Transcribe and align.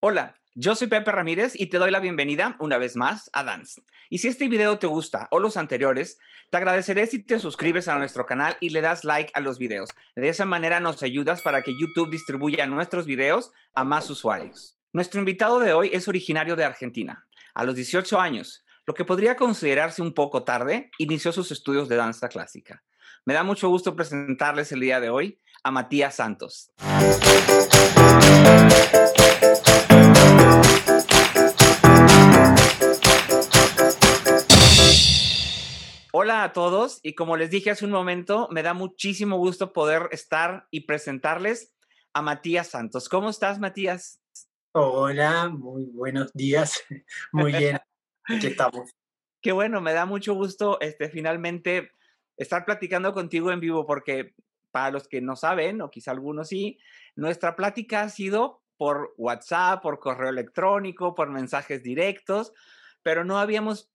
Hola, 0.00 0.36
yo 0.54 0.76
soy 0.76 0.86
Pepe 0.86 1.10
Ramírez 1.10 1.54
y 1.56 1.66
te 1.66 1.78
doy 1.78 1.90
la 1.90 1.98
bienvenida 1.98 2.54
una 2.60 2.78
vez 2.78 2.94
más 2.94 3.30
a 3.32 3.42
Dance. 3.42 3.82
Y 4.08 4.18
si 4.18 4.28
este 4.28 4.46
video 4.46 4.78
te 4.78 4.86
gusta 4.86 5.26
o 5.32 5.40
los 5.40 5.56
anteriores, 5.56 6.20
te 6.50 6.56
agradeceré 6.56 7.08
si 7.08 7.20
te 7.20 7.40
suscribes 7.40 7.88
a 7.88 7.98
nuestro 7.98 8.24
canal 8.24 8.56
y 8.60 8.70
le 8.70 8.80
das 8.80 9.02
like 9.02 9.32
a 9.34 9.40
los 9.40 9.58
videos. 9.58 9.90
De 10.14 10.28
esa 10.28 10.44
manera 10.44 10.78
nos 10.78 11.02
ayudas 11.02 11.42
para 11.42 11.62
que 11.62 11.72
YouTube 11.76 12.12
distribuya 12.12 12.64
nuestros 12.68 13.06
videos 13.06 13.50
a 13.74 13.82
más 13.82 14.08
usuarios. 14.08 14.78
Nuestro 14.92 15.18
invitado 15.18 15.58
de 15.58 15.72
hoy 15.72 15.90
es 15.92 16.06
originario 16.06 16.54
de 16.54 16.64
Argentina. 16.64 17.26
A 17.52 17.64
los 17.64 17.74
18 17.74 18.20
años, 18.20 18.64
lo 18.86 18.94
que 18.94 19.04
podría 19.04 19.34
considerarse 19.34 20.00
un 20.00 20.14
poco 20.14 20.44
tarde, 20.44 20.92
inició 20.98 21.32
sus 21.32 21.50
estudios 21.50 21.88
de 21.88 21.96
danza 21.96 22.28
clásica. 22.28 22.84
Me 23.24 23.34
da 23.34 23.42
mucho 23.42 23.68
gusto 23.68 23.96
presentarles 23.96 24.70
el 24.70 24.78
día 24.78 25.00
de 25.00 25.10
hoy 25.10 25.40
a 25.64 25.72
Matías 25.72 26.14
Santos. 26.14 26.70
Hola 36.38 36.44
a 36.44 36.52
todos 36.52 37.00
y 37.02 37.16
como 37.16 37.36
les 37.36 37.50
dije 37.50 37.72
hace 37.72 37.84
un 37.84 37.90
momento, 37.90 38.46
me 38.52 38.62
da 38.62 38.72
muchísimo 38.72 39.38
gusto 39.38 39.72
poder 39.72 40.08
estar 40.12 40.68
y 40.70 40.82
presentarles 40.82 41.74
a 42.12 42.22
Matías 42.22 42.68
Santos. 42.68 43.08
¿Cómo 43.08 43.28
estás, 43.28 43.58
Matías? 43.58 44.22
Hola, 44.70 45.48
muy 45.48 45.86
buenos 45.86 46.32
días. 46.32 46.80
Muy 47.32 47.50
bien, 47.50 47.80
aquí 48.22 48.46
estamos. 48.46 48.88
Qué 49.42 49.50
bueno, 49.50 49.80
me 49.80 49.92
da 49.92 50.06
mucho 50.06 50.34
gusto 50.34 50.78
este, 50.80 51.08
finalmente 51.08 51.90
estar 52.36 52.64
platicando 52.64 53.12
contigo 53.12 53.50
en 53.50 53.58
vivo 53.58 53.84
porque 53.84 54.36
para 54.70 54.92
los 54.92 55.08
que 55.08 55.20
no 55.20 55.34
saben, 55.34 55.80
o 55.82 55.90
quizá 55.90 56.12
algunos 56.12 56.50
sí, 56.50 56.78
nuestra 57.16 57.56
plática 57.56 58.02
ha 58.02 58.10
sido 58.10 58.62
por 58.76 59.12
WhatsApp, 59.16 59.82
por 59.82 59.98
correo 59.98 60.30
electrónico, 60.30 61.16
por 61.16 61.30
mensajes 61.30 61.82
directos, 61.82 62.52
pero 63.02 63.24
no 63.24 63.38
habíamos 63.38 63.90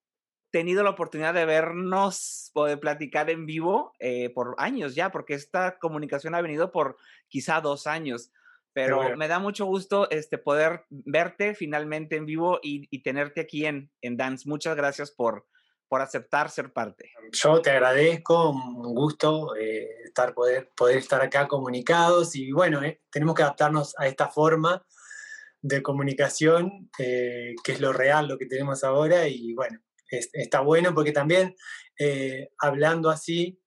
tenido 0.54 0.84
la 0.84 0.92
oportunidad 0.92 1.34
de 1.34 1.46
vernos 1.46 2.52
o 2.54 2.66
de 2.66 2.78
platicar 2.78 3.32
en 3.32 3.48
vivo 3.48 3.92
eh, 3.98 4.30
por 4.30 4.54
años 4.60 4.94
ya, 4.94 5.12
porque 5.12 5.34
esta 5.34 5.80
comunicación 5.80 6.36
ha 6.36 6.42
venido 6.42 6.72
por 6.72 6.96
quizá 7.28 7.60
dos 7.60 7.88
años. 7.88 8.32
Pero 8.72 9.18
me 9.18 9.28
da 9.28 9.40
mucho 9.40 9.66
gusto 9.66 10.10
este, 10.12 10.38
poder 10.38 10.86
verte 10.90 11.56
finalmente 11.56 12.16
en 12.16 12.26
vivo 12.26 12.60
y, 12.62 13.02
tenerte 13.02 13.42
aquí 13.42 13.66
en, 13.66 13.92
en 14.02 14.16
Dance. 14.16 14.48
Muchas 14.48 14.76
gracias 14.76 15.12
por, 15.12 15.48
por 15.88 16.02
aceptar 16.02 16.50
ser 16.50 16.72
parte. 16.72 17.12
Yo 17.32 17.62
te 17.62 17.72
agradezco, 17.72 18.52
un 18.52 18.94
gusto 18.96 19.56
eh, 19.56 19.88
estar, 20.06 20.36
poder, 20.36 20.70
poder 20.76 20.98
estar 20.98 21.22
acá 21.22 21.48
comunicados 21.48 22.36
y 22.36 22.52
bueno, 22.52 22.84
eh, 22.84 23.02
tenemos 23.12 23.36
que 23.36 23.44
adaptarnos 23.44 23.96
a 23.98 24.08
esta 24.08 24.30
forma 24.30 24.86
de 25.62 25.82
comunicación, 25.82 26.90
que 26.98 27.56
es 27.66 27.80
lo 27.80 27.94
real, 27.94 28.28
lo 28.28 28.38
que 28.38 28.48
tenemos 28.48 28.84
ahora 28.84 29.28
y 29.28 29.54
bueno, 29.54 29.80
está 30.34 30.62
bueno 30.62 30.94
porque 30.94 31.12
también 31.12 31.56
eh, 32.00 32.50
hablando 32.60 33.10
así, 33.10 33.60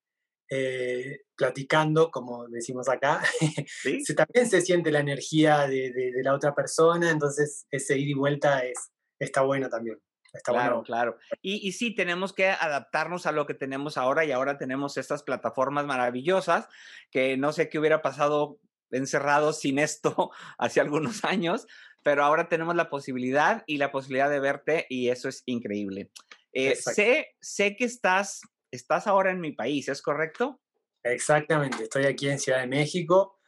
eh, 0.49 1.23
platicando, 1.37 2.11
como 2.11 2.47
decimos 2.49 2.89
acá, 2.89 3.23
se, 4.05 4.15
también 4.15 4.49
se 4.49 4.61
siente 4.61 4.91
la 4.91 5.01
energía 5.01 5.67
de, 5.67 6.13
la 6.23 6.35
otra 6.35 6.55
persona, 6.55 7.11
entonces 7.11 7.67
ese 7.71 7.99
ida 7.99 8.11
y 8.11 8.15
vuelta 8.15 8.65
es, 8.65 8.93
está 9.19 9.43
bueno 9.43 9.69
también. 9.69 10.01
Está 10.33 10.53
claro, 10.53 10.83
claro. 10.83 11.17
Y, 11.41 11.67
y 11.67 11.73
sí, 11.73 11.95
tenemos 11.95 12.35
que 12.35 12.49
adaptarnos 12.49 13.25
a 13.25 13.33
lo 13.33 13.47
que 13.47 13.55
tenemos 13.55 13.97
ahora 13.97 14.25
y 14.25 14.33
ahora 14.33 14.59
tenemos 14.59 14.99
estas 14.99 15.23
plataformas 15.23 15.87
maravillosas 15.87 16.69
que 17.11 17.39
no 17.39 17.53
sé 17.53 17.71
qué 17.71 17.79
hubiera 17.79 18.03
pasado 18.03 18.61
encerrados 18.91 19.61
sin 19.61 19.79
esto 19.79 20.31
hace 20.59 20.81
algunos 20.81 21.25
años, 21.25 21.67
pero 22.07 22.23
ahora 22.23 22.49
tenemos 22.49 22.77
la 22.77 22.89
posibilidad 22.89 23.65
y 23.67 23.79
la 23.79 23.91
posibilidad 23.91 24.31
de 24.31 24.39
verte 24.39 24.87
y 24.89 25.09
eso 25.09 25.29
es 25.29 25.43
increíble. 25.45 26.13
Eh, 26.53 26.77
sé, 26.77 27.35
sé 27.41 27.75
que 27.75 27.85
estás, 27.85 28.43
estás 28.71 29.09
ahora 29.09 29.33
en 29.33 29.41
mi 29.41 29.51
país, 29.51 29.89
¿es 29.89 30.01
correcto? 30.03 30.63
Exactamente, 31.03 31.83
estoy 31.83 32.05
aquí 32.05 32.29
en 32.29 32.39
Ciudad 32.39 32.61
de 32.61 32.69
México, 32.69 33.41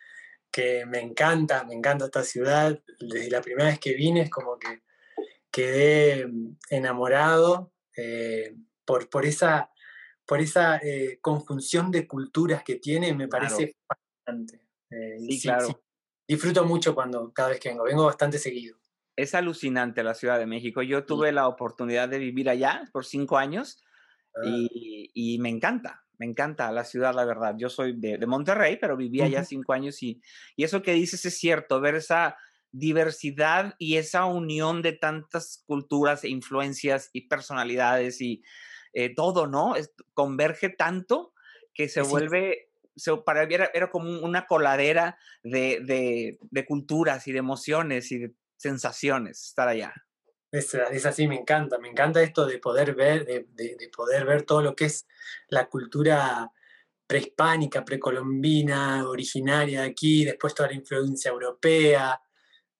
que 0.50 0.84
me 0.86 0.98
encanta, 0.98 1.62
me 1.62 1.74
encanta 1.74 2.06
esta 2.06 2.24
ciudad. 2.24 2.82
Desde 2.98 3.30
la 3.30 3.42
primera 3.42 3.68
vez 3.68 3.78
que 3.78 3.94
vine 3.94 4.22
es 4.22 4.30
como 4.30 4.58
que 4.58 4.82
quedé 5.52 6.26
mm, 6.26 6.56
enamorado 6.70 7.72
eh, 7.96 8.56
por, 8.84 9.08
por 9.08 9.24
esa, 9.24 9.70
por 10.26 10.40
esa 10.40 10.78
eh, 10.78 11.20
conjunción 11.20 11.92
de 11.92 12.08
culturas 12.08 12.64
que 12.64 12.74
tiene, 12.74 13.14
me 13.14 13.28
parece 13.28 13.76
fascinante. 13.86 14.66
sí, 15.28 15.40
claro 15.42 15.80
disfruto 16.28 16.64
mucho 16.64 16.94
cuando 16.94 17.32
cada 17.32 17.48
vez 17.48 17.60
que 17.60 17.70
vengo, 17.70 17.84
vengo 17.84 18.04
bastante 18.04 18.38
seguido. 18.38 18.78
Es 19.16 19.34
alucinante 19.34 20.04
la 20.04 20.14
Ciudad 20.14 20.38
de 20.38 20.46
México. 20.46 20.82
Yo 20.82 21.04
tuve 21.04 21.32
la 21.32 21.48
oportunidad 21.48 22.08
de 22.08 22.18
vivir 22.18 22.48
allá 22.48 22.84
por 22.92 23.04
cinco 23.04 23.38
años 23.38 23.82
ah. 24.36 24.42
y, 24.44 25.38
me 25.40 25.48
encanta, 25.48 26.04
me 26.18 26.26
encanta 26.26 26.70
la 26.70 26.84
ciudad, 26.84 27.14
la 27.14 27.24
verdad. 27.24 27.54
Yo 27.58 27.68
soy 27.68 27.98
de, 27.98 28.24
Monterrey, 28.26 28.76
pero 28.80 28.96
viví 28.96 29.22
allá 29.22 29.42
cinco 29.44 29.72
años 29.72 30.02
y, 30.02 30.20
y 30.54 30.62
eso 30.62 30.82
que 30.82 30.92
dices 30.92 31.24
es 31.24 31.36
cierto, 31.38 31.80
ver 31.80 31.96
esa 31.96 32.36
diversidad 32.70 33.74
y 33.78 33.96
esa 33.96 34.26
unión 34.26 34.82
de 34.82 34.92
tantas 34.92 35.64
culturas 35.66 36.24
e 36.24 36.28
influencias 36.28 37.10
y 37.12 37.22
personalidades 37.22 38.20
y 38.20 38.42
eh, 38.92 39.14
todo, 39.14 39.46
¿no? 39.46 39.74
converge 40.14 40.68
tanto 40.68 41.32
que 41.72 41.88
se 41.88 42.02
vuelve 42.02 42.67
para 43.24 43.46
mí 43.46 43.54
era, 43.54 43.90
como 43.90 44.20
una 44.20 44.46
coladera 44.46 45.18
de, 45.42 46.38
culturas 46.66 47.26
y 47.26 47.32
de 47.32 47.38
emociones 47.38 48.10
y 48.12 48.18
de 48.18 48.34
sensaciones 48.56 49.44
estar 49.48 49.68
allá. 49.68 49.94
Es, 50.50 50.74
así, 51.04 51.28
me 51.28 51.36
encanta, 51.36 51.78
me 51.78 51.88
encanta 51.88 52.22
esto 52.22 52.46
de 52.46 52.58
poder 52.58 52.94
ver, 52.94 53.26
de, 53.26 53.90
poder 53.94 54.24
ver 54.24 54.42
todo 54.44 54.62
lo 54.62 54.74
que 54.74 54.86
es 54.86 55.06
la 55.48 55.68
cultura 55.68 56.50
prehispánica, 57.06 57.84
precolombina, 57.84 59.08
originaria 59.08 59.82
de 59.82 59.88
aquí, 59.88 60.24
después 60.24 60.54
toda 60.54 60.68
la 60.68 60.74
influencia 60.74 61.30
europea, 61.30 62.20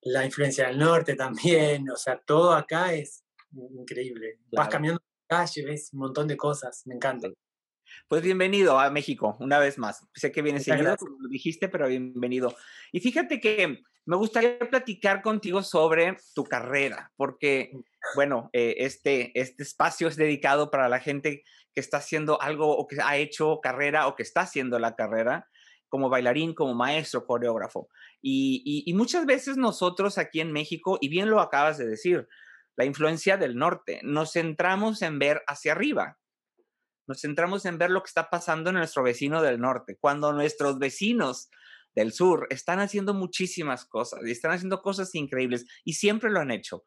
la 0.02 0.24
influencia 0.24 0.66
del 0.66 0.78
norte 0.78 1.14
también, 1.14 1.88
o 1.90 1.96
sea, 1.96 2.18
todo 2.18 2.52
acá 2.52 2.92
es 2.92 3.24
increíble. 3.52 4.38
Vas 4.52 4.68
caminando 4.68 5.00
por 5.00 5.36
la 5.36 5.44
calle, 5.44 5.64
ves 5.64 5.90
un 5.92 6.00
montón 6.00 6.28
de 6.28 6.36
cosas, 6.36 6.82
me 6.86 6.94
encanta. 6.94 7.28
Pues 8.08 8.22
bienvenido 8.22 8.78
a 8.78 8.90
México, 8.90 9.36
una 9.40 9.58
vez 9.58 9.78
más. 9.78 10.06
Sé 10.14 10.32
que 10.32 10.42
vienes 10.42 10.64
seguido, 10.64 10.96
como 10.96 11.16
lo 11.20 11.28
dijiste, 11.28 11.68
pero 11.68 11.88
bienvenido. 11.88 12.54
Y 12.92 13.00
fíjate 13.00 13.40
que 13.40 13.82
me 14.06 14.16
gustaría 14.16 14.58
platicar 14.58 15.20
contigo 15.20 15.62
sobre 15.62 16.16
tu 16.34 16.44
carrera, 16.44 17.12
porque, 17.16 17.70
mm. 17.72 17.78
bueno, 18.14 18.50
eh, 18.52 18.76
este, 18.78 19.38
este 19.38 19.62
espacio 19.62 20.08
es 20.08 20.16
dedicado 20.16 20.70
para 20.70 20.88
la 20.88 21.00
gente 21.00 21.44
que 21.74 21.80
está 21.80 21.98
haciendo 21.98 22.40
algo 22.40 22.76
o 22.76 22.86
que 22.86 22.96
ha 23.02 23.16
hecho 23.18 23.60
carrera 23.60 24.06
o 24.06 24.16
que 24.16 24.22
está 24.22 24.40
haciendo 24.40 24.78
la 24.78 24.96
carrera 24.96 25.48
como 25.88 26.08
bailarín, 26.08 26.54
como 26.54 26.74
maestro, 26.74 27.26
coreógrafo. 27.26 27.88
Y, 28.20 28.84
y 28.86 28.94
muchas 28.94 29.26
veces 29.26 29.56
nosotros 29.56 30.18
aquí 30.18 30.40
en 30.40 30.52
México, 30.52 30.98
y 31.00 31.08
bien 31.08 31.30
lo 31.30 31.40
acabas 31.40 31.78
de 31.78 31.86
decir, 31.86 32.28
la 32.76 32.84
influencia 32.84 33.36
del 33.36 33.56
norte, 33.56 34.00
nos 34.04 34.32
centramos 34.32 35.02
en 35.02 35.18
ver 35.18 35.42
hacia 35.46 35.72
arriba, 35.72 36.18
nos 37.08 37.20
centramos 37.22 37.64
en 37.64 37.78
ver 37.78 37.90
lo 37.90 38.02
que 38.02 38.08
está 38.08 38.30
pasando 38.30 38.70
en 38.70 38.76
nuestro 38.76 39.02
vecino 39.02 39.42
del 39.42 39.58
norte, 39.58 39.96
cuando 39.98 40.32
nuestros 40.32 40.78
vecinos 40.78 41.50
del 41.94 42.12
sur 42.12 42.46
están 42.50 42.80
haciendo 42.80 43.14
muchísimas 43.14 43.84
cosas 43.84 44.20
y 44.24 44.30
están 44.30 44.52
haciendo 44.52 44.82
cosas 44.82 45.14
increíbles 45.14 45.66
y 45.84 45.94
siempre 45.94 46.30
lo 46.30 46.40
han 46.40 46.50
hecho. 46.50 46.84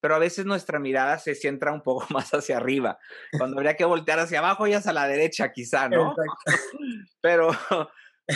Pero 0.00 0.16
a 0.16 0.18
veces 0.18 0.44
nuestra 0.44 0.80
mirada 0.80 1.18
se 1.18 1.36
centra 1.36 1.72
un 1.72 1.82
poco 1.82 2.06
más 2.10 2.34
hacia 2.34 2.56
arriba, 2.56 2.98
cuando 3.38 3.56
habría 3.56 3.76
que 3.76 3.84
voltear 3.84 4.18
hacia 4.18 4.40
abajo 4.40 4.66
y 4.66 4.74
hacia 4.74 4.92
la 4.92 5.06
derecha 5.06 5.52
quizá, 5.52 5.88
¿no? 5.88 6.14
pero, 7.22 7.50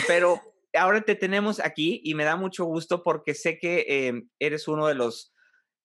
pero 0.07 0.41
ahora 0.73 1.01
te 1.01 1.15
tenemos 1.15 1.59
aquí 1.59 2.01
y 2.03 2.15
me 2.15 2.23
da 2.23 2.37
mucho 2.37 2.65
gusto 2.65 3.03
porque 3.03 3.33
sé 3.33 3.59
que 3.59 3.85
eh, 3.87 4.23
eres 4.39 4.67
uno 4.67 4.87
de 4.87 4.95
los 4.95 5.33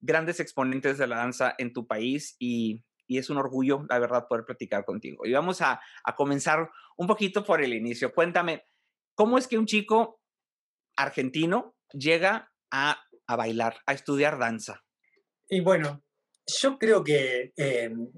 grandes 0.00 0.40
exponentes 0.40 0.98
de 0.98 1.06
la 1.06 1.16
danza 1.16 1.54
en 1.58 1.72
tu 1.72 1.86
país 1.86 2.36
y 2.38 2.84
y 3.06 3.18
es 3.18 3.30
un 3.30 3.36
orgullo, 3.36 3.84
la 3.88 3.98
verdad, 3.98 4.26
poder 4.28 4.44
platicar 4.44 4.84
contigo. 4.84 5.26
Y 5.26 5.32
vamos 5.32 5.60
a, 5.60 5.80
comenzar 6.16 6.70
un 6.96 7.06
poquito 7.06 7.44
por 7.44 7.62
el 7.62 7.74
inicio. 7.74 8.12
Cuéntame, 8.12 8.64
¿cómo 9.14 9.38
es 9.38 9.48
que 9.48 9.58
un 9.58 9.66
chico 9.66 10.20
argentino 10.96 11.74
llega 11.92 12.52
a, 12.70 13.04
bailar, 13.28 13.76
a 13.86 13.92
estudiar 13.92 14.38
danza? 14.38 14.82
Y 15.48 15.60
bueno, 15.60 16.02
yo 16.60 16.78
creo 16.78 17.04
que 17.04 17.52
em, 17.56 18.10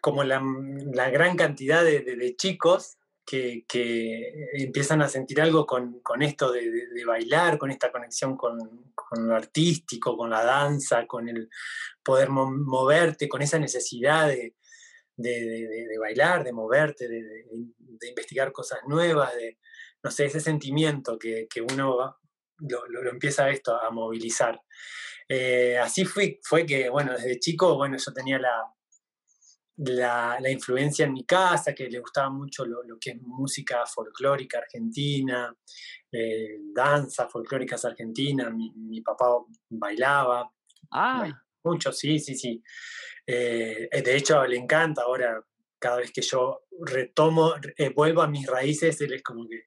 como 0.00 0.24
la, 0.24 0.40
gran 1.10 1.36
cantidad 1.36 1.84
de, 1.84 2.34
chicos 2.36 2.98
que, 3.26 4.48
empiezan 4.54 5.02
a 5.02 5.08
sentir 5.08 5.40
algo 5.40 5.66
con, 5.66 6.00
esto 6.20 6.52
de, 6.52 7.04
bailar, 7.04 7.58
con 7.58 7.70
esta 7.70 7.90
conexión 7.90 8.36
con, 8.36 8.92
con, 8.94 9.28
lo 9.28 9.34
artístico, 9.34 10.16
con 10.16 10.30
la 10.30 10.44
danza, 10.44 11.06
con 11.06 11.28
el 11.28 11.50
poder 12.02 12.30
moverte, 12.30 13.28
con 13.28 13.42
esa 13.42 13.58
necesidad 13.58 14.28
de, 14.28 14.54
bailar, 15.98 16.44
de 16.44 16.52
moverte, 16.52 17.08
de, 17.08 18.08
investigar 18.08 18.52
cosas 18.52 18.80
nuevas, 18.86 19.34
de, 19.34 19.58
no 20.02 20.10
sé, 20.10 20.26
ese 20.26 20.40
sentimiento 20.40 21.18
que, 21.18 21.48
uno 21.72 22.18
lo, 22.58 23.10
empieza 23.10 23.50
esto 23.50 23.76
a 23.80 23.90
movilizar. 23.90 24.60
Eh, 25.28 25.76
así 25.78 26.04
fue, 26.04 26.38
fue 26.44 26.64
que, 26.64 26.88
bueno, 26.88 27.12
desde 27.12 27.40
chico, 27.40 27.76
bueno, 27.76 27.96
yo 27.96 28.12
tenía 28.12 28.38
la, 28.38 28.75
la, 29.76 30.38
influencia 30.50 31.06
en 31.06 31.12
mi 31.12 31.24
casa, 31.24 31.74
que 31.74 31.88
le 31.88 32.00
gustaba 32.00 32.30
mucho 32.30 32.64
lo, 32.64 32.80
que 33.00 33.10
es 33.10 33.20
música 33.20 33.84
folclórica 33.86 34.58
argentina, 34.58 35.54
eh, 36.10 36.58
danza 36.74 37.28
folclóricas 37.28 37.84
argentina, 37.84 38.50
mi, 38.50 39.00
papá 39.00 39.26
bailaba. 39.70 40.50
Ah. 40.90 41.28
Mucho, 41.64 41.92
sí, 41.92 42.18
sí, 42.18 42.34
sí. 42.34 42.62
Eh, 43.26 43.88
de 43.90 44.16
hecho, 44.16 44.44
le 44.46 44.56
encanta 44.56 45.02
ahora, 45.02 45.44
cada 45.78 45.96
vez 45.96 46.12
que 46.12 46.22
yo 46.22 46.62
retomo, 46.80 47.54
vuelvo 47.94 48.22
a 48.22 48.28
mis 48.28 48.46
raíces, 48.46 49.00
él 49.00 49.14
es 49.14 49.22
como 49.22 49.46
que 49.48 49.64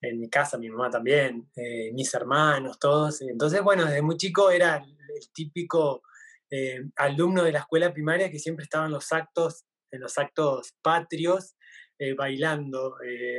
en 0.00 0.20
mi 0.20 0.28
casa, 0.28 0.58
mi 0.58 0.70
mamá 0.70 0.90
también, 0.90 1.50
eh, 1.56 1.90
mis 1.92 2.12
hermanos, 2.14 2.78
todos. 2.78 3.20
Entonces, 3.22 3.62
bueno, 3.62 3.84
desde 3.84 4.02
muy 4.02 4.16
chico 4.16 4.50
era 4.50 4.76
el, 4.76 5.32
típico 5.32 6.02
eh, 6.50 6.82
alumno 6.96 7.44
de 7.44 7.52
la 7.52 7.60
escuela 7.60 7.92
primaria 7.92 8.30
que 8.30 8.38
siempre 8.38 8.64
estaba 8.64 8.86
en 8.86 8.92
los 8.92 9.12
actos, 9.12 9.64
en 9.90 10.00
los 10.00 10.18
actos 10.18 10.74
patrios, 10.82 11.56
eh, 11.98 12.14
bailando 12.14 12.96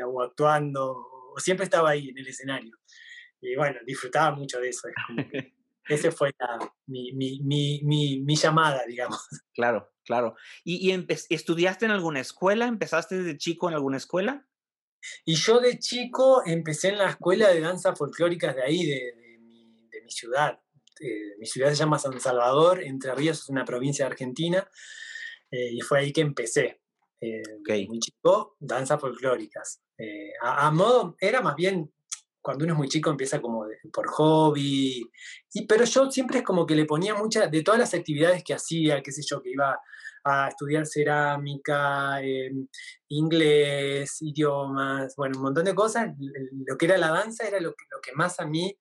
o 0.07 0.21
actuando, 0.21 0.91
o 1.33 1.39
siempre 1.39 1.63
estaba 1.63 1.91
ahí 1.91 2.09
en 2.09 2.17
el 2.17 2.27
escenario. 2.27 2.77
Y 3.41 3.55
bueno, 3.55 3.79
disfrutaba 3.85 4.35
mucho 4.35 4.59
de 4.59 4.69
eso. 4.69 4.87
ese 5.87 6.11
fue 6.11 6.31
mi, 6.87 7.13
mi, 7.13 7.39
mi, 7.41 8.19
mi, 8.21 8.35
llamada, 8.35 8.83
digamos. 8.85 9.27
Claro, 9.53 9.91
claro. 10.05 10.35
¿Y, 10.63 10.91
y 10.91 11.07
estudiaste 11.29 11.85
en 11.85 11.91
alguna 11.91 12.19
escuela? 12.19 12.67
¿Empezaste 12.67 13.17
desde 13.17 13.37
chico 13.37 13.67
en 13.67 13.75
alguna 13.75 13.97
escuela? 13.97 14.47
Y 15.25 15.35
yo 15.35 15.59
de 15.59 15.79
chico 15.79 16.43
empecé 16.45 16.89
en 16.89 16.97
la 16.97 17.09
escuela 17.09 17.49
de 17.49 17.61
danza 17.61 17.95
folclóricas 17.95 18.55
de 18.55 18.63
ahí, 18.63 18.85
de, 18.85 19.13
mi, 20.03 20.11
ciudad. 20.11 20.59
Eh, 20.99 21.35
mi 21.37 21.45
ciudad 21.45 21.69
se 21.69 21.75
llama 21.75 21.99
San 21.99 22.19
Salvador, 22.19 22.83
Entre 22.83 23.13
Ríos 23.15 23.39
es 23.39 23.49
una 23.49 23.65
provincia 23.65 24.05
de 24.05 24.11
Argentina, 24.11 24.69
eh, 25.51 25.71
y 25.73 25.81
fue 25.81 25.99
ahí 25.99 26.13
que 26.13 26.21
empecé. 26.21 26.81
Eh, 27.21 27.41
Muy 27.87 27.99
chico, 27.99 28.55
danza 28.59 28.97
folclóricas. 28.97 29.81
Eh, 29.97 30.31
a, 30.41 30.71
modo, 30.71 31.17
era 31.19 31.41
más 31.41 31.55
bien, 31.55 31.91
cuando 32.41 32.63
uno 32.63 32.73
es 32.73 32.77
muy 32.77 32.87
chico 32.87 33.09
empieza 33.09 33.41
como 33.41 33.65
por 33.91 34.07
hobby, 34.07 35.03
y, 35.53 35.65
pero 35.67 35.83
yo 35.83 36.09
siempre 36.09 36.39
es 36.39 36.43
como 36.45 36.65
que 36.65 36.75
le 36.75 36.85
ponía 36.85 37.15
mucha, 37.15 37.47
de 37.47 37.63
todas 37.63 37.79
las 37.79 37.93
actividades 37.93 38.43
que 38.43 38.53
hacía, 38.53 39.01
qué 39.03 39.11
sé 39.11 39.21
yo, 39.25 39.41
que 39.41 39.51
iba 39.51 39.77
a 40.23 40.47
estudiar 40.47 40.85
cerámica, 40.85 42.21
em, 42.21 42.67
inglés, 43.09 44.21
idiomas, 44.21 45.15
bueno, 45.15 45.37
un 45.37 45.43
montón 45.43 45.65
de 45.65 45.75
cosas. 45.75 46.13
Lo 46.65 46.77
que 46.77 46.85
era 46.85 46.97
la 46.97 47.09
danza 47.09 47.47
era 47.47 47.59
lo 47.59 47.71
que, 47.71 47.85
lo 47.91 47.99
que 48.01 48.13
más 48.13 48.39
a 48.39 48.45
mí, 48.45 48.77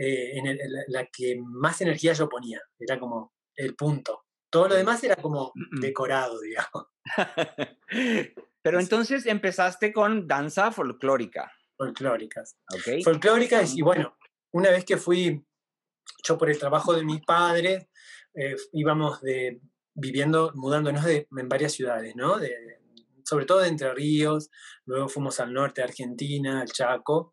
eh, 0.00 0.38
en 0.38 0.56
la 0.88 1.06
que 1.06 1.36
más 1.44 1.80
energía 1.80 2.12
yo 2.12 2.28
ponía, 2.28 2.60
era 2.78 3.00
como 3.00 3.34
el 3.56 3.74
punto. 3.74 4.26
Todo 4.48 4.68
lo 4.68 4.76
demás 4.76 5.02
era 5.02 5.16
como 5.16 5.52
decorado, 5.80 6.38
digamos. 6.40 6.86
Pero 8.62 8.78
entonces 8.78 9.26
empezaste 9.26 9.92
con 9.92 10.28
danza 10.28 10.70
folclórica. 10.70 11.52
Folclóricas. 11.76 12.56
Folclóricas, 13.04 13.76
y 13.76 13.82
bueno, 13.82 14.16
una 14.52 14.70
vez 14.70 14.84
que 14.84 14.96
fui, 14.96 15.44
yo 16.24 16.38
por 16.38 16.48
el 16.48 16.58
trabajo 16.58 16.92
de 16.92 17.04
mis 17.04 17.20
padres, 17.22 17.88
eh, 18.34 18.54
íbamos 18.72 19.20
de 19.20 19.60
viviendo, 19.94 20.52
mudándonos 20.54 21.04
de, 21.04 21.26
en 21.36 21.48
varias 21.48 21.72
ciudades, 21.72 22.14
¿no? 22.14 22.38
De, 22.38 22.54
sobre 23.24 23.46
todo 23.46 23.60
de 23.60 23.68
Entre 23.68 23.92
Ríos, 23.92 24.50
luego 24.86 25.08
fuimos 25.08 25.40
al 25.40 25.52
norte 25.52 25.80
de 25.80 25.88
Argentina, 25.88 26.60
al 26.60 26.68
Chaco, 26.68 27.32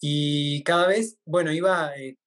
y 0.00 0.62
cada 0.64 0.86
vez, 0.86 1.18
bueno, 1.24 1.52
iba 1.52 1.96
eh, 1.96 2.18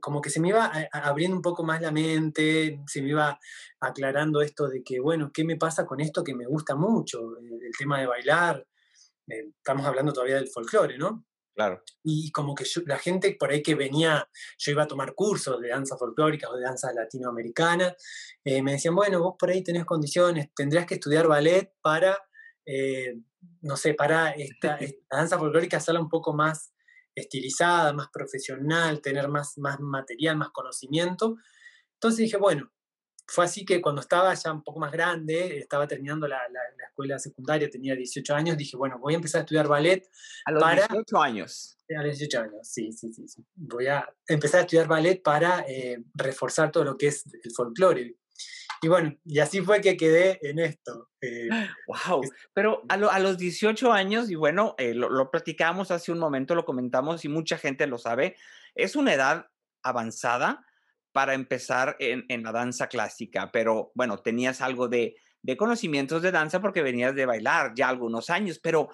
como 0.00 0.20
que 0.20 0.30
se 0.30 0.40
me 0.40 0.48
iba 0.48 0.70
abriendo 0.92 1.36
un 1.36 1.42
poco 1.42 1.62
más 1.62 1.80
la 1.80 1.90
mente, 1.90 2.80
se 2.86 3.02
me 3.02 3.10
iba 3.10 3.38
aclarando 3.80 4.40
esto 4.40 4.68
de 4.68 4.82
que, 4.82 5.00
bueno, 5.00 5.30
¿qué 5.32 5.44
me 5.44 5.56
pasa 5.56 5.86
con 5.86 6.00
esto 6.00 6.24
que 6.24 6.34
me 6.34 6.46
gusta 6.46 6.74
mucho? 6.74 7.36
El, 7.38 7.70
tema 7.78 8.00
de 8.00 8.06
bailar, 8.06 8.66
eh, 9.28 9.50
estamos 9.56 9.84
hablando 9.86 10.12
todavía 10.12 10.36
del 10.36 10.48
folclore, 10.48 10.96
¿no? 10.96 11.26
Claro. 11.54 11.82
Y 12.02 12.32
como 12.32 12.54
que 12.54 12.64
la 12.86 12.98
gente 12.98 13.36
por 13.38 13.50
ahí 13.50 13.62
que 13.62 13.76
venía, 13.76 14.28
yo 14.58 14.72
iba 14.72 14.82
a 14.84 14.88
tomar 14.88 15.14
cursos 15.14 15.60
de 15.60 15.68
danza 15.68 15.96
folclórica 15.96 16.50
o 16.50 16.56
de 16.56 16.64
danza 16.64 16.92
latinoamericana, 16.92 17.94
eh, 18.44 18.60
me 18.62 18.72
decían, 18.72 18.94
bueno, 18.94 19.20
vos 19.20 19.36
por 19.38 19.50
ahí 19.50 19.62
tenés 19.62 19.84
condiciones, 19.84 20.48
tendrías 20.54 20.86
que 20.86 20.94
estudiar 20.94 21.28
ballet 21.28 21.72
para, 21.80 22.18
eh, 22.66 23.14
no 23.60 23.76
sé, 23.76 23.94
para 23.94 24.30
esta, 24.30 24.78
danza 25.10 25.38
folclórica 25.38 25.76
hacerla 25.76 26.00
un 26.00 26.08
poco 26.08 26.32
más 26.32 26.73
estilizada, 27.14 27.92
más 27.92 28.08
profesional, 28.12 29.00
tener 29.00 29.28
más, 29.28 29.56
más 29.58 29.80
material, 29.80 30.36
más 30.36 30.50
conocimiento. 30.50 31.36
Entonces 31.94 32.18
dije, 32.18 32.36
bueno, 32.36 32.70
fue 33.26 33.44
así 33.44 33.64
que 33.64 33.80
cuando 33.80 34.00
estaba 34.00 34.34
ya 34.34 34.52
un 34.52 34.62
poco 34.62 34.80
más 34.80 34.92
grande, 34.92 35.58
estaba 35.58 35.86
terminando 35.86 36.28
la, 36.28 36.40
escuela 36.86 37.18
secundaria, 37.18 37.68
tenía 37.68 37.96
18 37.96 38.34
años, 38.34 38.56
dije, 38.56 38.76
bueno, 38.76 38.98
voy 38.98 39.14
a 39.14 39.16
empezar 39.16 39.40
a 39.40 39.42
estudiar 39.42 39.66
ballet. 39.66 40.08
A 40.44 40.52
los 40.52 40.62
18 40.62 41.20
años. 41.20 41.76
A 41.96 42.02
los 42.02 42.18
18 42.18 42.40
años, 42.40 42.68
sí, 42.68 42.92
sí, 42.92 43.12
sí, 43.12 43.44
Voy 43.54 43.86
a 43.86 44.08
empezar 44.28 44.60
a 44.60 44.62
estudiar 44.62 44.86
ballet 44.86 45.22
para 45.22 45.64
eh, 45.66 46.04
reforzar 46.14 46.70
todo 46.70 46.84
lo 46.84 46.96
que 46.96 47.08
es 47.08 47.24
el 47.42 47.50
folclore. 47.52 48.16
Y 48.84 48.88
bueno, 48.88 49.16
y 49.24 49.38
así 49.38 49.62
fue 49.62 49.80
que 49.80 49.96
quedé 49.96 50.38
en 50.42 50.58
esto. 50.58 51.08
wow, 51.86 52.22
eh, 52.22 52.28
pero 52.52 52.82
a, 52.90 53.18
los 53.18 53.38
18 53.38 53.90
años, 53.90 54.30
y 54.30 54.34
bueno, 54.34 54.74
eh, 54.76 54.92
lo, 54.92 55.08
lo 55.08 55.30
platicamos 55.30 55.90
hace 55.90 56.12
un 56.12 56.18
momento, 56.18 56.54
lo 56.54 56.66
comentamos 56.66 57.24
y 57.24 57.30
mucha 57.30 57.56
gente 57.56 57.86
lo 57.86 57.96
sabe, 57.96 58.36
es 58.74 58.94
una 58.94 59.14
edad 59.14 59.46
avanzada 59.82 60.66
para 61.14 61.32
empezar 61.32 61.96
en, 61.98 62.42
la 62.42 62.52
danza 62.52 62.88
clásica, 62.88 63.50
pero 63.52 63.90
bueno, 63.94 64.18
tenías 64.18 64.60
algo 64.60 64.86
de, 64.86 65.16
conocimientos 65.56 66.20
de 66.20 66.30
danza 66.30 66.60
porque 66.60 66.82
venías 66.82 67.14
de 67.14 67.24
bailar 67.24 67.72
ya 67.74 67.88
algunos 67.88 68.28
años, 68.28 68.58
pero, 68.62 68.90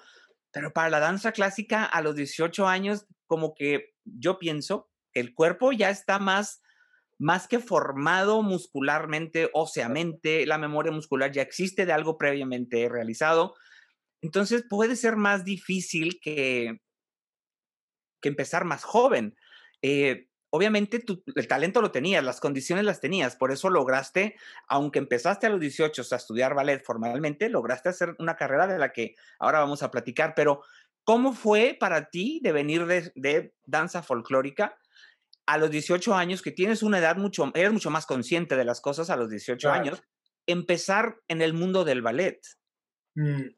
pero 0.53 0.71
para 0.71 0.89
la 0.89 1.01
danza 1.01 1.33
clásica 1.33 1.83
a 1.83 2.01
los 2.01 2.15
18 2.15 2.65
años, 2.65 3.07
como 3.27 3.53
que 3.55 3.95
yo 4.05 4.39
pienso, 4.39 4.89
el 5.13 5.33
cuerpo 5.33 5.73
ya 5.73 5.89
está 5.89 6.17
más, 6.17 6.61
más 7.21 7.47
que 7.47 7.59
formado 7.59 8.41
muscularmente, 8.41 9.51
óseamente, 9.53 10.47
la 10.47 10.57
memoria 10.57 10.91
muscular 10.91 11.31
ya 11.31 11.43
existe 11.43 11.85
de 11.85 11.93
algo 11.93 12.17
previamente 12.17 12.89
realizado, 12.89 13.53
entonces 14.23 14.65
puede 14.67 14.95
ser 14.95 15.17
más 15.17 15.45
difícil 15.45 16.19
que, 16.19 16.79
que 18.23 18.29
empezar 18.29 18.65
más 18.65 18.83
joven. 18.83 19.35
Eh, 19.83 20.29
obviamente 20.49 21.05
el 21.35 21.47
talento 21.47 21.79
lo 21.79 21.91
tenías, 21.91 22.23
las 22.23 22.39
condiciones 22.39 22.85
las 22.85 23.01
tenías, 23.01 23.35
por 23.35 23.51
eso 23.51 23.69
lograste, 23.69 24.35
aunque 24.67 24.97
empezaste 24.97 25.45
a 25.45 25.51
los 25.51 25.59
18 25.59 26.01
a 26.11 26.15
estudiar 26.15 26.55
ballet 26.55 26.83
formalmente, 26.83 27.49
lograste 27.49 27.89
hacer 27.89 28.15
una 28.17 28.35
carrera 28.35 28.65
de 28.65 28.79
la 28.79 28.91
que 28.91 29.13
ahora 29.37 29.59
vamos 29.59 29.83
a 29.83 29.91
platicar, 29.91 30.33
pero 30.35 30.63
¿cómo 31.03 31.33
fue 31.33 31.77
para 31.79 32.09
ti 32.09 32.39
de 32.41 32.51
venir 32.51 32.87
de, 32.87 33.53
danza 33.67 34.01
folclórica 34.01 34.75
a 35.53 35.57
los 35.57 35.71
18 35.71 36.15
años, 36.15 36.41
que 36.41 36.51
tienes 36.51 36.83
una 36.83 36.99
edad 36.99 37.17
mucho, 37.17 37.51
eres 37.53 37.73
mucho 37.73 37.89
más 37.89 38.05
consciente 38.05 38.55
de 38.55 38.65
las 38.65 38.81
cosas 38.81 39.09
a 39.09 39.15
los 39.15 39.29
18 39.29 39.69
años, 39.69 40.03
empezar 40.45 41.17
en 41.27 41.41
el 41.41 41.53
mundo 41.53 41.83
del 41.83 42.01
ballet? 42.01 42.39
Mm, 43.15 43.49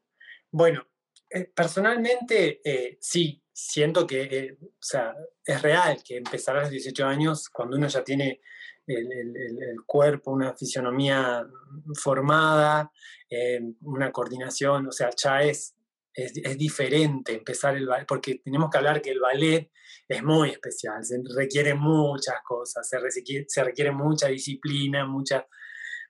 bueno, 0.50 0.86
eh, 1.30 1.50
personalmente 1.54 2.60
eh, 2.64 2.98
sí, 3.00 3.42
siento 3.52 4.06
que 4.06 4.22
eh, 4.22 4.58
o 4.60 4.82
sea, 4.82 5.14
es 5.44 5.62
real 5.62 6.02
que 6.04 6.16
empezar 6.16 6.56
a 6.56 6.62
los 6.62 6.70
18 6.70 7.06
años, 7.06 7.48
cuando 7.48 7.76
uno 7.76 7.86
ya 7.86 8.02
tiene 8.02 8.40
el, 8.86 9.76
cuerpo, 9.86 10.32
una 10.32 10.54
fisionomía 10.54 11.46
formada, 11.94 12.90
eh, 13.30 13.60
una 13.82 14.12
coordinación, 14.12 14.88
o 14.88 14.92
sea, 14.92 15.10
ya 15.16 15.42
es, 15.42 15.74
es, 16.14 16.58
diferente 16.58 17.34
empezar 17.34 17.76
el 17.76 17.86
ballet, 17.86 18.06
porque 18.06 18.40
tenemos 18.44 18.70
que 18.70 18.78
hablar 18.78 19.02
que 19.02 19.10
el 19.10 19.20
ballet 19.20 19.70
es 20.08 20.22
muy 20.22 20.50
especial, 20.50 21.04
se 21.04 21.18
requiere 21.36 21.74
muchas 21.74 22.36
cosas, 22.44 22.88
se 22.88 22.98
requiere, 22.98 23.44
se 23.48 23.64
requiere 23.64 23.90
mucha 23.90 24.28
disciplina, 24.28 25.06
mucha, 25.06 25.46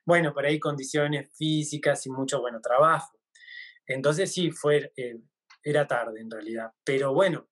bueno, 0.05 0.33
por 0.33 0.45
ahí 0.45 0.59
condiciones 0.59 1.29
físicas 1.35 2.05
y 2.05 2.11
mucho, 2.11 2.39
bueno, 2.39 2.59
trabajo. 2.61 3.17
Entonces 3.87 4.31
sí, 4.31 4.51
fue, 4.51 4.91
eh, 4.95 5.19
era 5.63 5.87
tarde 5.87 6.21
en 6.21 6.29
realidad. 6.29 6.71
Pero 6.83 7.13
bueno, 7.13 7.47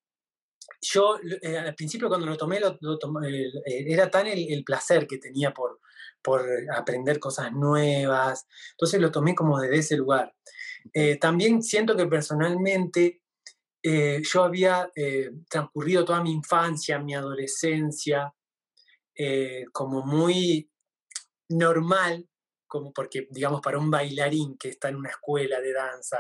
yo 0.82 1.18
eh, 1.42 1.58
al 1.58 1.76
principio 1.76 2.08
cuando 2.08 2.28
lo 2.28 2.38
tomé, 2.38 2.60
lo, 2.60 2.78
eh, 3.24 3.52
era 3.66 4.10
tan 4.10 4.28
el, 4.28 4.64
placer 4.64 5.08
que 5.08 5.18
tenía 5.18 5.54
por, 5.54 5.80
por 6.22 6.46
aprender 6.76 7.20
cosas 7.20 7.52
nuevas, 7.52 8.48
entonces 8.72 9.02
lo 9.02 9.12
tomé 9.12 9.36
como 9.36 9.60
desde 9.60 9.78
ese 9.78 9.98
lugar. 9.98 10.34
Eh, 10.94 11.18
también 11.18 11.62
siento 11.62 11.96
que 11.96 12.08
personalmente 12.08 13.22
yo 13.86 14.46
había 14.46 14.90
transcurrido 15.50 16.06
toda 16.06 16.24
mi 16.24 16.32
infancia, 16.32 17.00
mi 17.00 17.16
adolescencia, 17.16 18.34
como 19.74 20.06
muy 20.06 20.72
normal, 21.50 22.30
como 22.66 22.94
porque, 22.94 23.28
digamos, 23.30 23.60
para 23.62 23.78
un 23.78 23.92
bailarín 23.92 24.58
que 24.58 24.70
está 24.70 24.88
en 24.88 24.96
una 24.96 25.10
escuela 25.10 25.60
de 25.60 25.74
danza, 25.74 26.18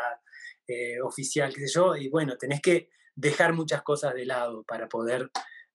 eh, 0.67 1.01
oficial, 1.01 1.53
qué 1.53 1.67
sé 1.67 1.73
yo, 1.73 1.95
y 1.95 2.07
bueno, 2.07 2.37
tenés 2.37 2.61
que 2.61 2.89
dejar 3.15 3.51
muchas 3.51 3.83
cosas 3.83 4.13
de 4.13 4.25
lado 4.25 4.63
para 4.63 4.87
poder 4.87 5.29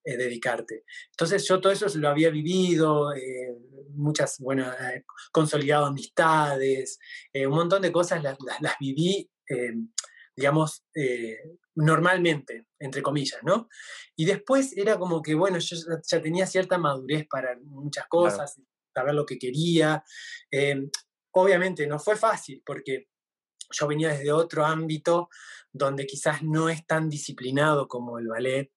eh, 0.05 0.17
dedicarte. 0.17 0.85
Entonces 1.11 1.47
yo 1.47 1.61
todo 1.61 1.73
eso 1.73 1.87
lo 1.99 2.09
había 2.09 2.31
vivido, 2.31 3.13
eh, 3.15 3.55
muchas, 3.91 4.39
bueno, 4.39 4.73
eh, 4.73 5.05
consolidado 5.33 5.87
amistades, 5.87 6.99
un 7.35 7.51
montón 7.51 7.83
de 7.83 7.93
cosas 7.93 8.23
las, 8.23 8.39
las, 8.61 8.75
viví, 8.79 9.29
digamos, 10.37 10.85
normalmente, 11.75 12.67
entre 12.79 13.03
comillas, 13.03 13.41
¿no? 13.43 13.69
Y 14.17 14.25
después 14.25 14.77
era 14.77 14.99
como 14.99 15.21
que, 15.21 15.35
bueno, 15.35 15.59
yo 15.59 15.77
ya 16.07 16.23
tenía 16.23 16.47
cierta 16.47 16.79
madurez 16.79 17.27
para 17.29 17.59
muchas 17.61 18.07
cosas, 18.09 18.61
saber 18.95 19.15
lo 19.15 19.27
que 19.27 19.39
quería. 19.39 20.03
obviamente 21.33 21.87
no 21.87 21.99
fue 21.99 22.17
fácil 22.17 22.63
porque 22.65 23.09
yo 23.71 23.87
venía 23.87 24.11
desde 24.11 24.33
otro 24.33 24.65
ámbito 24.65 25.29
donde 25.73 26.07
quizás 26.07 26.43
no 26.43 26.69
es 26.69 26.87
tan 26.87 27.09
disciplinado 27.09 27.89
como 27.89 28.19
el 28.19 28.29
ballet, 28.29 28.71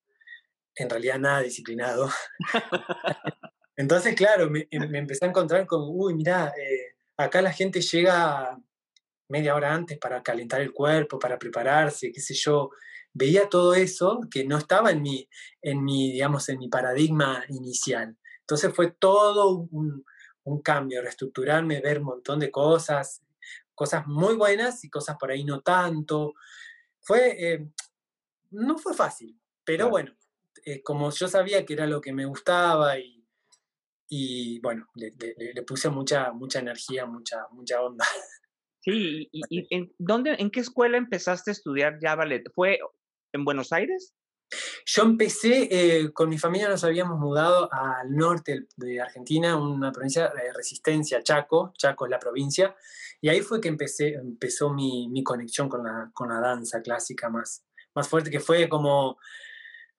en 0.81 0.89
realidad 0.89 1.19
nada 1.19 1.41
disciplinado. 1.41 2.09
Entonces, 3.75 4.15
claro, 4.15 4.50
me, 4.50 4.67
me, 4.71 5.00
empecé 5.00 5.25
a 5.25 5.29
encontrar 5.29 5.65
con, 5.65 5.81
uy, 5.85 6.13
mira, 6.13 6.53
eh, 6.57 6.95
acá 7.17 7.41
la 7.41 7.51
gente 7.51 7.81
llega 7.81 8.57
media 9.29 9.55
hora 9.55 9.73
antes 9.73 9.97
para 9.97 10.21
calentar 10.21 10.61
el 10.61 10.73
cuerpo, 10.73 11.17
para 11.17 11.39
prepararse, 11.39 12.11
qué 12.11 12.19
sé 12.19 12.33
yo. 12.33 12.69
Veía 13.13 13.50
todo 13.50 13.73
eso 13.73 14.21
que 14.29 14.45
no 14.45 14.57
estaba 14.57 14.91
en 14.91 15.01
mi, 15.01 15.27
en 15.61 15.83
mi 15.83 16.11
digamos, 16.11 16.47
en 16.50 16.59
mi 16.59 16.67
paradigma 16.67 17.43
inicial. 17.50 18.17
Entonces 18.41 18.73
fue 18.73 18.91
todo 18.91 19.67
un, 19.71 20.05
un 20.43 20.61
cambio, 20.61 21.01
reestructurarme, 21.01 21.81
ver 21.81 22.00
un 22.00 22.05
montón 22.05 22.39
de 22.39 22.51
cosas, 22.51 23.21
cosas 23.73 24.05
muy 24.07 24.35
buenas 24.35 24.83
y 24.83 24.89
cosas 24.89 25.17
por 25.17 25.31
ahí 25.31 25.43
no 25.43 25.61
tanto. 25.61 26.33
Fue, 27.00 27.53
eh, 27.53 27.67
no 28.51 28.77
fue 28.77 28.93
fácil, 28.93 29.39
pero 29.63 29.89
bueno, 29.89 30.13
eh, 30.65 30.82
como 30.84 31.12
yo 31.12 31.27
sabía 31.27 31.65
que 31.65 31.74
era 31.74 31.88
lo 31.88 32.01
que 32.01 32.13
me 32.13 32.25
gustaba 32.25 32.98
y, 33.00 33.22
y 34.10 34.60
bueno, 34.60 34.88
le, 34.96 35.13
puse 35.63 35.89
mucha, 35.89 36.34
mucha 36.34 36.60
energía, 36.60 37.06
mucha, 37.06 37.48
mucha 37.51 37.82
onda. 37.82 38.06
Sí, 38.84 39.30
¿y, 39.32 39.68
en, 39.75 39.94
dónde, 40.00 40.34
en 40.39 40.50
qué 40.50 40.60
escuela 40.60 40.98
empezaste 40.98 41.51
a 41.51 41.53
estudiar 41.53 42.00
ya 42.01 42.15
ballet? 42.15 42.44
¿Fue 42.56 42.80
en 43.32 43.46
Buenos 43.46 43.72
Aires? 43.72 44.15
Yo 44.88 45.03
empecé, 45.03 45.68
eh, 45.70 46.12
con 46.12 46.30
mi 46.30 46.39
familia 46.39 46.68
nos 46.68 46.84
habíamos 46.84 47.20
mudado 47.20 47.70
al 47.72 48.10
norte 48.10 48.65
de 48.75 49.00
Argentina, 49.00 49.56
una 49.56 49.91
provincia 49.91 50.30
de 50.30 50.51
Resistencia, 50.51 51.22
Chaco, 51.22 51.74
Chaco 51.77 52.06
es 52.06 52.10
la 52.10 52.18
provincia, 52.18 52.75
y 53.22 53.30
ahí 53.30 53.41
fue 53.41 53.62
que 53.62 53.70
empecé, 53.70 54.15
empezó 54.15 54.74
mi, 54.74 55.08
mi 55.10 55.24
conexión 55.24 55.70
con 55.70 55.84
la, 55.84 56.10
con 56.12 56.30
la 56.30 56.39
danza 56.41 56.82
clásica 56.82 57.30
más, 57.30 57.63
más 57.94 58.10
fuerte, 58.10 58.32
que 58.32 58.39
fue 58.39 58.68
como 58.68 59.20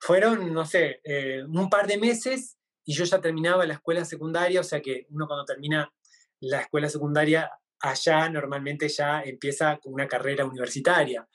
fueron, 0.02 0.52
no 0.52 0.64
sé, 0.64 1.00
eh, 1.04 1.44
un 1.44 1.70
par 1.70 1.86
de 1.86 1.96
meses 1.96 2.58
y 2.84 2.92
yo 2.92 3.04
ya 3.04 3.20
terminaba 3.20 3.64
la 3.64 3.74
escuela 3.74 4.04
secundaria, 4.04 4.60
o 4.60 4.64
sea 4.64 4.80
que 4.80 5.06
uno 5.10 5.28
cuando 5.28 5.44
termina 5.44 5.88
la 6.40 6.62
escuela 6.62 6.88
secundaria 6.88 7.48
allá 7.78 8.28
normalmente 8.28 8.88
ya 8.88 9.22
empieza 9.22 9.78
con 9.78 9.94
una 9.94 10.08
carrera 10.08 10.44
universitaria. 10.44 11.26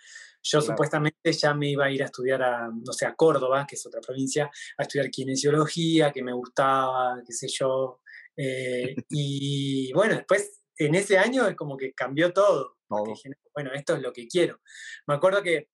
Yo 0.44 0.62
supuestamente 0.62 1.32
ya 1.32 1.54
me 1.54 1.70
iba 1.70 1.86
a 1.86 1.92
ir 1.92 2.04
a 2.04 2.06
estudiar 2.06 2.42
a, 2.42 2.68
no 2.68 2.94
sé, 2.94 3.06
a 3.06 3.16
Córdoba, 3.16 3.66
que 3.68 3.76
es 3.76 3.86
otra 3.86 4.02
provincia, 4.02 4.50
a 4.78 4.84
estudiar 4.84 5.10
kinesiología, 5.10 6.12
que 6.12 6.24
me 6.24 6.34
gustaba, 6.34 7.22
qué 7.26 7.34
sé 7.34 7.48
yo. 7.48 8.02
Eh, 8.36 8.96
y 9.10 9.94
bueno, 9.94 10.16
después 10.16 10.62
en 10.78 10.96
ese 10.96 11.18
año 11.18 11.48
es 11.48 11.56
como 11.56 11.78
que 11.78 11.94
cambió 11.94 12.34
todo. 12.34 12.78
bueno, 12.90 13.72
esto 13.74 13.96
es 13.96 14.02
lo 14.02 14.12
que 14.12 14.28
quiero. 14.28 14.60
Me 15.06 15.16
acuerdo 15.16 15.42
que 15.42 15.70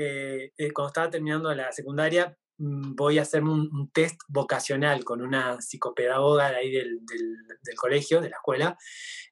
eh, 0.00 0.52
eh, 0.56 0.72
cuando 0.72 0.88
estaba 0.88 1.10
terminando 1.10 1.52
la 1.52 1.72
secundaria, 1.72 2.36
mm, 2.58 2.94
voy 2.94 3.18
a 3.18 3.22
hacerme 3.22 3.50
un, 3.50 3.90
test 3.92 4.20
vocacional 4.28 5.02
con 5.02 5.20
una 5.20 5.60
psicopedagoga 5.60 6.50
de 6.50 6.56
ahí 6.56 6.70
del, 6.70 7.04
del, 7.04 7.74
colegio, 7.76 8.20
de 8.20 8.30
la 8.30 8.36
escuela, 8.36 8.78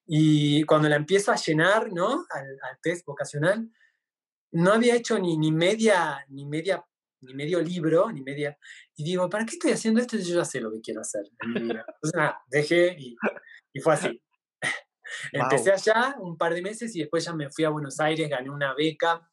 y 0.06 0.64
cuando 0.64 0.88
la 0.88 0.96
empiezo 0.96 1.30
a 1.30 1.36
llenar, 1.36 1.92
¿no? 1.92 2.26
Al, 2.30 2.78
test 2.82 3.06
vocacional, 3.06 3.70
no 4.52 4.72
había 4.72 4.96
hecho 4.96 5.20
ni, 5.20 5.38
ni 5.38 5.52
media, 5.52 6.24
ni 6.30 6.46
media, 6.46 6.84
ni 7.20 7.32
medio 7.34 7.60
libro, 7.60 8.10
ni 8.10 8.22
media, 8.22 8.58
y 8.96 9.04
digo, 9.04 9.30
¿para 9.30 9.46
qué 9.46 9.52
estoy 9.52 9.70
haciendo 9.70 10.00
esto? 10.00 10.16
Yo 10.16 10.34
ya 10.34 10.44
sé 10.44 10.60
lo 10.60 10.72
que 10.72 10.80
quiero 10.80 11.00
hacer 11.00 11.22
Entonces, 11.44 12.12
nada, 12.12 12.42
dejé 12.48 12.96
y, 12.98 13.16
y 13.72 13.80
fue 13.80 13.94
así. 13.94 14.20
Empecé 15.32 15.70
allá 15.70 16.16
un 16.18 16.36
par 16.36 16.54
de 16.54 16.62
meses 16.62 16.94
y 16.96 17.00
después 17.00 17.24
ya 17.24 17.32
me 17.34 17.50
fui 17.50 17.64
a 17.64 17.70
Buenos 17.70 18.00
Aires, 18.00 18.28
gané 18.28 18.50
una 18.50 18.74
beca 18.74 19.30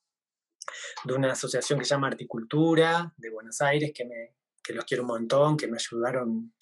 de 1.03 1.13
una 1.13 1.32
asociación 1.32 1.79
que 1.79 1.86
se 1.86 1.96
llama 1.96 2.08
Articultura 2.08 3.13
de 3.17 3.29
Buenos 3.29 3.62
Aires, 3.62 3.91
que, 3.93 4.05
me, 4.05 4.36
que 4.63 4.74
los 4.74 4.86
quiero 4.86 5.03
un 5.03 5.10
montón, 5.10 5.58
que 5.58 5.67
me 5.67 5.77
ayudaron 5.77 6.53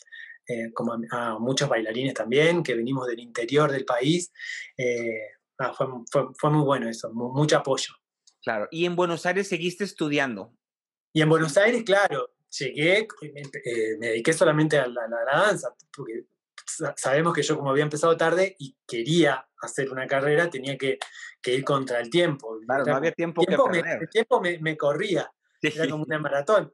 eh, 0.47 0.71
como 0.73 0.97
a, 1.11 1.39
muchos 1.39 1.69
bailarines 1.69 2.13
también, 2.13 2.63
que 2.63 2.75
venimos 2.75 3.07
del 3.07 3.19
interior 3.19 3.71
del 3.71 3.85
país. 3.85 4.31
Eh, 4.77 5.19
fue, 5.77 5.87
fue, 6.11 6.23
fue, 6.37 6.49
muy 6.49 6.63
bueno 6.63 6.89
eso, 6.89 7.11
mucho 7.13 7.57
apoyo. 7.57 7.93
Claro, 8.41 8.67
y 8.71 8.85
en 8.85 8.95
Buenos 8.95 9.25
Aires 9.25 9.47
seguiste 9.47 9.83
estudiando. 9.83 10.53
Y 11.13 11.21
en 11.21 11.29
Buenos 11.29 11.57
Aires, 11.57 11.83
claro, 11.83 12.31
llegué, 12.57 13.07
eh, 13.21 13.97
me 13.99 14.07
dediqué 14.07 14.33
solamente 14.33 14.77
a 14.77 14.87
la, 14.87 15.03
a 15.03 15.07
la, 15.07 15.45
danza, 15.45 15.73
porque 15.95 16.25
sabemos 16.95 17.33
que 17.33 17.43
yo 17.43 17.57
como 17.57 17.71
había 17.71 17.83
empezado 17.83 18.15
tarde 18.17 18.55
y 18.59 18.77
quería 18.87 19.47
hacer 19.61 19.91
una 19.91 20.07
carrera, 20.07 20.49
tenía 20.49 20.77
que, 20.77 20.97
ir 21.45 21.63
contra 21.63 21.99
el 21.99 22.09
tiempo. 22.09 22.57
Claro, 22.65 22.85
no 22.85 22.95
había 22.95 23.11
tiempo, 23.11 23.43
que 23.45 23.55
perder. 23.55 23.83
Me, 23.83 23.93
el 23.93 24.09
tiempo 24.09 24.41
me, 24.41 24.77
corría, 24.77 25.31
era 25.61 25.87
como 25.89 26.03
una 26.03 26.19
maratón. 26.19 26.73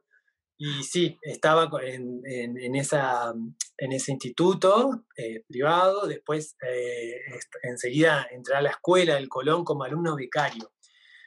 Y 0.60 0.82
sí, 0.82 1.16
estaba 1.22 1.70
en, 1.82 2.20
en, 2.24 2.74
esa, 2.74 3.32
en 3.76 3.92
ese 3.92 4.10
instituto 4.10 5.04
eh, 5.16 5.44
privado, 5.46 6.08
después 6.08 6.56
eh, 6.66 7.20
enseguida 7.62 8.26
entré 8.32 8.56
a 8.56 8.62
la 8.62 8.70
escuela 8.70 9.14
del 9.14 9.28
Colón 9.28 9.64
como 9.64 9.84
alumno 9.84 10.16
becario. 10.16 10.72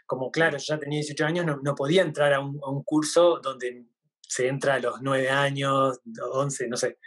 Como 0.06 0.32
claro, 0.32 0.58
yo 0.58 0.66
ya 0.76 0.80
tenía 0.80 0.98
18 0.98 1.26
años, 1.26 1.46
no, 1.46 1.60
no 1.64 1.76
podía 1.76 2.02
entrar 2.02 2.34
a 2.34 2.42
un, 2.42 2.60
a 2.62 2.70
un 2.70 2.84
curso 2.84 3.40
donde 3.42 3.86
se 4.32 4.48
entra 4.48 4.76
a 4.76 4.80
los 4.80 5.02
9 5.02 5.30
años, 5.30 6.00
11, 6.32 6.70
no 6.70 6.78
sé. 6.78 7.00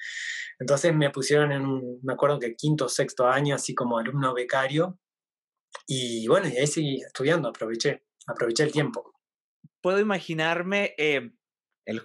Entonces 0.59 0.95
me 0.95 1.09
pusieron 1.09 1.53
en 1.53 1.65
un, 1.65 2.01
me 2.03 2.13
acuerdo 2.13 2.39
que 2.39 2.55
quinto 2.55 2.85
o 2.85 2.89
sexto 2.91 3.27
año, 3.27 3.55
así 3.55 3.75
como 3.75 3.97
alumno 3.97 4.35
becario. 4.35 4.99
Y 5.87 6.29
bueno, 6.29 6.49
y 6.49 6.59
ahí 6.59 6.67
seguí 6.67 7.01
estudiando, 7.01 7.49
aproveché, 7.49 8.05
aproveché 8.27 8.65
el 8.65 8.73
tiempo. 8.73 9.15
Puedo 9.81 10.01
imaginarme 10.01 10.95
eh, 10.99 11.33
el, 11.87 12.03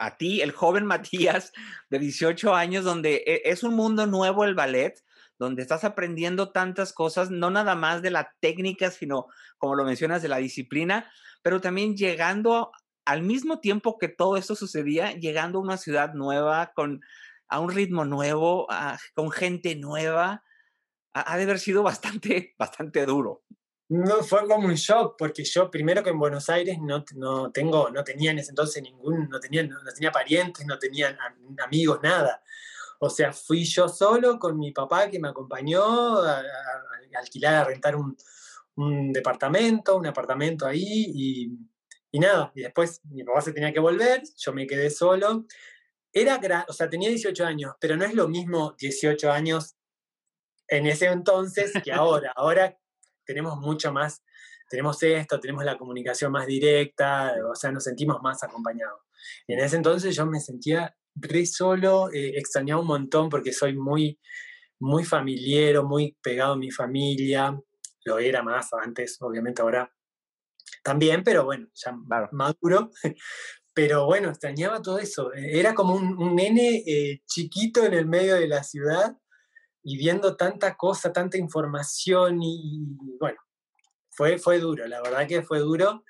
a 0.00 0.16
ti, 0.16 0.40
el 0.40 0.50
joven 0.50 0.84
Matías 0.84 1.52
de 1.88 2.00
18 2.00 2.52
años, 2.52 2.84
donde 2.84 3.22
e, 3.24 3.42
es 3.44 3.62
un 3.62 3.74
mundo 3.74 4.08
nuevo 4.08 4.44
el 4.44 4.56
ballet, 4.56 5.00
donde 5.38 5.62
estás 5.62 5.84
aprendiendo 5.84 6.50
tantas 6.50 6.92
cosas, 6.92 7.30
no 7.30 7.50
nada 7.50 7.76
más 7.76 8.02
de 8.02 8.10
la 8.10 8.34
técnica, 8.40 8.90
sino, 8.90 9.26
como 9.58 9.76
lo 9.76 9.84
mencionas, 9.84 10.22
de 10.22 10.28
la 10.28 10.38
disciplina, 10.38 11.08
pero 11.42 11.60
también 11.60 11.94
llegando 11.94 12.72
al 13.06 13.22
mismo 13.22 13.60
tiempo 13.60 13.98
que 13.98 14.08
todo 14.08 14.36
esto 14.36 14.54
sucedía, 14.54 15.12
llegando 15.12 15.58
a 15.58 15.62
una 15.62 15.76
ciudad 15.78 16.12
nueva, 16.12 16.72
con 16.74 17.00
a 17.48 17.60
un 17.60 17.70
ritmo 17.70 18.04
nuevo, 18.04 18.66
con 19.14 19.30
gente 19.30 19.76
nueva, 19.76 20.42
ha, 21.14 21.36
de 21.36 21.44
haber 21.44 21.58
sido 21.58 21.82
bastante, 21.82 22.54
bastante 22.58 23.06
duro. 23.06 23.44
No, 23.88 24.16
fue 24.24 24.46
como 24.48 24.66
un 24.66 24.74
shock, 24.74 25.14
porque 25.16 25.44
yo 25.44 25.70
primero 25.70 26.02
que 26.02 26.10
en 26.10 26.18
Buenos 26.18 26.48
Aires 26.48 26.76
no, 26.80 27.04
no, 27.14 27.52
tengo, 27.52 27.88
no 27.90 28.02
tenía 28.02 28.32
en 28.32 28.40
ese 28.40 28.50
entonces 28.50 28.82
ningún, 28.82 29.28
no 29.28 29.38
tenía, 29.38 29.62
no 29.62 29.78
tenía 29.94 30.10
parientes, 30.10 30.66
no 30.66 30.76
tenía 30.76 31.16
amigos, 31.64 32.00
nada. 32.02 32.42
O 32.98 33.08
sea, 33.08 33.32
fui 33.32 33.64
yo 33.64 33.88
solo 33.88 34.40
con 34.40 34.58
mi 34.58 34.72
papá 34.72 35.08
que 35.08 35.20
me 35.20 35.28
acompañó 35.28 36.18
a, 36.18 36.42
alquilar, 37.16 37.54
a 37.54 37.64
rentar 37.64 37.94
un, 37.94 38.16
un, 38.74 39.12
departamento, 39.12 39.96
un 39.96 40.06
apartamento 40.08 40.66
ahí 40.66 40.82
y, 41.14 41.52
y, 42.10 42.20
nada. 42.20 42.52
Y 42.54 42.62
después 42.62 43.00
mi 43.04 43.24
papá 43.24 43.40
se 43.40 43.52
tenía 43.52 43.72
que 43.72 43.80
volver, 43.80 44.22
yo 44.36 44.52
me 44.52 44.66
quedé 44.66 44.90
solo 44.90 45.46
era, 46.22 46.64
o 46.68 46.72
sea, 46.72 46.88
tenía 46.88 47.10
18 47.10 47.44
años, 47.44 47.74
pero 47.78 47.96
no 47.96 48.04
es 48.04 48.14
lo 48.14 48.26
mismo 48.26 48.74
18 48.78 49.30
años 49.30 49.76
en 50.66 50.86
ese 50.86 51.06
entonces 51.06 51.72
que 51.84 51.92
ahora. 51.92 52.32
Ahora 52.34 52.78
tenemos 53.26 53.58
mucho 53.58 53.92
más, 53.92 54.22
tenemos 54.70 55.02
esto, 55.02 55.38
tenemos 55.38 55.64
la 55.64 55.76
comunicación 55.76 56.32
más 56.32 56.46
directa, 56.46 57.34
o 57.50 57.54
sea, 57.54 57.70
nos 57.70 57.84
sentimos 57.84 58.22
más 58.22 58.42
acompañados. 58.42 59.00
Y 59.46 59.52
en 59.52 59.60
ese 59.60 59.76
entonces 59.76 60.16
yo 60.16 60.24
me 60.24 60.40
sentía 60.40 60.96
re 61.14 61.44
solo, 61.44 62.10
eh, 62.10 62.38
extrañaba 62.38 62.80
un 62.80 62.86
montón 62.86 63.28
porque 63.28 63.52
soy 63.52 63.76
muy, 63.76 64.18
muy 64.78 65.04
familiar, 65.04 65.82
muy 65.82 66.16
pegado 66.22 66.54
a 66.54 66.56
mi 66.56 66.70
familia, 66.70 67.60
lo 68.04 68.18
era 68.18 68.42
más 68.42 68.72
antes, 68.72 69.20
obviamente 69.20 69.60
ahora 69.60 69.92
también, 70.86 71.24
pero 71.24 71.44
bueno, 71.44 71.66
ya 71.74 71.92
maduro, 72.30 72.92
pero 73.74 74.06
bueno, 74.06 74.28
extrañaba 74.28 74.80
todo 74.80 75.00
eso. 75.00 75.32
Era 75.34 75.74
como 75.74 75.96
un, 75.96 76.36
nene 76.36 76.84
eh, 76.86 77.22
chiquito 77.26 77.84
en 77.84 77.92
el 77.92 78.06
medio 78.06 78.36
de 78.36 78.46
la 78.46 78.62
ciudad 78.62 79.18
y 79.82 79.98
viendo 79.98 80.36
tanta 80.36 80.76
cosa, 80.76 81.12
tanta 81.12 81.38
información 81.38 82.40
y, 82.40 82.86
bueno, 83.18 83.38
fue, 84.10 84.38
fue 84.38 84.60
duro, 84.60 84.86
la 84.86 85.02
verdad 85.02 85.26
que 85.26 85.42
fue 85.42 85.58
duro, 85.58 86.04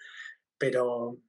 pero 0.58 1.22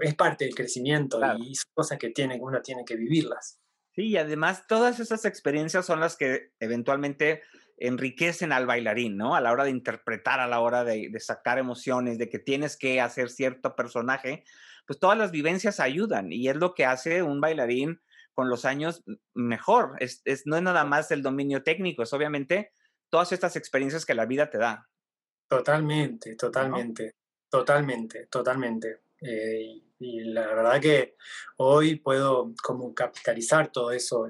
es 0.00 0.14
parte 0.14 0.44
del 0.44 0.54
crecimiento 0.54 1.18
y 1.40 1.56
son 1.56 1.72
cosas 1.74 1.98
que 1.98 2.10
tiene, 2.10 2.38
uno 2.40 2.62
tiene 2.62 2.84
que 2.84 2.94
vivirlas. 2.94 3.60
Sí, 3.96 4.10
y 4.10 4.16
además 4.16 4.68
todas 4.68 5.00
esas 5.00 5.24
experiencias 5.24 5.84
son 5.84 5.98
las 5.98 6.16
que 6.16 6.52
eventualmente 6.60 7.42
enriquecen 7.78 8.52
al 8.52 8.66
bailarín, 8.66 9.16
¿no? 9.16 9.34
A 9.34 9.40
la 9.40 9.52
hora 9.52 9.64
de 9.64 9.70
interpretar, 9.70 10.40
a 10.40 10.46
la 10.46 10.60
hora 10.60 10.84
de, 10.84 11.12
sacar 11.20 11.58
emociones, 11.58 12.18
de 12.18 12.28
que 12.28 12.38
tienes 12.38 12.76
que 12.76 13.00
hacer 13.00 13.30
cierto 13.30 13.76
personaje, 13.76 14.44
pues 14.86 14.98
todas 14.98 15.18
las 15.18 15.30
vivencias 15.30 15.80
ayudan 15.80 16.32
y 16.32 16.48
es 16.48 16.56
lo 16.56 16.74
que 16.74 16.84
hace 16.84 17.22
un 17.22 17.40
bailarín 17.40 18.00
con 18.32 18.48
los 18.48 18.64
años 18.64 19.02
mejor. 19.34 19.96
Es, 19.98 20.22
no 20.46 20.56
es 20.56 20.62
nada 20.62 20.84
más 20.84 21.10
el 21.10 21.22
dominio 21.22 21.62
técnico, 21.62 22.02
es 22.02 22.12
obviamente 22.12 22.72
todas 23.10 23.32
estas 23.32 23.56
experiencias 23.56 24.06
que 24.06 24.14
la 24.14 24.26
vida 24.26 24.48
te 24.50 24.58
da. 24.58 24.88
Totalmente, 25.48 26.34
totalmente, 26.34 27.14
totalmente, 27.50 28.26
totalmente. 28.26 29.00
Eh, 29.20 29.82
y 29.98 30.20
la 30.24 30.46
verdad 30.46 30.80
que 30.80 31.16
hoy 31.56 31.96
puedo 31.96 32.52
como 32.62 32.94
capitalizar 32.94 33.72
todo 33.72 33.92
eso, 33.92 34.28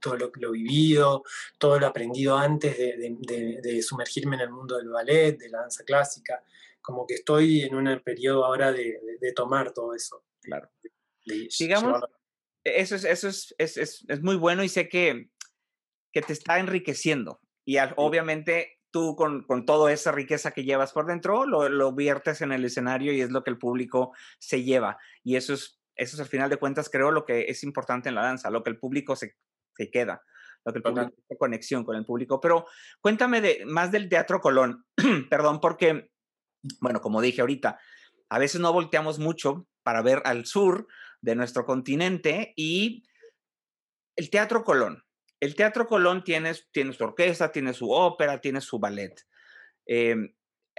todo 0.00 0.16
lo, 0.16 0.32
lo 0.34 0.52
vivido, 0.52 1.22
todo 1.58 1.78
lo 1.78 1.86
aprendido 1.86 2.36
antes 2.36 2.76
de, 2.76 3.82
sumergirme 3.82 4.36
en 4.36 4.42
el 4.42 4.50
mundo 4.50 4.76
del 4.76 4.88
ballet, 4.88 5.38
de 5.38 5.48
la 5.48 5.60
danza 5.60 5.84
clásica, 5.84 6.42
como 6.80 7.06
que 7.06 7.14
estoy 7.14 7.62
en 7.62 7.74
un 7.74 8.00
periodo 8.00 8.44
ahora 8.44 8.72
de, 8.72 8.98
tomar 9.34 9.72
todo 9.72 9.94
eso. 9.94 10.24
Claro. 10.42 10.70
Digamos, 11.58 12.02
eso, 12.64 12.96
es, 12.96 13.04
eso 13.04 13.28
es, 13.28 13.54
es, 13.58 14.04
es, 14.08 14.22
muy 14.22 14.36
bueno 14.36 14.64
y 14.64 14.68
sé 14.68 14.88
que, 14.88 15.30
que 16.12 16.22
te 16.22 16.32
está 16.32 16.58
enriqueciendo. 16.58 17.40
Y 17.64 17.76
obviamente 17.96 18.80
tú 18.90 19.14
con, 19.16 19.44
con, 19.44 19.64
toda 19.64 19.92
esa 19.92 20.12
riqueza 20.12 20.50
que 20.50 20.64
llevas 20.64 20.92
por 20.92 21.06
dentro, 21.06 21.46
lo, 21.46 21.68
lo, 21.68 21.92
viertes 21.92 22.40
en 22.40 22.52
el 22.52 22.64
escenario 22.64 23.12
y 23.12 23.20
es 23.20 23.30
lo 23.30 23.44
que 23.44 23.50
el 23.50 23.58
público 23.58 24.12
se 24.38 24.62
lleva. 24.62 24.98
Y 25.22 25.36
eso 25.36 25.54
es, 25.54 25.80
eso 25.94 26.16
es 26.16 26.20
al 26.20 26.26
final 26.26 26.50
de 26.50 26.56
cuentas, 26.56 26.90
creo, 26.90 27.10
lo 27.10 27.24
que 27.24 27.46
es 27.48 27.62
importante 27.62 28.08
en 28.08 28.14
la 28.14 28.22
danza, 28.22 28.50
lo 28.50 28.62
que 28.62 28.70
el 28.70 28.78
público 28.78 29.16
se, 29.16 29.36
se 29.84 29.90
queda, 29.90 30.22
lo 30.64 30.72
que 30.72 30.80
público 30.80 31.12
conexión 31.38 31.84
con 31.84 31.96
el 31.96 32.04
público. 32.04 32.40
Pero 32.40 32.66
cuéntame 33.00 33.40
de, 33.40 33.64
más 33.66 33.90
del 33.90 34.08
Teatro 34.08 34.40
Colón, 34.40 34.84
perdón, 35.30 35.60
porque, 35.60 36.10
bueno, 36.80 37.00
como 37.00 37.20
dije 37.20 37.40
ahorita, 37.40 37.78
a 38.28 38.38
veces 38.38 38.60
no 38.60 38.72
volteamos 38.72 39.18
mucho 39.18 39.66
para 39.82 40.02
ver 40.02 40.22
al 40.24 40.46
sur 40.46 40.86
de 41.20 41.34
nuestro 41.34 41.64
continente 41.64 42.52
y 42.56 43.04
el 44.16 44.30
Teatro 44.30 44.64
Colón 44.64 45.02
el 45.40 45.54
Teatro 45.54 45.86
Colón 45.86 46.22
tiene, 46.22 46.52
tiene 46.70 46.92
su 46.92 47.02
orquesta, 47.02 47.50
tiene 47.50 47.72
su 47.72 47.90
ópera, 47.90 48.40
tiene 48.40 48.60
su 48.60 48.78
ballet. 48.78 49.18
Em, 49.86 50.34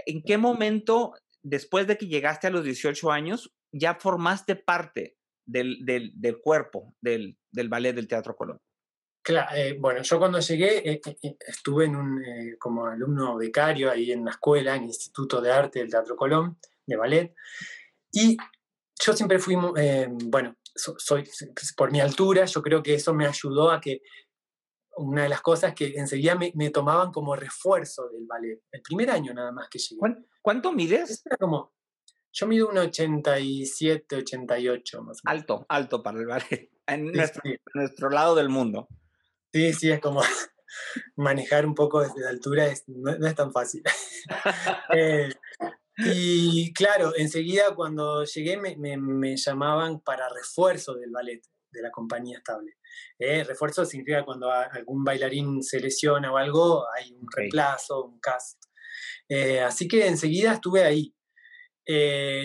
¿En 0.06 0.24
qué 0.24 0.38
momento, 0.38 1.14
después 1.42 1.88
de 1.88 1.98
que 1.98 2.08
llegaste 2.08 2.48
a 2.48 2.52
los 2.52 2.64
18 2.64 3.12
años, 3.12 3.54
ya 3.72 3.96
formaste 3.96 4.56
parte 4.56 5.18
del, 5.46 5.80
cuerpo 6.44 6.96
del, 7.02 7.38
ballet 7.68 7.94
del 7.94 8.08
Teatro 8.08 8.36
Colón? 8.36 8.60
Claro, 9.24 9.56
eh, 9.56 9.78
bueno, 9.80 10.02
yo 10.02 10.18
cuando 10.18 10.40
llegué 10.40 10.90
eh, 10.90 11.02
eh, 11.22 11.38
estuve 11.48 11.86
en 11.86 11.96
un, 11.96 12.24
como 12.60 12.88
alumno 12.88 13.38
becario 13.38 13.92
ahí 13.92 14.12
en 14.12 14.26
la 14.26 14.32
escuela, 14.32 14.76
en 14.76 14.84
el 14.84 14.90
Instituto 14.90 15.42
de 15.42 15.52
Arte 15.52 15.80
del 15.80 15.92
Teatro 15.92 16.16
Colón, 16.16 16.58
de 16.86 16.96
ballet, 16.96 17.36
y 18.12 18.36
yo 19.00 19.14
siempre 19.14 19.40
fui, 19.40 19.56
bueno, 20.26 20.56
soy, 20.76 21.28
por 21.76 21.92
mi 21.92 22.00
altura, 22.00 22.46
yo 22.46 22.62
creo 22.62 22.82
que 22.82 22.96
eso 22.96 23.14
me 23.14 23.26
ayudó 23.26 23.72
a 23.72 23.80
que 23.80 24.02
una 24.98 25.24
de 25.24 25.30
las 25.30 25.42
cosas 25.42 25.74
que 25.74 25.94
enseguida 25.96 26.36
me, 26.36 26.70
tomaban 26.70 27.12
como 27.12 27.36
refuerzo 27.36 28.10
del 28.10 28.26
ballet. 28.26 28.62
El 28.72 28.82
primer 28.82 29.10
año 29.10 29.34
nada 29.34 29.52
más 29.52 29.70
que 29.70 29.80
llegué. 29.80 30.02
¿Cuánto 30.42 30.72
mides? 30.74 31.24
como, 31.40 31.74
yo 32.34 32.48
mido 32.48 32.70
un 32.70 32.78
87, 32.78 34.16
88 34.18 35.04
más 35.04 35.20
Alto, 35.26 35.66
alto 35.70 36.02
para 36.02 36.20
el 36.20 36.26
ballet. 36.26 36.70
En 36.88 37.12
nuestro, 37.74 38.10
lado 38.10 38.36
del 38.36 38.50
mundo. 38.50 38.88
Sí, 39.54 39.74
sí, 39.74 39.92
es 39.92 40.00
como 40.00 40.22
manejar 41.16 41.66
un 41.66 41.76
poco 41.76 42.02
desde 42.02 42.22
la 42.22 42.30
altura 42.30 42.68
no, 42.88 43.28
es 43.28 43.36
tan 43.36 43.52
fácil. 43.52 43.84
Eh, 44.94 45.30
y 45.98 46.74
claro, 46.74 47.14
enseguida 47.16 47.74
cuando 47.76 48.24
llegué 48.24 48.58
me, 48.58 48.76
me, 48.98 49.36
llamaban 49.36 50.00
para 50.02 50.30
refuerzo 50.30 50.94
del 50.96 51.12
ballet, 51.12 51.42
de 51.72 51.82
la 51.82 51.90
compañía 51.92 52.38
estable. 52.38 52.78
Eh, 53.18 53.44
refuerzo 53.44 53.86
significa 53.86 54.24
cuando 54.24 54.52
algún 54.52 55.04
bailarín 55.04 55.64
se 55.64 55.80
lesiona 55.80 56.32
o 56.32 56.38
algo, 56.38 56.86
hay 56.96 57.14
un 57.14 57.28
reemplazo, 57.36 58.06
un 58.06 58.20
cast. 58.20 58.62
Eh, 59.28 59.62
así 59.62 59.88
que 59.88 60.08
enseguida 60.08 60.54
estuve 60.54 60.84
ahí. 60.84 61.16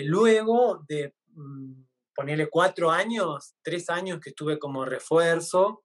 Luego 0.05 0.83
de 0.87 1.13
mm, 1.33 1.83
ponerle 2.15 2.49
cuatro 2.49 2.89
años, 2.91 3.55
tres 3.61 3.89
años 3.89 4.19
que 4.19 4.31
estuve 4.31 4.57
como 4.57 4.85
refuerzo, 4.85 5.83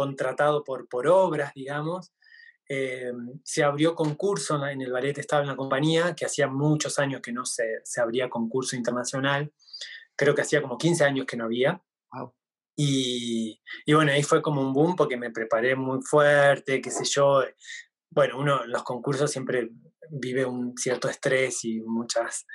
contratado 0.00 0.64
por, 0.64 0.88
por 0.88 1.06
obras, 1.06 1.52
digamos, 1.54 2.12
se 3.42 3.64
abrió 3.64 3.96
concurso 3.96 4.64
en 4.66 4.80
el 4.80 4.92
ballet 4.92 5.18
estaba 5.18 5.42
en 5.42 5.48
la 5.48 5.56
compañía, 5.56 6.14
que 6.14 6.24
hacía 6.24 6.46
muchos 6.46 7.00
años 7.00 7.20
que 7.20 7.32
no 7.32 7.44
se, 7.44 7.80
se 7.82 8.00
abría 8.00 8.30
concurso 8.30 8.76
internacional, 8.76 9.52
creo 10.14 10.34
que 10.34 10.42
hacía 10.42 10.62
como 10.62 10.78
15 10.78 11.04
años 11.04 11.26
que 11.26 11.36
no 11.36 11.44
había. 11.46 11.82
Y, 12.82 13.60
bueno, 13.92 14.12
ahí 14.12 14.22
fue 14.22 14.40
como 14.40 14.62
un 14.62 14.72
boom 14.72 14.96
porque 14.96 15.16
me 15.16 15.30
preparé 15.30 15.76
muy 15.76 16.00
fuerte, 16.02 16.80
qué 16.80 16.90
sé 16.90 17.04
yo. 17.04 17.42
Bueno, 18.10 18.38
uno 18.38 18.64
los 18.64 18.82
concursos 18.84 19.30
siempre 19.30 19.70
vive 20.10 20.46
un 20.46 20.76
cierto 20.78 21.08
estrés 21.08 21.64
y 21.64 21.80
muchas... 21.80 22.46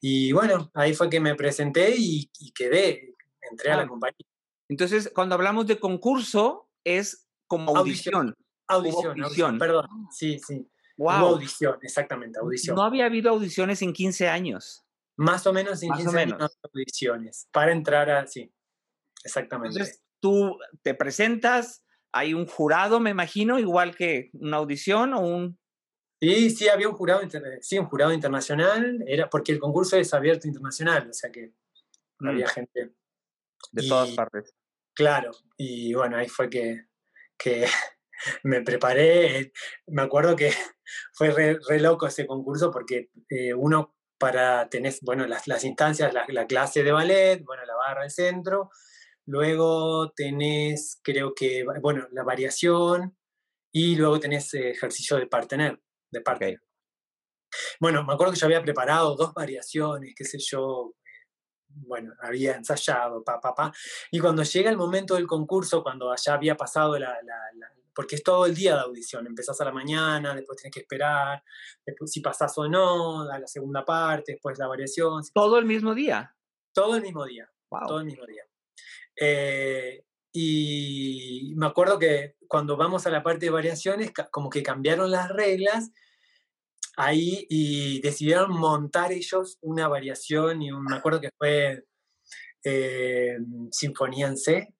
Y 0.00 0.32
bueno, 0.32 0.70
ahí 0.74 0.94
fue 0.94 1.10
que 1.10 1.20
me 1.20 1.34
presenté 1.34 1.94
y, 1.96 2.30
quedé, 2.54 3.12
entré 3.50 3.72
a 3.72 3.76
la 3.76 3.86
compañía. 3.86 4.26
Entonces, 4.70 5.10
cuando 5.14 5.34
hablamos 5.34 5.66
de 5.66 5.78
concurso, 5.78 6.70
es 6.84 7.28
como 7.46 7.76
audición. 7.76 8.34
Audición, 8.66 9.22
audición, 9.22 9.58
perdón. 9.58 9.86
Sí, 10.10 10.38
sí. 10.38 10.66
Wow. 10.96 11.10
audición, 11.10 11.78
exactamente, 11.82 12.38
audición. 12.38 12.76
No 12.76 12.82
había 12.82 13.06
habido 13.06 13.30
audiciones 13.30 13.82
en 13.82 13.92
15 13.92 14.28
años. 14.28 14.84
Más 15.16 15.46
o 15.46 15.52
menos 15.52 15.82
en 15.82 15.92
15 15.92 16.18
años 16.18 16.58
audiciones. 16.62 17.48
Para 17.52 17.72
entrar 17.72 18.10
a, 18.10 18.26
sí. 18.26 18.52
Exactamente. 19.24 19.78
Entonces, 19.78 20.02
tú 20.20 20.58
te 20.82 20.94
presentas, 20.94 21.82
hay 22.12 22.32
un 22.34 22.46
jurado, 22.46 23.00
me 23.00 23.10
imagino, 23.10 23.58
igual 23.58 23.96
que 23.96 24.30
una 24.34 24.58
audición 24.58 25.14
o 25.14 25.20
un... 25.20 25.58
Sí, 26.20 26.50
sí, 26.50 26.68
había 26.68 26.88
un 26.88 26.94
jurado, 26.94 27.22
sí, 27.60 27.78
un 27.78 27.86
jurado 27.86 28.12
internacional, 28.12 29.02
era 29.06 29.28
porque 29.28 29.52
el 29.52 29.58
concurso 29.58 29.96
es 29.96 30.14
abierto 30.14 30.46
internacional, 30.46 31.10
o 31.10 31.12
sea 31.12 31.30
que 31.30 31.52
había 32.20 32.46
mm. 32.46 32.50
gente. 32.50 32.94
De 33.72 33.88
todas 33.88 34.10
partes. 34.12 34.54
Claro, 34.94 35.32
y 35.56 35.94
bueno, 35.94 36.16
ahí 36.16 36.28
fue 36.28 36.48
que, 36.48 36.86
que 37.36 37.66
me 38.44 38.62
preparé. 38.62 39.52
Me 39.86 40.02
acuerdo 40.02 40.36
que 40.36 40.52
fue 41.12 41.30
re, 41.30 41.80
loco 41.80 42.06
ese 42.06 42.26
concurso 42.26 42.70
porque 42.70 43.10
eh, 43.28 43.54
uno 43.54 43.94
para 44.18 44.68
tener, 44.68 44.94
bueno, 45.02 45.26
las, 45.26 45.46
las 45.48 45.64
instancias, 45.64 46.14
la, 46.14 46.24
la, 46.28 46.46
clase 46.46 46.82
de 46.82 46.92
ballet, 46.92 47.42
bueno, 47.44 47.64
la 47.64 47.74
barra 47.74 48.02
del 48.02 48.10
centro, 48.10 48.70
Luego 49.26 50.12
tenés, 50.12 51.00
creo 51.02 51.34
que, 51.34 51.64
bueno, 51.80 52.06
la 52.12 52.24
variación 52.24 53.16
y 53.72 53.96
luego 53.96 54.20
tenés 54.20 54.52
ejercicio 54.54 55.16
de 55.16 55.26
partener, 55.26 55.80
de 56.10 56.20
parte. 56.20 56.60
Bueno, 57.80 58.04
me 58.04 58.12
acuerdo 58.12 58.34
que 58.34 58.38
yo 58.38 58.46
había 58.46 58.62
preparado 58.62 59.16
dos 59.16 59.32
variaciones, 59.32 60.14
qué 60.14 60.24
sé 60.24 60.38
yo, 60.38 60.94
bueno, 61.74 62.14
había 62.20 62.56
ensayado, 62.56 63.22
pa, 63.22 63.40
pa, 63.40 63.54
pa. 63.54 63.72
Y 64.10 64.18
cuando 64.18 64.42
llega 64.42 64.70
el 64.70 64.76
momento 64.76 65.14
del 65.14 65.26
concurso, 65.26 65.82
cuando 65.82 66.14
ya 66.16 66.34
había 66.34 66.56
pasado 66.56 66.98
la, 66.98 67.16
porque 67.94 68.16
es 68.16 68.22
todo 68.22 68.46
el 68.46 68.54
día 68.54 68.74
de 68.74 68.80
audición, 68.80 69.26
empezás 69.26 69.60
a 69.60 69.64
la 69.64 69.72
mañana, 69.72 70.34
después 70.34 70.60
tienes 70.60 70.74
que 70.74 70.80
esperar, 70.80 71.42
después 71.86 72.10
si 72.10 72.20
pasás 72.20 72.56
o 72.58 72.68
no, 72.68 73.22
a 73.30 73.38
la 73.38 73.46
segunda 73.46 73.84
parte, 73.84 74.32
después 74.32 74.58
la 74.58 74.66
variación. 74.66 75.22
¿Todo 75.32 75.58
el 75.58 75.64
mismo 75.64 75.94
día? 75.94 76.34
Todo 76.72 76.96
el 76.96 77.02
mismo 77.02 77.24
día, 77.24 77.48
todo 77.68 78.00
el 78.00 78.06
mismo 78.06 78.26
día. 78.26 78.42
Eh, 79.16 80.04
y 80.32 81.54
me 81.56 81.66
acuerdo 81.66 81.98
que 81.98 82.34
cuando 82.48 82.76
vamos 82.76 83.06
a 83.06 83.10
la 83.10 83.22
parte 83.22 83.46
de 83.46 83.52
variaciones, 83.52 84.12
como 84.32 84.50
que 84.50 84.64
cambiaron 84.64 85.12
las 85.12 85.28
reglas 85.28 85.92
ahí 86.96 87.46
y 87.48 88.00
decidieron 88.00 88.52
montar 88.52 89.12
ellos 89.12 89.58
una 89.60 89.88
variación 89.88 90.62
y 90.62 90.70
me 90.72 90.96
acuerdo 90.96 91.20
que 91.20 91.30
fue 91.36 91.84
eh, 92.64 93.36
Sinfonía 93.70 94.28
en 94.28 94.36
C 94.36 94.74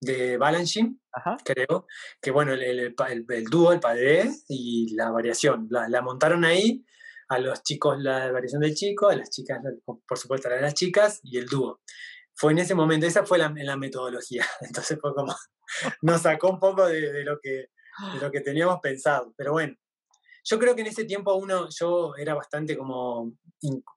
de 0.00 0.36
Balanchine, 0.36 0.98
creo, 1.44 1.86
que 2.20 2.30
bueno, 2.30 2.52
el, 2.52 2.62
el, 2.62 3.44
dúo, 3.44 3.72
el 3.72 3.80
padre 3.80 4.30
y 4.48 4.94
la 4.94 5.10
variación, 5.10 5.66
la, 5.70 5.88
la, 5.88 6.02
montaron 6.02 6.44
ahí, 6.44 6.84
a 7.28 7.38
los 7.38 7.62
chicos 7.62 7.98
la 7.98 8.30
variación 8.30 8.60
del 8.60 8.74
chico, 8.74 9.08
a 9.08 9.16
las 9.16 9.30
chicas, 9.30 9.58
por 9.84 10.18
supuesto, 10.18 10.48
a 10.48 10.60
las 10.60 10.74
chicas 10.74 11.20
y 11.24 11.38
el 11.38 11.46
dúo 11.46 11.80
fue 12.36 12.52
en 12.52 12.58
ese 12.58 12.74
momento, 12.74 13.06
esa 13.06 13.24
fue 13.24 13.38
la, 13.38 13.52
la 13.54 13.76
metodología. 13.76 14.44
Entonces 14.60 14.98
fue 15.00 15.14
como, 15.14 15.34
nos 16.02 16.22
sacó 16.22 16.50
un 16.50 16.60
poco 16.60 16.86
de, 16.86 17.24
lo 17.24 17.38
que, 17.40 17.50
de 17.50 18.20
lo 18.20 18.30
que 18.30 18.42
teníamos 18.42 18.78
pensado. 18.80 19.32
Pero 19.36 19.52
bueno, 19.52 19.74
yo 20.48 20.58
creo 20.60 20.76
que 20.76 20.82
en 20.82 20.86
ese 20.86 21.04
tiempo 21.04 21.34
uno, 21.34 21.68
yo 21.70 22.14
era 22.16 22.34
bastante 22.34 22.78
como 22.78 23.32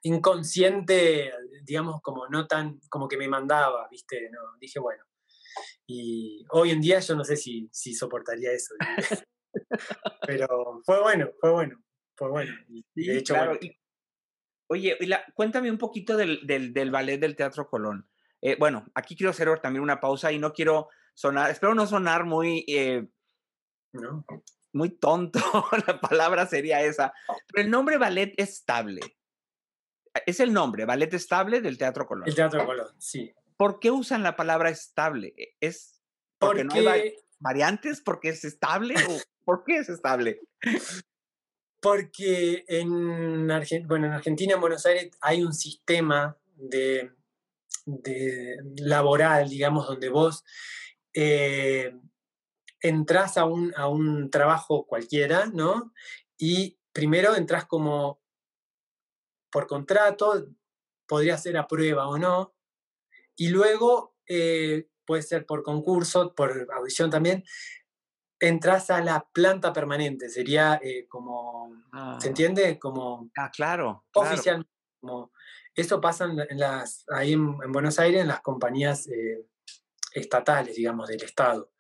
inconsciente, 0.02 1.32
digamos, 1.64 2.02
como 2.02 2.28
no 2.28 2.48
tan, 2.48 2.80
como 2.90 3.08
que 3.08 3.18
me 3.18 3.28
mandaba, 3.28 3.88
¿viste? 3.90 4.30
No, 4.32 4.40
dije, 4.60 4.80
bueno. 4.80 5.04
Y 5.86 6.44
hoy 6.50 6.72
en 6.72 6.82
día 6.82 7.00
yo 7.00 7.16
no 7.16 7.24
sé 7.24 7.36
si, 7.36 7.70
si 7.72 7.94
soportaría 7.94 8.52
eso. 8.52 8.74
Pero 10.28 10.82
fue 10.86 11.00
bueno, 11.02 11.30
fue 11.40 11.52
bueno, 11.52 11.84
fue 12.16 12.30
bueno. 12.30 12.52
de 12.96 13.18
hecho, 13.18 13.36
oye, 14.68 14.98
cuéntame 15.36 15.70
un 15.70 15.78
poquito 15.78 16.18
del, 16.18 16.42
del, 16.48 16.92
ballet 16.92 17.20
del 17.20 17.36
Teatro 17.36 17.68
Colón. 17.68 18.10
Eh, 18.42 18.56
bueno, 18.58 18.88
aquí 18.96 19.16
quiero 19.16 19.30
hacer 19.30 19.60
también 19.60 19.84
una 19.84 20.00
pausa 20.00 20.32
y 20.32 20.40
no 20.40 20.52
quiero 20.52 20.90
sonar, 21.14 21.52
espero 21.52 21.76
no 21.76 21.86
sonar 21.86 22.26
muy... 22.26 22.66
Eh, 22.68 23.08
no 23.94 24.26
muy 24.74 24.90
tonto, 24.90 25.40
la 25.88 26.00
palabra 26.00 26.46
sería 26.46 26.82
esa, 26.84 27.14
pero 27.48 27.66
el 27.66 27.72
nombre 27.72 27.98
ballet 27.98 28.34
estable. 28.38 29.02
Es 30.26 30.40
el 30.40 30.54
nombre, 30.54 30.86
ballet 30.86 31.14
estable 31.14 31.62
del 31.62 31.78
Teatro 31.78 32.06
Colón. 32.06 32.28
El 32.28 32.36
Teatro 32.36 32.66
Colón, 32.66 32.88
sí. 32.98 33.34
¿Por 33.58 33.80
qué 33.80 33.92
usan 33.92 34.24
la 34.24 34.36
palabra 34.36 34.70
estable? 34.70 35.34
E, 35.38 35.56
¿Es 35.60 36.02
porque, 36.40 36.64
no 36.64 36.74
hay 36.90 37.16
variantes? 37.40 38.02
¿Porque 38.02 38.30
es 38.30 38.44
estable? 38.46 38.96
¿O 39.08 39.20
¿Por 39.44 39.64
qué 39.64 39.78
es 39.78 39.90
estable? 39.90 40.40
Porque 41.82 42.66
en, 42.68 43.48
bueno, 43.88 44.08
en 44.08 44.14
Argentina, 44.14 44.56
en 44.56 44.62
Buenos 44.62 44.86
Aires, 44.86 45.12
hay 45.22 45.44
un 45.44 45.54
sistema 45.54 46.38
de, 46.56 47.12
de 47.86 48.58
laboral, 48.78 49.50
digamos, 49.50 49.88
donde 49.88 50.10
vos 50.10 50.44
eh, 51.14 51.94
entras 52.82 53.38
a 53.38 53.46
un, 53.46 53.74
a 53.76 53.88
un 53.88 54.30
trabajo 54.30 54.86
cualquiera, 54.86 55.48
¿no? 55.48 55.94
Y 56.38 56.80
primero 56.94 57.36
entras 57.36 57.66
como 57.66 58.22
por 59.52 59.68
contrato, 59.68 60.48
podría 61.08 61.38
ser 61.38 61.58
a 61.58 61.68
prueba 61.68 62.08
o 62.08 62.18
no, 62.18 62.54
y 63.36 63.50
luego 63.50 64.16
eh, 64.28 64.88
puede 65.06 65.24
ser 65.24 65.46
por 65.46 65.64
concurso, 65.64 66.36
por 66.36 66.68
audición 66.72 67.10
también, 67.10 67.44
entras 68.40 68.90
a 68.90 69.02
la 69.02 69.28
planta 69.34 69.74
permanente, 69.74 70.30
sería 70.30 70.80
eh, 70.84 71.08
como, 71.08 71.74
¿se 71.92 71.98
ah. 71.98 72.20
entiende? 72.24 72.80
Como 72.80 73.30
ah, 73.38 73.50
claro, 73.52 74.06
oficialmente. 74.14 74.72
Como, 75.02 75.32
eso 75.74 76.02
pasa 76.02 76.26
en 76.26 76.60
las, 76.60 77.06
ahí 77.10 77.34
en, 77.34 77.58
Buenos 77.72 78.00
Aires 78.00 78.22
en 78.22 78.28
las 78.28 78.42
compañías 78.42 79.08
eh, 79.08 79.46
estatales, 80.14 80.76
digamos, 80.76 81.08
del 81.08 81.24
Estado. 81.24 81.72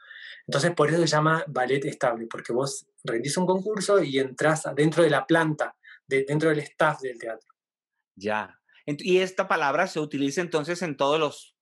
Entonces, 0.49 0.71
por 0.71 0.89
eso 0.89 0.97
se 0.97 1.05
llama 1.05 1.43
ballet 1.47 1.85
estable, 1.85 2.25
porque 2.25 2.51
vos 2.51 2.87
rendís 3.03 3.37
un 3.37 3.45
concurso 3.45 4.01
y 4.01 4.17
entras 4.17 4.63
dentro 4.75 5.03
de 5.03 5.11
la 5.11 5.27
planta, 5.27 5.75
dentro 6.07 6.49
del 6.49 6.57
staff 6.61 7.01
del 7.01 7.19
teatro. 7.19 7.53
Ya. 8.15 8.59
Y 8.87 9.19
esta 9.19 9.47
palabra 9.47 9.85
se 9.85 9.99
utiliza 9.99 10.41
entonces 10.41 10.81
en 10.81 10.97
todos 10.97 11.19
los 11.19 11.55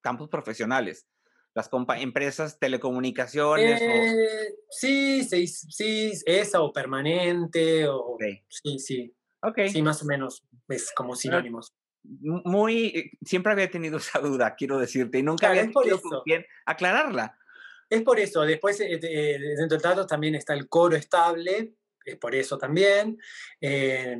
campos 0.00 0.30
profesionales. 0.30 1.06
Las 1.52 1.68
empresas, 1.98 2.58
telecomunicaciones. 2.58 3.78
Eh, 3.82 4.54
sí, 4.70 5.22
sí, 5.22 5.46
sí, 5.46 6.12
esa 6.24 6.62
o 6.62 6.72
permanente, 6.72 7.88
o. 7.88 8.16
Sí, 8.48 8.78
sí. 8.78 9.14
Okay. 9.42 9.68
Sí, 9.68 9.82
más 9.82 10.02
o 10.02 10.06
menos 10.06 10.46
es 10.66 10.90
como 10.92 11.14
sinónimos. 11.14 11.74
Muy, 12.02 12.86
eh, 12.86 13.10
siempre 13.22 13.52
había 13.52 13.70
tenido 13.70 13.98
esa 13.98 14.18
duda, 14.18 14.54
quiero 14.54 14.78
decirte, 14.78 15.18
y 15.18 15.22
nunca 15.22 15.50
había 15.50 15.70
tenido 15.70 16.00
bien 16.24 16.46
aclararla. 16.64 17.36
Es 17.90 18.02
por 18.02 18.20
eso, 18.20 18.42
después 18.42 18.80
eh, 18.80 19.00
eh, 19.02 19.38
dentro 19.56 19.76
del 19.76 19.82
trato 19.82 20.06
también 20.06 20.36
está 20.36 20.54
el 20.54 20.68
coro 20.68 20.94
estable, 20.94 21.74
es 22.04 22.16
por 22.18 22.36
eso 22.36 22.56
también. 22.56 23.18
Eh, 23.60 24.16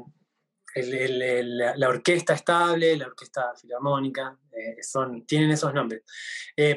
la 0.75 1.89
orquesta 1.89 2.35
estable, 2.35 2.97
la 2.97 3.07
orquesta 3.07 3.53
filarmónica, 3.57 4.39
son, 4.81 5.27
tienen 5.27 5.51
esos 5.51 5.75
nombres. 5.75 6.03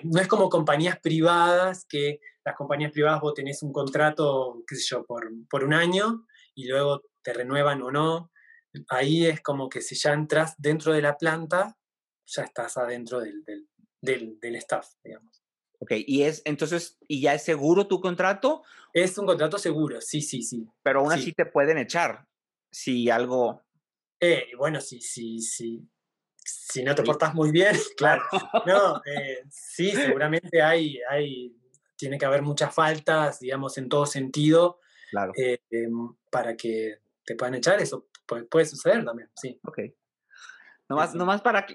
no 0.04 0.20
es 0.20 0.28
como 0.28 0.50
compañías 0.50 1.00
privadas, 1.00 1.86
que 1.88 2.20
las 2.44 2.56
compañías 2.56 2.92
privadas 2.92 3.22
vos 3.22 3.36
tenés 3.36 3.62
un 3.62 3.72
contrato, 3.72 4.64
qué 4.68 4.76
sé 4.76 4.84
yo, 4.88 5.06
por, 5.06 5.30
por 5.48 5.64
un 5.64 5.76
año 5.76 6.26
y 6.56 6.68
luego 6.68 7.04
te 7.22 7.34
renuevan 7.34 7.84
o 7.84 7.92
no. 7.92 8.32
Ahí 8.90 9.28
es 9.28 9.42
como 9.42 9.70
que 9.70 9.82
si 9.82 9.94
ya 9.94 10.14
entras 10.14 10.56
dentro 10.58 10.92
de 10.92 11.04
la 11.04 11.16
planta, 11.16 11.78
ya 12.26 12.44
estás 12.44 12.78
adentro 12.78 13.20
del, 13.20 13.44
del, 14.02 14.40
del 14.40 14.56
staff, 14.56 14.88
digamos. 15.04 15.43
Ok, 15.84 15.92
y 15.98 16.24
es 16.24 16.42
entonces, 16.46 16.98
¿y 17.10 17.20
ya 17.20 17.34
es 17.34 17.44
seguro 17.44 17.88
tu 17.88 18.00
contrato? 18.00 18.64
Es 18.94 19.18
un 19.18 19.26
contrato 19.26 19.58
seguro, 19.58 20.00
sí, 20.00 20.22
sí, 20.22 20.42
sí. 20.42 20.66
Pero 20.82 21.02
aún 21.02 21.12
así 21.12 21.34
te 21.34 21.46
pueden 21.46 21.78
echar 21.78 22.26
si 22.72 23.10
algo. 23.10 23.62
Eh, 24.18 24.46
bueno, 24.58 24.80
sí, 24.80 25.02
sí, 25.02 25.42
sí. 25.42 25.86
Si 26.38 26.84
no 26.84 26.96
te 26.96 27.04
portas 27.04 27.34
muy 27.34 27.52
bien, 27.52 27.76
claro. 27.98 28.24
No, 28.66 29.02
eh, 29.06 29.44
sí, 29.50 29.92
seguramente 29.92 30.62
hay, 30.62 31.00
hay, 31.10 31.54
tiene 31.98 32.18
que 32.18 32.26
haber 32.26 32.44
muchas 32.44 32.74
faltas, 32.74 33.42
digamos, 33.42 33.78
en 33.78 33.90
todo 33.90 34.06
sentido. 34.06 34.80
Claro. 35.12 35.34
Eh, 35.36 35.60
em, 35.70 36.16
para 36.32 36.56
que 36.56 37.00
te 37.26 37.36
puedan 37.36 37.56
echar, 37.56 37.82
eso 37.82 38.08
puede, 38.26 38.66
suceder 38.66 39.04
también, 39.04 39.30
sí. 39.36 39.60
Ok. 39.66 39.80
Nomás, 40.88 41.14
nomás 41.14 41.42
para 41.42 41.68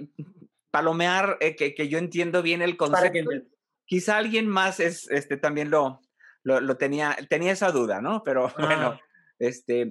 palomear, 0.70 1.36
eh, 1.40 1.54
que, 1.54 1.74
que, 1.74 1.88
yo 1.88 1.98
entiendo 1.98 2.40
bien 2.40 2.62
el 2.62 2.78
concepto. 2.78 3.02
Para 3.02 3.12
que 3.12 3.57
quizá 3.88 4.18
alguien 4.18 4.46
más 4.46 4.78
es, 4.78 5.10
este, 5.10 5.36
también 5.36 5.70
lo, 5.70 6.00
lo, 6.44 6.76
tenía, 6.76 7.16
tenía 7.28 7.52
esa 7.52 7.72
duda, 7.72 8.00
¿no? 8.00 8.22
Pero 8.22 8.52
bueno, 8.58 8.92
ah, 8.92 9.00
este, 9.40 9.90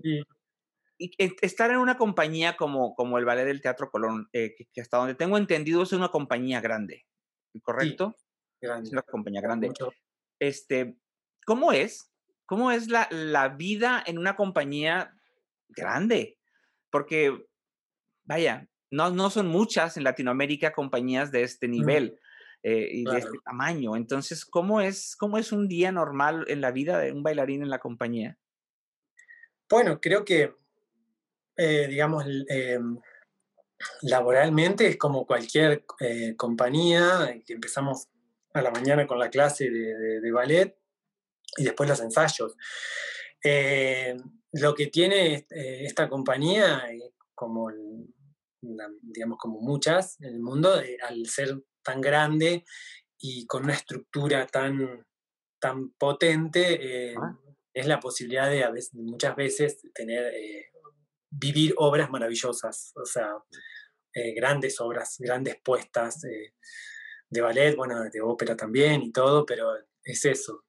y 1.00 1.12
estar 1.42 1.70
en 1.72 1.78
una 1.78 1.98
compañía 1.98 2.56
como, 2.56 2.96
como 2.96 3.18
el 3.18 3.26
Ballet 3.26 3.46
del 3.46 3.62
Teatro 3.62 3.92
Colón, 3.92 4.30
eh, 4.34 4.56
que, 4.74 4.82
hasta 4.82 4.98
donde 4.98 5.16
tengo 5.16 5.38
entendido 5.38 5.84
es 5.84 5.92
una 5.92 6.10
compañía 6.10 6.62
grande, 6.62 7.06
¿correcto? 7.62 8.16
grande. 8.62 8.88
Es 8.88 8.94
una 8.94 9.02
compañía 9.04 9.42
grande. 9.42 9.72
Este, 10.40 10.98
¿Cómo 11.46 11.72
es? 11.72 12.12
¿Cómo 12.46 12.72
es 12.72 12.88
la, 12.88 13.08
la 13.12 13.50
vida 13.50 14.04
en 14.06 14.18
una 14.18 14.36
compañía 14.36 15.14
grande? 15.70 16.40
Porque, 16.90 17.46
vaya, 18.24 18.68
no, 18.90 19.12
no 19.12 19.30
son 19.30 19.48
muchas 19.48 19.98
en 19.98 20.04
Latinoamérica 20.04 20.72
compañías 20.72 21.32
de 21.32 21.44
este 21.44 21.68
nivel. 21.68 22.20
Eh, 22.64 22.90
y 22.92 23.04
de 23.04 23.20
este 23.20 23.38
tamaño. 23.46 23.96
Entonces, 23.96 24.44
¿cómo 24.44 24.82
es, 24.82 25.16
¿cómo 25.16 25.38
es 25.38 25.52
un 25.52 25.68
día 25.68 25.92
normal 25.92 26.44
en 26.48 26.62
la 26.62 26.72
vida 26.72 27.00
de 27.00 27.12
un 27.12 27.24
bailarín 27.24 27.62
en 27.62 27.70
la 27.70 27.80
compañía? 27.80 28.38
Bueno, 29.70 30.00
creo 30.02 30.26
que, 30.26 30.54
eh, 31.56 31.88
digamos, 31.88 32.26
eh, 32.50 32.80
laboralmente 34.02 34.88
es 34.88 34.98
como 34.98 35.26
cualquier 35.26 35.86
compañía, 36.36 37.40
que 37.46 37.54
empezamos 37.54 38.08
a 38.54 38.62
la 38.62 38.72
mañana 38.72 39.06
con 39.06 39.20
la 39.20 39.30
clase 39.30 39.70
de, 39.70 40.32
ballet 40.32 40.76
y 41.58 41.64
después 41.64 41.88
los 41.88 42.02
ensayos. 42.02 42.56
lo 44.54 44.74
que 44.74 44.88
tiene 44.88 45.46
esta 45.50 46.10
compañía, 46.10 46.84
como, 47.36 47.70
digamos, 48.62 49.38
como 49.38 49.62
muchas 49.62 50.20
en 50.22 50.34
el 50.34 50.40
mundo, 50.40 50.82
al 51.08 51.26
ser 51.28 51.56
tan 51.88 52.02
grande 52.02 52.66
y 53.18 53.48
con 53.48 53.64
una 53.64 53.74
estructura 53.74 54.46
tan, 54.46 55.06
tan 55.58 55.92
potente, 55.92 57.12
eh, 57.12 57.16
ah. 57.18 57.40
es 57.74 57.88
la 57.88 58.00
posibilidad 58.00 58.50
de 58.52 58.70
muchas 58.94 59.36
veces 59.38 59.80
tener, 59.94 60.34
eh, 60.34 60.66
vivir 61.30 61.74
obras 61.78 62.10
maravillosas, 62.10 62.92
o 62.96 63.06
sea, 63.06 63.30
eh, 64.14 64.34
grandes 64.34 64.82
obras, 64.82 65.16
grandes 65.20 65.56
puestas 65.64 66.22
de 67.30 67.42
ballet, 67.42 67.76
bueno, 67.76 68.04
de 68.04 68.22
ópera 68.22 68.58
también 68.58 69.02
y 69.02 69.12
todo, 69.14 69.46
pero 69.46 69.72
es 70.04 70.26
eso. 70.26 70.66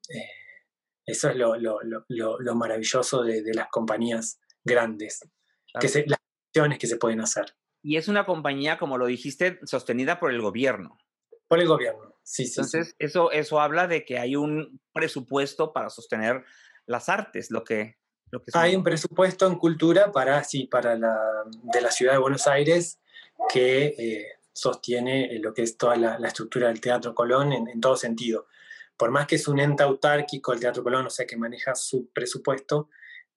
eso 1.04 1.30
es 1.30 1.36
lo, 1.36 1.56
lo, 1.56 1.80
lo, 1.82 2.40
lo 2.40 2.54
maravilloso 2.54 3.24
de, 3.24 3.42
de, 3.42 3.54
las 3.54 3.68
compañías 3.70 4.38
grandes, 4.64 5.20
que 5.80 5.88
se, 5.88 6.04
las 6.06 6.20
acciones 6.48 6.78
que 6.78 6.86
se 6.86 6.96
pueden 6.96 7.20
hacer. 7.20 7.56
Y 7.82 7.96
es 7.96 8.06
una 8.06 8.24
compañía, 8.24 8.78
como 8.78 8.98
lo 8.98 9.06
dijiste, 9.06 9.58
sostenida 9.64 10.20
por 10.20 10.32
el 10.32 10.40
gobierno. 10.40 10.98
Por 11.48 11.60
el 11.60 11.66
gobierno, 11.66 12.14
sí, 12.22 12.44
sí. 12.44 12.60
Entonces, 12.60 12.94
Eso, 12.98 13.30
eso 13.32 13.60
habla 13.60 13.86
de 13.86 14.04
que 14.04 14.18
hay 14.18 14.36
un 14.36 14.80
presupuesto 14.92 15.72
para 15.72 15.88
sostener 15.90 16.44
las 16.86 17.08
artes, 17.08 17.50
lo 17.50 17.64
que... 17.64 17.96
Lo 18.30 18.44
que 18.44 18.50
hay 18.52 18.76
un 18.76 18.82
presupuesto 18.82 19.46
en 19.46 19.56
cultura 19.56 20.12
para, 20.12 20.44
sí, 20.44 20.66
para 20.66 20.96
la, 20.96 21.18
de 21.62 21.80
la 21.80 21.90
ciudad 21.90 22.12
de 22.12 22.18
Buenos 22.18 22.46
Aires 22.46 23.00
que 23.50 23.86
eh, 23.86 24.26
sostiene 24.52 25.34
eh, 25.34 25.38
lo 25.38 25.54
que 25.54 25.62
es 25.62 25.78
toda 25.78 25.96
la, 25.96 26.16
estructura 26.26 26.68
del 26.68 26.80
Teatro 26.80 27.14
Colón 27.14 27.52
en, 27.52 27.80
todo 27.80 27.96
sentido. 27.96 28.46
Por 28.98 29.10
más 29.10 29.26
que 29.26 29.36
es 29.36 29.48
un 29.48 29.60
ente 29.60 29.82
autárquico 29.82 30.52
el 30.52 30.60
Teatro 30.60 30.82
Colón, 30.82 31.06
o 31.06 31.10
sea, 31.10 31.26
que 31.26 31.38
maneja 31.38 31.74
su 31.74 32.10
presupuesto, 32.10 32.90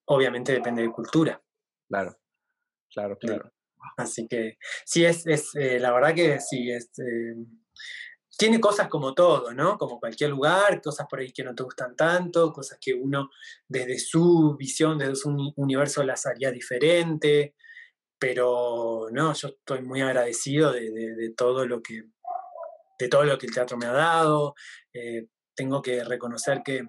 obviamente 0.06 0.52
depende 0.52 0.82
de 0.82 0.92
cultura. 0.92 1.42
Claro, 1.88 2.20
claro, 2.94 3.18
claro. 3.18 3.54
Así 3.96 4.28
que 4.28 4.58
sí, 4.86 5.06
es, 5.06 5.26
es 5.26 5.56
eh, 5.56 5.80
la 5.80 5.94
verdad 5.94 6.14
que 6.14 6.40
sí, 6.40 6.70
es 6.70 6.92
tiene 8.38 8.60
cosas 8.60 8.88
como 8.88 9.14
todo, 9.14 9.54
¿no? 9.54 9.78
Como 9.78 10.00
cualquier 10.00 10.32
lugar, 10.32 10.82
cosas 10.82 11.06
por 11.10 11.20
ahí 11.20 11.32
que 11.32 11.44
no 11.44 11.54
te 11.54 11.64
gustan 11.64 11.96
tanto, 11.96 12.52
cosas 12.52 12.80
que 12.82 12.94
uno 12.94 13.30
desde 13.68 14.00
su 14.00 14.56
visión, 14.58 14.98
desde 14.98 15.16
su 15.16 15.54
universo 15.58 16.04
las 16.04 16.26
haría 16.26 16.52
diferente, 16.52 17.56
pero 18.18 19.10
no, 19.12 19.34
yo 19.34 19.50
estoy 19.50 19.82
muy 19.82 20.02
agradecido 20.02 20.72
de, 20.72 21.34
todo 21.36 21.66
lo 21.66 21.82
que 21.82 22.04
de 23.00 23.08
todo 23.10 23.24
lo 23.26 23.38
que 23.38 23.48
el 23.48 23.54
teatro 23.54 23.78
me 23.78 23.88
ha 23.88 23.92
dado. 23.92 24.56
Eh, 24.94 25.28
tengo 25.56 25.82
que 25.82 26.04
reconocer 26.04 26.62
que 26.64 26.88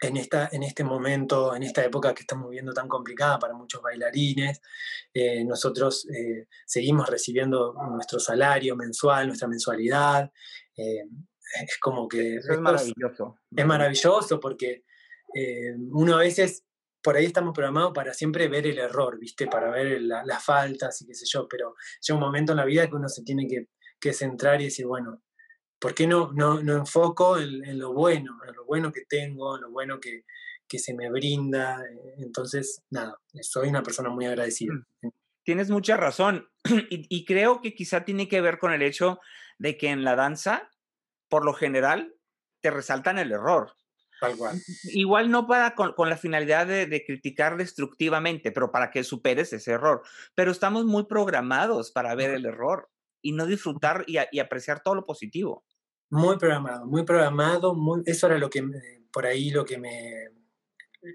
en, 0.00 0.16
esta, 0.16 0.48
en 0.52 0.62
este 0.62 0.84
momento, 0.84 1.54
en 1.54 1.62
esta 1.62 1.84
época 1.84 2.14
que 2.14 2.22
estamos 2.22 2.48
viviendo 2.48 2.72
tan 2.72 2.88
complicada 2.88 3.38
para 3.38 3.54
muchos 3.54 3.82
bailarines, 3.82 4.60
eh, 5.12 5.44
nosotros 5.44 6.06
eh, 6.10 6.46
seguimos 6.66 7.08
recibiendo 7.08 7.74
nuestro 7.90 8.18
salario 8.18 8.76
mensual, 8.76 9.26
nuestra 9.26 9.48
mensualidad. 9.48 10.30
Eh, 10.76 11.04
es 11.62 11.78
como 11.78 12.08
que... 12.08 12.36
es 12.36 12.60
maravilloso. 12.60 13.38
Es, 13.54 13.66
maravilloso 13.66 14.40
porque 14.40 14.84
uno 15.90 16.16
a 16.16 16.20
veces, 16.20 16.64
por 17.02 17.16
ahí 17.16 17.26
estamos 17.26 17.54
programados 17.54 17.92
para 17.92 18.14
siempre 18.14 18.48
ver 18.48 18.66
el 18.66 18.78
error, 18.78 19.18
¿viste? 19.18 19.46
Para 19.46 19.70
ver 19.70 20.00
las 20.00 20.44
faltas 20.44 21.00
y 21.02 21.06
qué 21.06 21.14
sé 21.14 21.26
yo, 21.26 21.46
pero 21.48 21.74
llega 22.00 22.16
un 22.16 22.24
momento 22.24 22.52
en 22.52 22.58
la 22.58 22.64
vida 22.64 22.88
que 22.88 22.96
uno 22.96 23.08
se 23.08 23.22
tiene 23.22 23.46
que, 23.46 23.68
que 24.00 24.12
centrar 24.12 24.60
y 24.60 24.64
decir, 24.64 24.86
bueno, 24.86 25.22
¿Por 25.80 25.94
qué 25.94 26.06
no, 26.06 26.30
no, 26.34 26.62
no 26.62 26.76
enfoco 26.76 27.38
en, 27.38 27.78
lo 27.78 27.94
bueno, 27.94 28.38
en 28.46 28.54
lo 28.54 28.66
bueno 28.66 28.92
que 28.92 29.06
tengo, 29.08 29.56
en 29.56 29.62
lo 29.62 29.70
bueno 29.70 29.98
que, 29.98 30.24
se 30.78 30.94
me 30.94 31.10
brinda? 31.10 31.82
Entonces, 32.18 32.82
nada, 32.90 33.16
soy 33.40 33.70
una 33.70 33.82
persona 33.82 34.10
muy 34.10 34.26
agradecida. 34.26 34.74
Mm. 35.00 35.08
Tienes 35.42 35.70
mucha 35.70 35.96
razón 35.96 36.46
y, 36.90 37.24
creo 37.24 37.62
que 37.62 37.74
quizá 37.74 38.04
tiene 38.04 38.28
que 38.28 38.42
ver 38.42 38.58
con 38.58 38.74
el 38.74 38.82
hecho 38.82 39.20
de 39.58 39.78
que 39.78 39.88
en 39.88 40.04
la 40.04 40.16
danza, 40.16 40.70
por 41.28 41.46
lo 41.46 41.54
general, 41.54 42.14
te 42.60 42.70
resaltan 42.70 43.18
el 43.18 43.32
error. 43.32 43.72
Tal 44.20 44.36
cual. 44.36 44.60
Igual 44.84 45.30
no 45.30 45.46
para 45.46 45.74
con, 45.74 45.94
la 46.10 46.18
finalidad 46.18 46.66
de, 46.66 47.04
criticar 47.06 47.56
destructivamente, 47.56 48.52
pero 48.52 48.70
para 48.70 48.90
que 48.90 49.02
superes 49.02 49.54
ese 49.54 49.72
error. 49.72 50.02
Pero 50.34 50.50
estamos 50.52 50.84
muy 50.84 51.06
programados 51.06 51.90
para 51.90 52.14
ver 52.14 52.32
el 52.32 52.44
error 52.44 52.90
y 53.22 53.32
no 53.32 53.46
disfrutar 53.46 54.04
y 54.06 54.38
apreciar 54.38 54.82
todo 54.82 54.94
lo 54.94 55.06
positivo. 55.06 55.64
Muy 56.10 56.36
programado, 56.38 56.86
muy 56.86 57.04
programado, 57.04 57.74
muy, 57.74 58.02
eso 58.04 58.26
era 58.26 58.36
lo 58.36 58.50
que, 58.50 58.64
por 59.12 59.26
ahí 59.26 59.50
lo 59.50 59.64
que 59.64 59.78
me, 59.78 60.30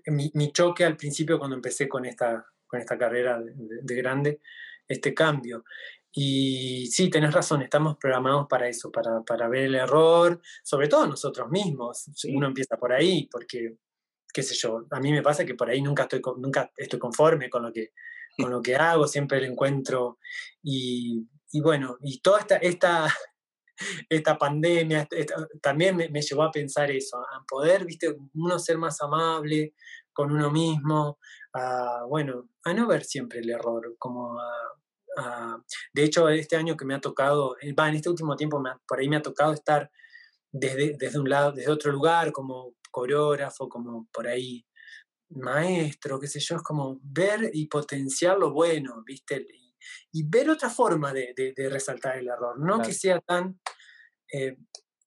mi, 0.08 0.52
choque 0.52 0.86
al 0.86 0.98
principio 0.98 1.38
cuando 1.38 1.56
empecé 1.56 1.88
con 1.88 2.06
esta, 2.06 2.46
con 2.66 2.80
esta 2.80 2.98
carrera 2.98 3.40
de, 3.42 3.96
grande, 3.96 4.42
este 4.88 5.14
cambio. 5.14 5.64
Y 6.12 6.88
sí, 6.88 7.10
tenés 7.10 7.34
razón, 7.34 7.62
estamos 7.62 7.98
programados 7.98 8.48
para 8.50 8.68
eso, 8.70 8.92
para, 8.92 9.22
para 9.24 9.50
ver 9.50 9.66
el 9.66 9.76
error, 9.76 10.42
sobre 10.64 10.88
todo 10.88 11.08
nosotros 11.08 11.50
mismos. 11.50 12.06
Uno 12.30 12.48
empieza 12.48 12.78
por 12.78 12.94
ahí, 12.94 13.28
porque, 13.30 13.76
qué 14.34 14.44
sé 14.44 14.56
yo, 14.56 14.86
a 14.92 15.00
mí 15.00 15.12
me 15.12 15.22
pasa 15.22 15.46
que 15.46 15.56
por 15.56 15.70
ahí 15.70 15.82
nunca 15.82 16.04
estoy, 16.04 16.22
nunca 16.38 16.72
estoy 16.78 17.00
conforme 17.00 17.50
con 17.50 17.64
lo 17.64 17.74
que, 17.74 17.92
con 18.38 18.50
lo 18.50 18.62
que 18.62 18.76
hago, 18.76 19.08
siempre 19.08 19.42
lo 19.42 19.48
encuentro. 19.48 20.20
Y, 20.64 21.28
y 21.52 21.62
bueno, 21.62 21.98
y 22.02 22.22
toda 22.22 22.40
esta, 22.40 22.58
esta, 22.58 23.14
esta 24.10 24.38
pandemia 24.38 25.08
también 25.62 25.96
me, 25.96 26.22
llevó 26.22 26.44
a 26.44 26.52
pensar 26.52 26.92
eso, 26.92 27.18
a 27.18 27.44
poder, 27.48 27.86
viste, 27.86 28.16
uno 28.34 28.60
ser 28.60 28.78
más 28.78 29.02
amable 29.02 29.74
con 30.14 30.32
uno 30.32 30.50
mismo, 30.50 31.20
a, 31.54 32.04
bueno, 32.08 32.50
a 32.64 32.74
no 32.74 32.88
ver 32.88 33.04
siempre 33.04 33.40
el 33.40 33.50
error, 33.50 33.96
como 33.98 34.38
de 35.94 36.04
hecho, 36.04 36.30
este 36.30 36.56
año 36.56 36.76
que 36.76 36.86
me 36.86 36.96
ha 36.96 37.02
tocado, 37.02 37.56
eh, 37.62 37.74
va, 37.74 37.90
en 37.90 37.96
este 37.96 38.10
último 38.10 38.36
tiempo 38.36 38.62
por 38.88 39.00
ahí 39.00 39.08
me 39.08 39.18
ha 39.18 39.22
tocado 39.22 39.54
estar 39.54 39.90
desde, 40.52 40.96
desde 40.98 41.20
un 41.20 41.30
lado, 41.30 41.52
desde 41.52 41.72
otro 41.72 41.92
lugar, 41.92 42.32
como 42.32 42.76
coreógrafo, 42.92 43.70
como 43.70 44.08
por 44.12 44.28
ahí 44.28 44.66
maestro, 45.30 46.20
qué 46.20 46.28
sé 46.28 46.40
yo, 46.40 46.58
es 46.58 46.64
como 46.64 47.00
ver 47.02 47.50
y 47.54 47.68
potenciar 47.68 48.38
lo 48.38 48.52
bueno, 48.52 49.04
¿viste? 49.06 49.46
y 49.50 49.65
ver 50.28 50.50
otra 50.50 50.70
forma 50.70 51.14
de, 51.14 51.54
resaltar 51.70 52.18
el 52.18 52.28
error, 52.28 52.60
no 52.60 52.82
que 52.82 52.94
sea 52.94 53.20
tan, 53.20 53.60
eh, 54.32 54.58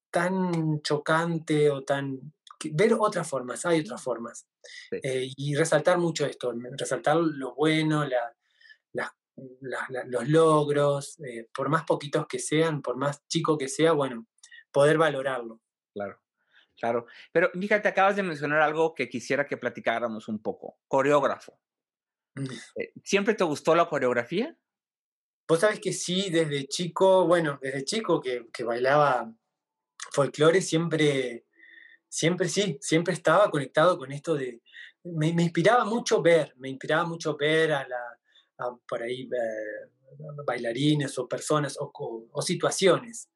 tan 0.09 0.81
chocante 0.81 1.69
o 1.69 1.83
tan... 1.83 2.33
ver 2.71 2.93
otras 2.93 3.27
formas, 3.27 3.65
hay 3.65 3.81
otras 3.81 4.01
formas. 4.01 4.47
Eh, 4.91 5.29
y 5.35 5.55
resaltar 5.55 5.97
mucho 5.97 6.25
esto, 6.25 6.53
resaltar 6.77 7.17
lo 7.17 7.55
bueno, 7.55 8.05
los 10.05 10.27
logros, 10.27 11.19
eh, 11.19 11.47
por 11.53 11.69
más 11.69 11.83
poquitos 11.83 12.27
que 12.27 12.39
sean, 12.39 12.81
por 12.81 12.97
más 12.97 13.25
chico 13.27 13.57
que 13.57 13.67
sea, 13.67 13.93
bueno, 13.93 14.27
poder 14.71 14.97
valorarlo. 14.97 15.61
Claro. 15.93 16.21
Claro, 16.79 17.07
pero 17.33 17.51
fíjate, 17.51 17.89
acabas 17.89 18.15
de 18.15 18.23
mencionar 18.23 18.61
algo 18.61 18.95
que 18.95 19.09
quisiera 19.09 19.45
que 19.45 19.57
platicáramos 19.57 20.29
un 20.29 20.41
poco. 20.41 20.79
Coreógrafo. 20.87 21.59
Mm. 22.35 22.45
¿Siempre 23.03 23.33
te 23.33 23.43
gustó 23.43 23.75
la 23.75 23.89
coreografía? 23.89 24.55
Vos 25.49 25.61
sabés 25.61 25.79
que 25.79 25.93
sí, 25.93 26.29
desde 26.29 26.67
chico, 26.67 27.25
bueno, 27.25 27.57
desde 27.59 27.83
chico 27.83 28.21
que, 28.21 28.63
bailaba 28.63 29.33
folclore, 30.11 30.61
siempre, 30.61 31.47
siempre 32.07 32.47
sí, 32.47 32.77
siempre 32.79 33.15
estaba 33.15 33.49
conectado 33.49 33.97
con 33.97 34.11
esto 34.11 34.35
de, 34.35 34.61
me, 35.03 35.29
inspiraba 35.29 35.85
mucho 35.85 36.21
ver, 36.21 36.53
me 36.57 36.69
inspiraba 36.69 37.03
mucho 37.05 37.35
ver 37.35 37.71
a 37.71 37.87
la, 37.87 38.77
por 38.87 39.01
ahí, 39.01 39.23
eh, 39.23 39.89
bailarines 40.45 41.17
o 41.17 41.27
personas 41.27 41.75
o, 41.79 42.41
situaciones. 42.43 43.31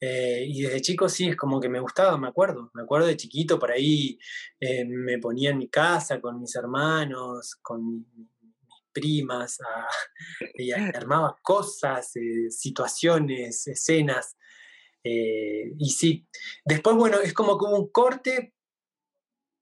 Eh, 0.00 0.46
y 0.48 0.62
desde 0.62 0.80
chico 0.80 1.06
sí, 1.06 1.28
es 1.28 1.36
como 1.36 1.60
que 1.60 1.68
me 1.68 1.80
gustaba, 1.80 2.16
me 2.16 2.28
acuerdo, 2.28 2.70
me 2.72 2.82
acuerdo 2.82 3.08
de 3.08 3.16
chiquito, 3.18 3.58
por 3.58 3.72
ahí 3.72 4.18
eh, 4.58 4.86
me 4.86 5.18
ponía 5.18 5.50
en 5.50 5.58
mi 5.58 5.68
casa 5.68 6.18
con 6.18 6.40
mis 6.40 6.56
hermanos, 6.56 7.56
con 7.60 8.06
primas, 8.92 9.58
y 10.54 10.72
armaba 10.96 11.36
cosas, 11.42 12.14
eh, 12.16 12.50
situaciones, 12.50 13.66
escenas. 13.66 14.36
Eh, 15.04 15.72
y 15.78 15.90
sí, 15.90 16.26
después, 16.64 16.96
bueno, 16.96 17.18
es 17.20 17.32
como 17.32 17.58
que 17.58 17.64
un 17.66 17.90
corte 17.90 18.54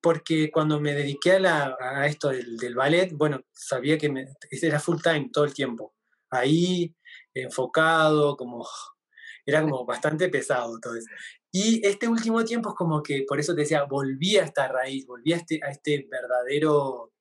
porque 0.00 0.50
cuando 0.50 0.80
me 0.80 0.94
dediqué 0.94 1.32
a, 1.32 2.06
esto 2.06 2.30
del, 2.30 2.74
ballet, 2.74 3.12
bueno, 3.12 3.42
sabía 3.52 3.98
que 3.98 4.08
me, 4.08 4.26
era 4.50 4.80
full 4.80 5.00
time 5.02 5.28
todo 5.32 5.44
el 5.44 5.54
tiempo. 5.54 5.94
Ahí, 6.30 6.94
enfocado, 7.34 8.36
como 8.36 8.66
era 9.46 9.62
como 9.62 9.84
bastante 9.84 10.28
pesado 10.28 10.78
todo 10.80 10.96
eso. 10.96 11.08
Y 11.52 11.84
este 11.86 12.08
último 12.08 12.44
tiempo 12.44 12.70
es 12.70 12.74
como 12.76 13.02
que, 13.02 13.24
por 13.26 13.40
eso 13.40 13.54
te 13.54 13.62
decía, 13.62 13.84
volví 13.84 14.36
a 14.36 14.44
esta 14.44 14.68
raíz, 14.68 15.06
volví 15.06 15.32
a 15.32 15.36
este, 15.36 15.60
a 15.62 15.70
este 15.70 16.06
verdadero 16.10 17.12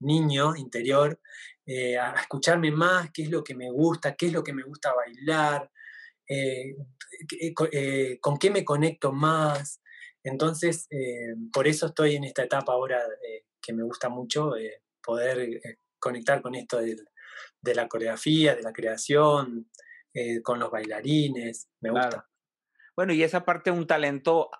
niño 0.00 0.56
interior 0.56 1.18
eh, 1.68 1.98
a 1.98 2.12
escucharme 2.12 2.70
más, 2.70 3.10
qué 3.10 3.22
es 3.24 3.30
lo 3.30 3.42
que 3.42 3.56
me 3.56 3.68
gusta, 3.72 4.14
qué 4.14 4.26
es 4.26 4.32
lo 4.32 4.44
que 4.44 4.52
me 4.52 4.62
gusta 4.62 4.94
bailar, 4.94 5.68
eh, 6.28 6.76
eh, 7.72 8.20
con 8.20 8.38
qué 8.38 8.50
me 8.52 8.64
conecto 8.64 9.10
más. 9.10 9.82
Entonces, 10.22 10.88
por 11.52 11.66
eso 11.66 11.86
estoy 11.86 12.16
en 12.16 12.24
esta 12.24 12.44
etapa 12.44 12.72
ahora 12.72 13.00
que 13.60 13.72
me 13.72 13.82
gusta 13.82 14.08
mucho 14.08 14.54
poder 15.02 15.60
conectar 16.00 16.40
con 16.40 16.54
esto 16.54 16.78
de, 16.78 16.96
la 17.74 17.88
coreografía, 17.88 18.54
de 18.54 18.62
la 18.62 18.72
creación, 18.72 19.70
con 20.42 20.58
los 20.58 20.70
bailarines, 20.70 21.68
me 21.80 21.90
gusta. 21.90 22.28
Bueno, 22.96 23.12
y 23.12 23.22
esa 23.22 23.44
parte 23.44 23.70
un 23.70 23.86
talento 23.86 24.50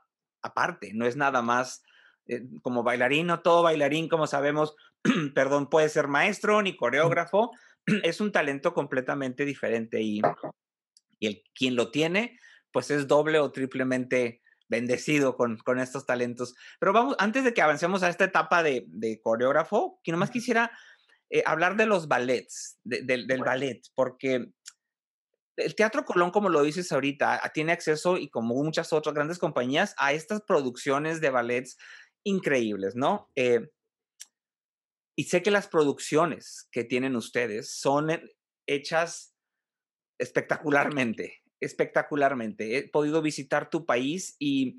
aparte, 0.43 0.93
no 0.95 1.05
es 1.05 1.17
nada 1.17 1.43
más 1.43 1.83
como 2.63 2.85
bailarín, 2.85 3.27
no 3.27 3.41
todo 3.41 3.65
bailarín, 3.65 4.09
como 4.09 4.29
sabemos, 4.29 4.77
perdón, 5.35 5.69
puede 5.69 5.89
ser 5.89 6.09
maestro 6.09 6.63
ni 6.63 6.77
coreógrafo, 6.77 7.53
es 8.03 8.21
un 8.21 8.33
talento 8.33 8.75
completamente 8.75 9.45
diferente 9.45 10.03
y, 10.03 10.21
y 11.19 11.27
el, 11.27 11.43
quien 11.55 11.77
lo 11.77 11.91
tiene, 11.91 12.39
pues 12.73 12.91
es 12.91 13.07
doble 13.07 13.39
o 13.39 13.53
triplemente 13.53 14.43
bendecido 14.69 15.37
con, 15.37 15.59
con 15.59 15.79
estos 15.79 16.07
talentos. 16.07 16.55
Pero 16.81 16.93
vamos, 16.93 17.17
antes 17.19 17.45
de 17.45 17.55
que 17.55 17.63
avancemos 17.63 18.03
a 18.03 18.09
esta 18.09 18.25
etapa 18.25 18.63
de, 18.63 18.85
de 18.89 19.21
coreógrafo, 19.23 20.01
que 20.03 20.13
nomás 20.13 20.31
quisiera 20.31 20.73
eh, 21.31 21.43
hablar 21.47 21.77
de 21.77 21.87
los 21.87 22.09
ballets, 22.09 22.79
del 22.85 23.43
ballet, 23.45 23.83
porque 23.95 24.53
el 25.57 25.75
Teatro 25.75 26.05
Colón, 26.05 26.31
como 26.31 26.49
lo 26.49 26.63
dices 26.63 26.93
ahorita, 26.93 27.41
tiene 27.55 27.73
acceso, 27.73 28.17
y 28.19 28.29
como 28.29 28.55
muchas 28.55 28.93
otras 28.93 29.15
grandes 29.15 29.39
compañías, 29.39 29.95
a 29.99 30.13
estas 30.13 30.43
producciones 30.43 31.21
de 31.21 31.31
ballets 31.31 31.79
increíbles, 32.25 32.95
¿no? 32.95 33.31
Eh, 33.35 33.71
y 35.17 35.25
sé 35.25 35.43
que 35.43 35.51
las 35.51 35.67
producciones 35.67 36.69
que 36.71 36.85
tienen 36.85 37.17
ustedes 37.17 37.71
son 37.71 38.09
hechas 38.67 39.35
espectacularmente, 40.19 41.43
espectacularmente. 41.61 42.77
He 42.77 42.89
podido 42.89 43.23
visitar 43.23 43.71
tu 43.71 43.87
país 43.87 44.37
y, 44.39 44.79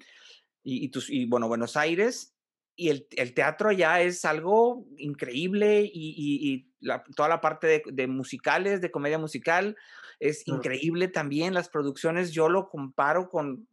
y, 0.63 0.89
tus, 0.89 1.09
y 1.09 1.25
bueno, 1.25 1.47
Buenos 1.47 1.75
Aires 1.75 2.37
y 2.75 2.89
el, 2.89 3.07
el, 3.11 3.33
teatro 3.33 3.71
ya 3.71 4.01
es 4.01 4.23
algo 4.23 4.85
increíble 4.97 5.89
y, 5.91 6.71
toda 7.15 7.27
la 7.27 7.41
parte 7.41 7.81
de, 7.87 8.07
musicales, 8.07 8.81
de 8.81 8.91
comedia 8.91 9.17
musical, 9.17 9.75
es 10.19 10.47
increíble 10.47 11.07
también. 11.07 11.55
Las 11.55 11.69
producciones 11.69 12.31
yo 12.31 12.49
lo 12.49 12.69
comparo 12.69 13.29
con 13.29 13.67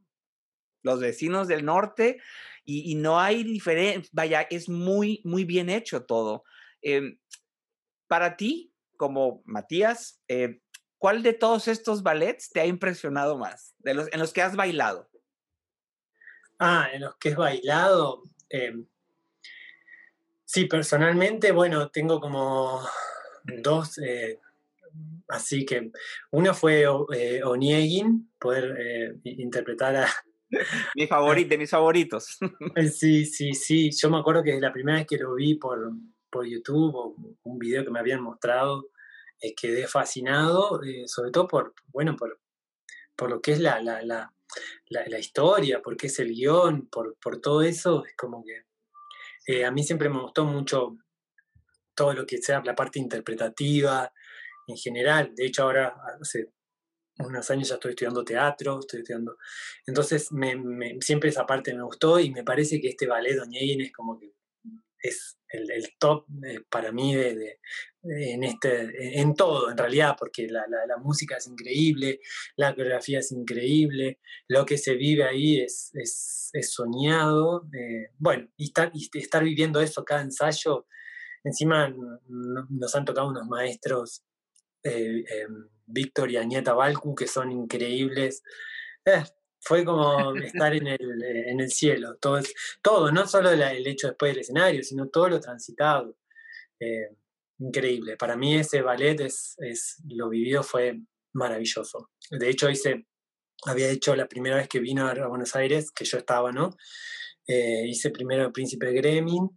los 0.85 1.01
vecinos 1.01 1.49
del 1.49 1.65
norte, 1.65 2.21
y, 2.67 2.95
no 2.95 3.21
hay 3.21 3.43
diferencia, 3.43 4.09
vaya, 4.15 4.43
es 4.43 4.71
muy, 4.71 5.21
muy 5.25 5.45
bien 5.45 5.69
hecho 5.69 6.05
todo. 6.05 6.45
Em, 6.81 7.19
para 8.07 8.37
ti, 8.37 8.73
como 8.97 9.43
Matías, 9.45 10.23
eh, 10.29 10.61
¿cuál 10.97 11.23
de 11.23 11.35
todos 11.35 11.69
estos 11.69 12.03
ballets 12.03 12.49
te 12.49 12.61
ha 12.61 12.67
impresionado 12.67 13.37
más, 13.37 13.75
de 13.79 13.93
los, 13.93 14.11
en 14.13 14.19
los 14.19 14.33
que 14.33 14.41
has 14.41 14.57
bailado? 14.57 15.11
Ah, 16.59 16.89
en 16.93 17.03
los 17.03 17.17
que 17.17 17.31
he 17.31 17.35
bailado. 17.35 18.23
Em, 18.49 18.87
sí, 20.45 20.65
personalmente, 20.65 21.53
bueno, 21.53 21.91
tengo 21.91 22.21
como 22.21 22.81
dos, 23.45 23.99
eh, 23.99 24.41
así 25.29 25.65
que 25.67 25.91
uno 26.31 26.55
fue 26.55 26.85
eh, 27.13 27.43
poder 28.39 28.77
eh, 28.79 29.15
interpretar 29.25 29.97
a... 29.97 30.09
Mi 30.97 31.07
favorito, 31.07 31.57
mis 31.59 31.71
favoritos. 31.71 32.39
sí, 32.93 33.27
sí, 33.27 33.55
sí. 33.55 33.91
Yo 33.91 34.11
me 34.11 34.19
acuerdo 34.19 34.43
que 34.43 34.61
la 34.61 34.73
primera 34.73 34.99
vez 34.99 35.07
que 35.07 35.19
lo 35.19 35.35
vi 35.35 35.55
por, 35.55 35.93
por 36.31 36.47
YouTube 36.47 36.95
o 36.95 37.17
un 37.43 37.59
video 37.59 37.85
que 37.85 37.91
me 37.91 38.01
habían 38.01 38.23
mostrado, 38.23 38.91
quedé 39.57 39.87
fascinado, 39.87 40.81
sobre 41.07 41.31
todo 41.31 41.47
por, 41.47 41.75
bueno, 41.89 42.17
por, 42.17 42.41
por 43.15 43.31
lo 43.31 43.41
que 43.41 43.53
es 43.53 43.61
la, 43.61 43.81
la, 43.83 44.03
la, 44.03 44.33
la, 44.89 45.19
historia, 45.19 45.83
porque 45.83 46.07
es 46.07 46.19
el 46.19 46.33
guion, 46.33 46.89
por, 46.89 47.17
por 47.19 47.41
todo 47.41 47.63
eso, 47.63 48.05
es 48.07 48.17
como 48.17 48.43
que 48.43 49.65
a 49.65 49.71
mí 49.71 49.83
siempre 49.83 50.09
me 50.09 50.23
gustó 50.23 50.45
mucho 50.45 50.97
todo 51.95 52.13
lo 52.13 52.27
que 52.27 52.39
sea 52.39 52.63
la 52.65 52.75
parte 52.75 52.99
interpretativa 52.99 54.11
en 54.67 54.77
general. 54.77 55.35
De 55.35 55.47
hecho, 55.47 55.65
ahora 55.65 55.95
hace 56.21 56.51
unos 57.19 57.51
años 57.51 57.69
ya 57.69 57.75
estoy 57.75 57.91
estudiando 57.91 58.25
teatro, 58.25 58.81
estoy 58.81 59.01
estudiando. 59.01 59.37
Entonces, 59.87 60.29
siempre 61.01 61.31
esa 61.31 61.47
parte 61.47 61.75
me 61.75 61.83
gustó 61.83 62.19
y 62.19 62.31
me 62.31 62.45
parece 62.45 62.81
que 62.81 62.89
este 62.89 63.07
ballet 63.07 63.37
Doña 63.37 63.61
es 63.61 63.93
como 63.93 64.19
que 64.19 64.33
es 64.99 65.39
el, 65.49 65.69
top 65.99 66.27
eh, 66.47 66.61
para 66.69 66.91
mí 66.91 67.15
de, 67.15 67.61
en, 68.03 68.43
este, 68.43 69.21
en 69.21 69.35
todo, 69.35 69.71
en 69.71 69.77
realidad, 69.77 70.17
porque 70.19 70.49
la, 70.49 70.65
música 71.03 71.37
es 71.37 71.47
increíble, 71.47 72.21
la 72.57 72.75
coreografía 72.75 73.19
es 73.19 73.31
increíble, 73.31 74.19
lo 74.49 74.65
que 74.65 74.79
se 74.79 74.95
vive 74.95 75.25
ahí 75.25 75.61
es, 75.61 75.91
es, 75.95 76.73
soñado. 76.73 77.69
Eh, 77.75 78.09
bueno, 78.19 78.49
y 78.57 78.65
estar, 78.65 78.91
y 78.95 79.11
estar 79.19 79.45
viviendo 79.45 79.81
eso 79.81 80.05
cada 80.05 80.23
ensayo 80.23 80.87
Encima 81.45 81.95
nos 82.27 82.95
han 82.95 83.05
tocado 83.05 83.29
unos 83.29 83.47
maestros, 83.47 84.25
eh, 84.83 85.25
em, 85.29 85.69
Víctor 85.87 86.31
y 86.31 86.37
Añeta 86.37 86.75
Balcu, 86.75 87.15
que 87.15 87.27
son 87.27 87.53
increíbles. 87.53 88.43
Eh, 89.05 89.23
fue 89.61 89.85
como 89.85 90.35
estar 90.37 90.75
en 90.75 90.87
el, 90.87 91.23
eh, 91.23 91.51
en 91.51 91.61
el 91.61 91.71
cielo. 91.71 92.17
Todo, 92.21 92.41
todo 92.83 93.13
no 93.13 93.27
solo 93.27 93.51
el 93.51 93.87
hecho 93.87 94.09
después 94.09 94.33
del 94.33 94.41
escenario, 94.41 94.83
sino 94.83 95.09
todo 95.09 95.29
lo 95.29 95.41
transitado. 95.41 96.17
increíble. 97.59 98.17
Para 98.17 98.37
mí 98.37 98.57
ese 98.57 98.83
ballet 98.83 99.21
es, 99.21 99.55
es, 99.59 100.03
lo 100.09 100.29
vivido 100.29 100.63
fue 100.63 101.01
maravilloso. 101.33 102.11
De 102.31 102.51
hecho, 102.51 102.69
hice, 102.69 103.07
había 103.67 103.89
hecho 103.91 104.15
la 104.17 104.27
primera 104.29 104.57
vez 104.57 104.69
que 104.69 104.81
vino 104.81 105.07
a 105.07 105.29
Buenos 105.29 105.55
Aires, 105.57 105.91
que 105.91 106.05
yo 106.05 106.19
estaba, 106.19 106.53
¿no? 106.53 106.77
hice 107.47 108.11
primero 108.11 108.47
el 108.47 108.53
Príncipe 108.53 108.91
Gremlin, 108.93 109.51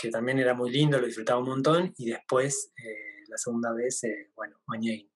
que 0.00 0.10
también 0.10 0.38
era 0.38 0.54
muy 0.54 0.70
lindo, 0.70 0.98
lo 0.98 1.06
disfrutaba 1.06 1.40
un 1.40 1.48
montón, 1.48 1.92
y 1.98 2.10
después, 2.10 2.72
eh, 2.76 3.24
la 3.28 3.36
segunda 3.36 3.72
vez, 3.74 4.02
eh, 4.04 4.30
bueno, 4.34 4.58
Oñein. 4.66 5.09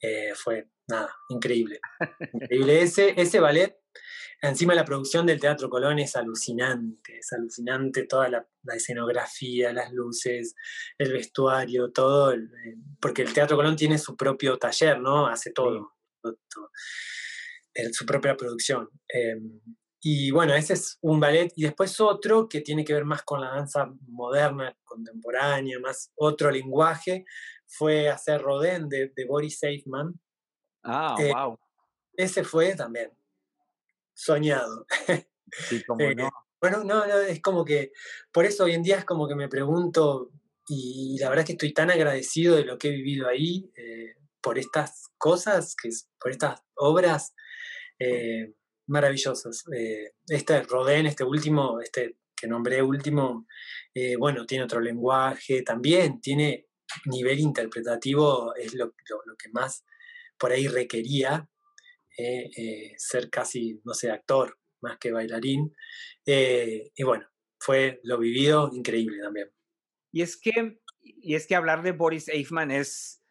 Eh, 0.00 0.32
fue, 0.34 0.68
nada, 0.88 1.14
increíble. 1.28 1.80
Increíble. 2.32 2.82
Ese, 2.82 3.14
ese 3.20 3.40
ballet, 3.40 3.76
encima 4.42 4.74
la 4.74 4.84
producción 4.84 5.26
del 5.26 5.40
Teatro 5.40 5.68
Colón 5.68 5.98
es 5.98 6.16
alucinante, 6.16 7.18
es 7.18 7.32
alucinante 7.32 8.04
toda 8.04 8.28
la, 8.28 8.46
escenografía, 8.74 9.72
las 9.72 9.92
luces, 9.92 10.54
el 10.98 11.12
vestuario, 11.12 11.92
todo, 11.92 12.34
porque 13.00 13.22
el 13.22 13.32
Teatro 13.32 13.56
Colón 13.56 13.76
tiene 13.76 13.98
su 13.98 14.16
propio 14.16 14.58
taller, 14.58 15.00
¿no? 15.00 15.26
Hace 15.26 15.52
todo, 15.52 15.92
su 17.92 18.06
propia 18.06 18.36
producción. 18.36 18.88
Em, 19.08 19.60
y 20.02 20.30
bueno, 20.30 20.54
ese 20.54 20.72
es 20.74 20.98
un 21.02 21.20
ballet. 21.20 21.52
Y 21.56 21.64
después 21.64 22.00
otro 22.00 22.48
que 22.48 22.62
tiene 22.62 22.84
que 22.84 22.94
ver 22.94 23.04
más 23.04 23.22
con 23.22 23.40
la 23.40 23.50
danza 23.50 23.86
moderna, 24.06 24.74
contemporánea, 24.84 25.78
más 25.78 26.10
otro 26.16 26.50
lenguaje, 26.50 27.26
fue 27.70 28.08
hacer 28.08 28.42
Rodin 28.42 28.88
de, 28.88 29.12
Boris 29.26 29.58
Seifman. 29.58 30.18
Ah, 30.82 31.16
wow. 31.16 31.54
Eh, 31.54 32.24
ese 32.24 32.44
fue 32.44 32.74
también 32.74 33.10
soñado. 34.14 34.86
Sí, 35.68 35.82
como 35.82 36.00
eh, 36.00 36.14
no. 36.14 36.30
Bueno, 36.60 36.84
no, 36.84 37.04
no, 37.08 37.18
es 37.22 37.42
como 37.42 37.64
que, 37.64 37.90
por 38.30 38.44
eso 38.44 38.62
hoy 38.62 38.74
en 38.74 38.84
día 38.84 38.98
es 38.98 39.04
como 39.04 39.26
que 39.26 39.34
me 39.34 39.48
pregunto, 39.48 40.30
y, 40.68 41.18
la 41.18 41.28
verdad 41.28 41.42
es 41.42 41.46
que 41.46 41.52
estoy 41.54 41.72
tan 41.72 41.90
agradecido 41.90 42.54
de 42.54 42.64
lo 42.64 42.78
que 42.78 42.86
he 42.86 42.92
vivido 42.92 43.26
ahí, 43.26 43.68
eh, 43.74 44.14
por 44.40 44.58
estas 44.58 45.08
cosas, 45.18 45.74
que, 45.74 45.88
por 46.20 46.30
estas 46.30 46.62
obras. 46.76 47.34
Eh, 47.98 48.52
este 50.28 50.62
Rodén, 50.62 51.06
este 51.06 51.24
último, 51.24 51.80
este 51.80 52.16
que 52.36 52.46
nombré 52.46 52.80
último, 52.80 53.48
bueno, 54.20 54.46
tiene 54.46 54.62
otro 54.62 54.80
lenguaje, 54.80 55.62
también 55.62 56.20
tiene 56.20 56.69
nivel 57.06 57.40
interpretativo, 57.40 58.54
es 58.54 58.74
lo, 58.74 58.92
que 58.92 59.48
más 59.52 59.84
por 60.38 60.52
ahí 60.52 60.68
requería, 60.68 61.48
eh, 62.16 62.94
ser 62.96 63.30
casi, 63.30 63.80
no 63.84 63.94
sé, 63.94 64.10
actor 64.10 64.58
más 64.80 64.98
que 64.98 65.12
bailarín. 65.12 65.74
y 66.24 67.02
bueno, 67.02 67.26
fue 67.58 68.00
lo 68.02 68.18
vivido 68.18 68.70
increíble 68.72 69.18
también. 69.22 69.50
Y 70.12 70.22
es 70.22 70.36
que, 70.36 70.80
y 71.02 71.34
es 71.34 71.46
que 71.46 71.54
hablar 71.54 71.82
de 71.82 71.92
Boris 71.92 72.28
Eifman 72.28 72.70
es, 72.70 73.22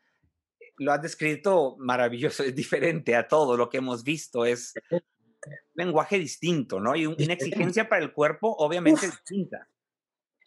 lo 0.77 0.93
has 0.93 1.01
descrito 1.01 1.75
maravilloso, 1.79 2.43
es 2.43 2.55
diferente 2.55 3.15
a 3.15 3.27
todo 3.27 3.57
lo 3.57 3.69
que 3.69 3.77
hemos 3.77 4.03
visto, 4.03 4.45
es 4.45 4.73
lenguaje 5.73 6.19
distinto, 6.19 6.79
¿no? 6.79 6.95
Y 6.95 7.05
una 7.05 7.33
exigencia 7.33 7.89
para 7.89 8.03
el 8.03 8.13
cuerpo 8.13 8.55
obviamente 8.59 9.07
distinta. 9.07 9.67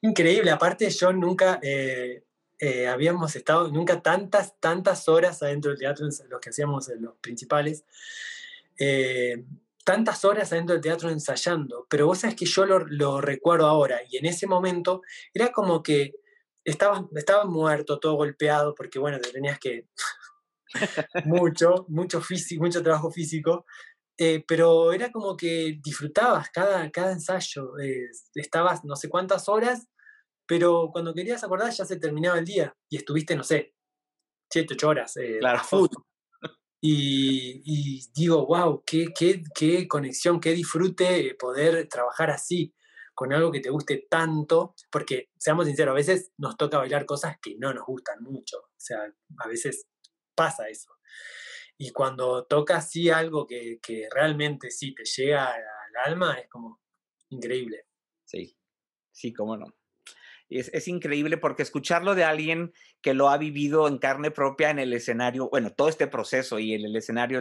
Increíble, 0.01 0.51
aparte 0.51 0.90
yo 0.90 1.12
nunca 1.12 1.61
eh, 1.62 2.25
eh, 2.64 2.87
habíamos 2.87 3.35
estado, 3.35 3.72
nunca 3.72 4.03
tantas, 4.03 4.55
tantas 4.61 5.09
horas 5.09 5.42
adentro 5.42 5.72
del 5.72 5.81
teatro, 5.81 6.07
lo 6.29 6.38
que 6.38 6.51
hacíamos 6.51 6.88
los 7.01 7.16
principales, 7.16 7.85
eh, 8.79 9.44
tantas 9.85 10.25
horas 10.25 10.53
adentro 10.53 10.75
del 10.75 10.81
teatro 10.81 11.11
ensayando, 11.11 11.88
pero 11.90 12.07
vos 12.07 12.20
sabés 12.20 12.37
que 12.37 12.46
yo 12.46 12.64
lo, 12.64 13.20
recuerdo 13.20 13.66
ahora 13.66 14.03
y 14.09 14.16
en 14.16 14.27
ese 14.27 14.46
momento 14.46 15.03
era 15.35 15.51
como 15.51 15.83
que 15.83 16.14
estaba, 16.62 17.05
estaba 17.16 17.46
muerto, 17.46 17.98
todo 17.98 18.14
golpeado, 18.14 18.77
porque 18.77 19.01
bueno, 19.01 19.18
te 19.18 19.33
tenías 19.33 19.59
que... 19.59 19.88
mucho, 21.27 21.85
mucho 21.88 22.20
físico, 22.20 22.62
mucho 22.62 22.83
trabajo 22.83 23.11
físico, 23.11 23.66
eh, 24.16 24.44
pero 24.46 24.92
era 24.92 25.11
como 25.11 25.37
que 25.37 25.81
disfrutabas 25.83 26.48
cada, 26.51 26.88
cada 26.92 27.11
ensayo, 27.11 27.77
eh, 27.81 28.09
estabas 28.37 28.85
no 28.85 28.94
sé 28.94 29.09
cuántas 29.09 29.48
horas, 29.48 29.88
pero 30.46 30.90
cuando 30.92 31.14
querías 31.14 31.42
acordar 31.44 31.72
ya 31.72 31.85
se 31.85 31.98
terminaba 31.98 32.38
el 32.38 32.44
día 32.44 32.76
y 32.88 32.96
estuviste, 32.96 33.37
no 33.37 33.44
sé, 33.44 33.74
siete, 34.50 34.74
ocho 34.74 34.88
horas 34.88 35.16
eh, 35.16 35.38
claro. 35.40 35.61
Y, 36.85 37.62
y, 37.64 38.00
digo, 38.12 38.44
wow, 38.44 38.83
qué, 38.85 39.07
qué, 39.16 39.44
qué 39.55 39.87
conexión, 39.87 40.40
qué 40.40 40.52
disfrute 40.52 41.37
poder 41.38 41.88
trabajar 41.88 42.31
así, 42.31 42.74
con 43.14 43.33
algo 43.33 43.52
que 43.52 43.61
te 43.61 43.70
guste 43.70 44.07
tanto, 44.11 44.74
porque 44.90 45.31
seamos 45.38 45.66
sinceros, 45.66 45.92
a 45.92 45.94
veces 45.94 46.33
nos 46.38 46.57
toca 46.57 46.78
bailar 46.78 47.07
cosas 47.07 47.37
que 47.40 47.55
no 47.57 47.72
nos 47.72 47.85
gustan 47.87 48.22
mucho, 48.22 48.59
o 48.59 48.81
sea, 48.81 48.98
a 49.38 49.48
veces 49.48 49.87
pasa 50.35 50.68
eso. 50.68 50.90
Y 51.78 51.90
cuando 51.90 52.46
toca 52.46 52.76
así 52.76 53.11
algo 53.11 53.46
que, 53.46 53.78
realmente 54.11 54.70
sí 54.70 54.94
te 54.94 55.05
llega 55.05 55.52
al 55.52 56.12
alma, 56.12 56.35
es 56.35 56.48
como 56.48 56.81
increíble. 57.31 57.87
Sí, 58.24 58.57
sí, 59.12 59.33
cómo 59.33 59.57
no. 59.57 59.66
Es, 60.59 60.71
es, 60.73 60.88
increíble 60.88 61.38
porque 61.38 61.62
escucharlo 61.62 62.15
de 62.15 62.25
alguien 62.25 62.73
que 63.01 63.15
lo 63.15 63.29
ha 63.29 63.38
vivido 63.38 63.88
en 63.88 63.99
carne 63.99 64.31
propia 64.31 64.71
en 64.71 64.79
el 64.79 64.93
escenario, 64.93 65.49
bueno, 65.51 65.73
todo 65.73 65.88
este 65.88 66.07
proceso 66.07 66.59
y 66.59 66.75
en 66.75 66.85
el 66.85 66.97
escenario 66.97 67.41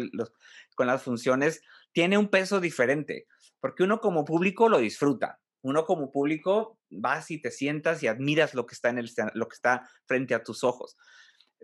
con 0.76 0.88
las 0.88 1.04
funciones, 1.04 1.62
tiene 1.92 2.18
un 2.18 2.30
peso 2.30 2.60
diferente, 2.60 3.28
porque 3.60 3.84
uno 3.84 4.00
como 4.00 4.26
público 4.26 4.70
lo 4.70 4.80
disfruta. 4.80 5.40
Uno 5.64 5.86
como 5.86 6.12
público 6.12 6.80
vas 6.90 7.30
y 7.30 7.40
te 7.40 7.52
sientas 7.52 8.02
y 8.02 8.08
admiras 8.08 8.56
lo 8.56 8.66
que 8.66 8.74
está 8.74 8.90
en 8.90 8.98
el 8.98 9.12
lo 9.36 9.48
que 9.48 9.56
está 9.56 9.88
frente 10.06 10.34
a 10.34 10.44
tus 10.44 10.64
ojos. 10.64 10.98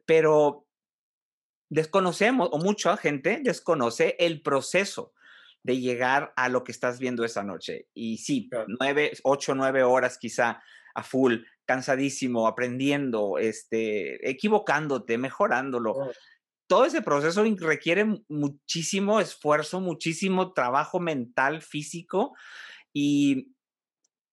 Pero 0.06 0.68
desconocemos, 1.70 2.50
o 2.52 2.60
mucha 2.60 2.96
gente 2.98 3.40
desconoce 3.44 4.16
el 4.20 4.42
proceso 4.42 5.14
de 5.64 5.80
llegar 5.80 6.32
a 6.36 6.48
lo 6.48 6.64
que 6.64 6.72
estás 6.72 7.00
viendo 7.00 7.26
esa 7.26 7.44
noche. 7.44 7.88
Y 7.94 8.20
sí, 8.20 8.50
nueve, 8.80 9.12
ocho, 9.24 9.56
nueve 9.56 9.84
horas 9.84 10.18
quizá 10.18 10.62
a 10.98 11.04
full, 11.04 11.44
cansadísimo, 11.66 12.48
aprendiendo, 12.48 13.38
este, 13.38 14.28
equivocándote, 14.28 15.20
mejorándolo. 15.20 15.96
todo 16.66 16.86
ese 16.86 17.04
proceso 17.04 17.46
requiere 17.60 18.06
muchísimo 18.28 19.20
esfuerzo, 19.22 19.80
muchísimo 19.80 20.54
trabajo 20.54 21.00
mental, 21.00 21.62
físico 21.62 22.36
y 22.92 23.54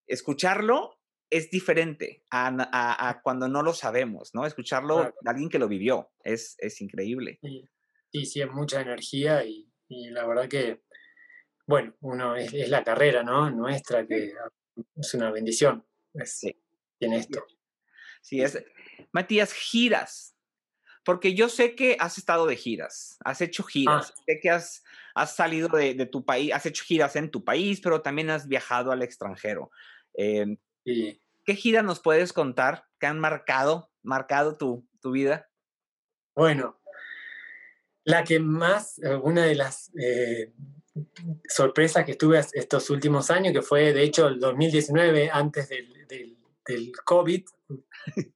escucharlo 0.07 0.99
es 1.29 1.51
diferente 1.51 2.23
a, 2.31 3.21
cuando 3.23 3.47
no 3.47 3.63
lo 3.63 3.75
sabemos, 3.75 4.35
¿no? 4.35 4.47
Escucharlo 4.47 5.13
de 5.21 5.31
alguien 5.31 5.51
que 5.51 5.59
lo 5.59 5.69
vivió 5.69 6.13
es, 6.23 6.57
es 6.59 6.81
increíble. 6.81 7.39
Sí, 7.43 8.25
sí, 8.25 8.41
es 8.41 8.51
mucha 8.51 8.81
energía 8.81 9.45
y, 9.45 9.69
la 9.89 10.27
verdad 10.27 10.49
que, 10.49 10.83
bueno, 11.67 11.95
uno 12.01 12.37
es, 12.37 12.53
la 12.71 12.83
carrera, 12.83 13.23
¿no? 13.23 13.51
Nuestra, 13.51 14.07
que 14.07 14.33
es 14.97 15.15
una 15.15 15.31
bendición. 15.31 15.85
Sí. 16.25 16.57
Tiene 16.99 17.19
esto. 17.19 17.45
Sí, 18.21 18.41
es. 18.41 18.63
Matías, 19.13 19.53
giras 19.53 20.35
porque 21.05 21.35
yo 21.35 21.49
sé 21.49 21.75
que 21.75 21.97
has 22.01 22.19
estado 22.19 22.47
de 22.47 22.57
giras, 22.57 23.19
has 23.25 23.41
hecho 23.41 23.63
giras, 23.63 24.11
ah. 24.11 24.23
sé 24.27 24.41
que 24.41 24.51
has, 24.51 24.83
has 25.15 25.37
salido 25.37 25.69
de, 25.69 26.07
tu 26.07 26.25
país, 26.25 26.53
has 26.53 26.65
hecho 26.67 26.85
giras 26.85 27.15
en 27.17 27.31
tu 27.31 27.45
país, 27.45 27.81
pero 27.83 28.01
también 28.01 28.31
has 28.31 28.49
viajado 28.49 28.91
al 28.91 29.03
extranjero. 29.03 29.71
Em, 30.15 30.57
¿Qué 30.85 31.55
giras 31.55 31.85
nos 31.85 32.01
puedes 32.01 32.33
contar 32.33 32.87
que 32.99 33.07
han 33.07 33.21
marcado, 33.21 33.91
marcado 34.03 34.57
tu, 34.57 34.89
tu 35.01 35.11
vida? 35.11 35.51
Bueno, 36.35 36.81
la 38.05 38.25
que 38.25 38.41
más, 38.41 38.99
eh, 38.99 39.15
una 39.15 39.45
de 39.45 39.55
las 39.55 39.93
eh, 40.01 40.53
sorpresas 41.49 42.05
que 42.05 42.13
estuve 42.13 42.41
estos 42.53 42.91
últimos 42.91 43.31
años, 43.31 43.53
que 43.53 43.63
fue 43.63 43.93
de 43.93 44.03
hecho 44.03 44.29
el 44.29 44.39
2019, 44.39 45.31
antes 45.33 45.69
del, 45.69 46.07
del, 46.07 46.39
del 46.67 46.93
COVID, 47.05 47.45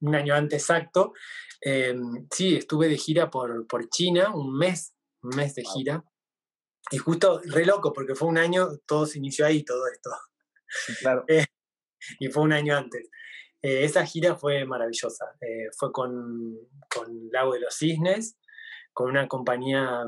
un 0.01 0.15
año 0.15 0.35
antes 0.35 0.63
exacto, 0.63 1.13
Em, 1.61 2.27
sí, 2.31 2.55
estuve 2.55 2.87
de 2.87 2.97
gira 2.97 3.29
por, 3.29 3.67
por 3.67 3.89
China, 3.89 4.33
un 4.33 4.57
mes, 4.57 4.95
un 5.21 5.35
mes 5.35 5.55
de 5.55 5.63
gira. 5.63 6.03
Y 6.91 6.97
justo, 6.97 7.41
re 7.45 7.65
loco, 7.65 7.93
porque 7.93 8.15
fue 8.15 8.27
un 8.27 8.37
año, 8.37 8.69
todo 8.85 9.05
se 9.05 9.17
inició 9.17 9.45
ahí, 9.45 9.63
todo 9.63 9.83
esto. 9.87 10.09
claro. 11.01 11.25
Eh, 11.27 11.45
y 12.19 12.29
fue 12.29 12.43
un 12.43 12.53
año 12.53 12.77
antes. 12.77 13.09
Eh, 13.61 13.83
esa 13.83 14.05
gira 14.05 14.35
fue 14.35 14.65
maravillosa. 14.65 15.25
Eh, 15.41 15.69
fue 15.77 15.91
con, 15.91 16.57
con 16.89 17.29
Lago 17.31 17.53
de 17.53 17.59
los 17.59 17.75
Cisnes, 17.75 18.37
con 18.99 19.11
una 19.11 19.29
compañía, 19.29 20.03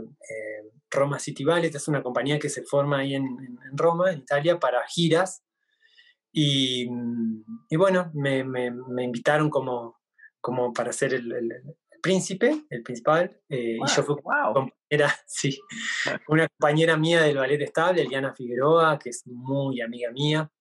Roma 0.90 1.18
City 1.18 1.46
Ballet, 1.46 1.74
es 1.74 1.88
una 1.88 2.04
compañía 2.04 2.38
que 2.38 2.50
se 2.50 2.64
forma 2.64 2.98
ahí 2.98 3.16
en, 3.16 3.24
en 3.24 3.78
Roma, 3.78 4.12
en 4.12 4.20
Italia, 4.20 4.60
para 4.60 4.86
giras. 4.86 5.46
Y, 6.34 6.90
y 7.70 7.76
bueno, 7.78 8.12
me, 8.14 8.44
me, 8.44 8.70
me 8.70 9.06
invitaron 9.06 9.50
como, 9.50 10.02
como 10.42 10.74
para 10.74 10.92
ser 10.92 11.14
el, 11.14 11.32
príncipe, 12.02 12.66
el 12.70 12.84
principal, 12.84 13.40
eh, 13.48 13.78
y 13.82 13.96
yo 13.96 14.04
fui 14.04 14.18
compañera, 14.22 15.16
sí, 15.26 15.58
una 16.28 16.50
compañera 16.50 16.98
mía 16.98 17.22
del 17.22 17.38
ballet 17.38 17.62
estable, 17.62 18.02
Eliana 18.02 18.34
Figueroa, 18.34 19.00
que 19.00 19.12
es 19.12 19.26
muy 19.26 19.80
amiga 19.80 20.12
mía, 20.12 20.52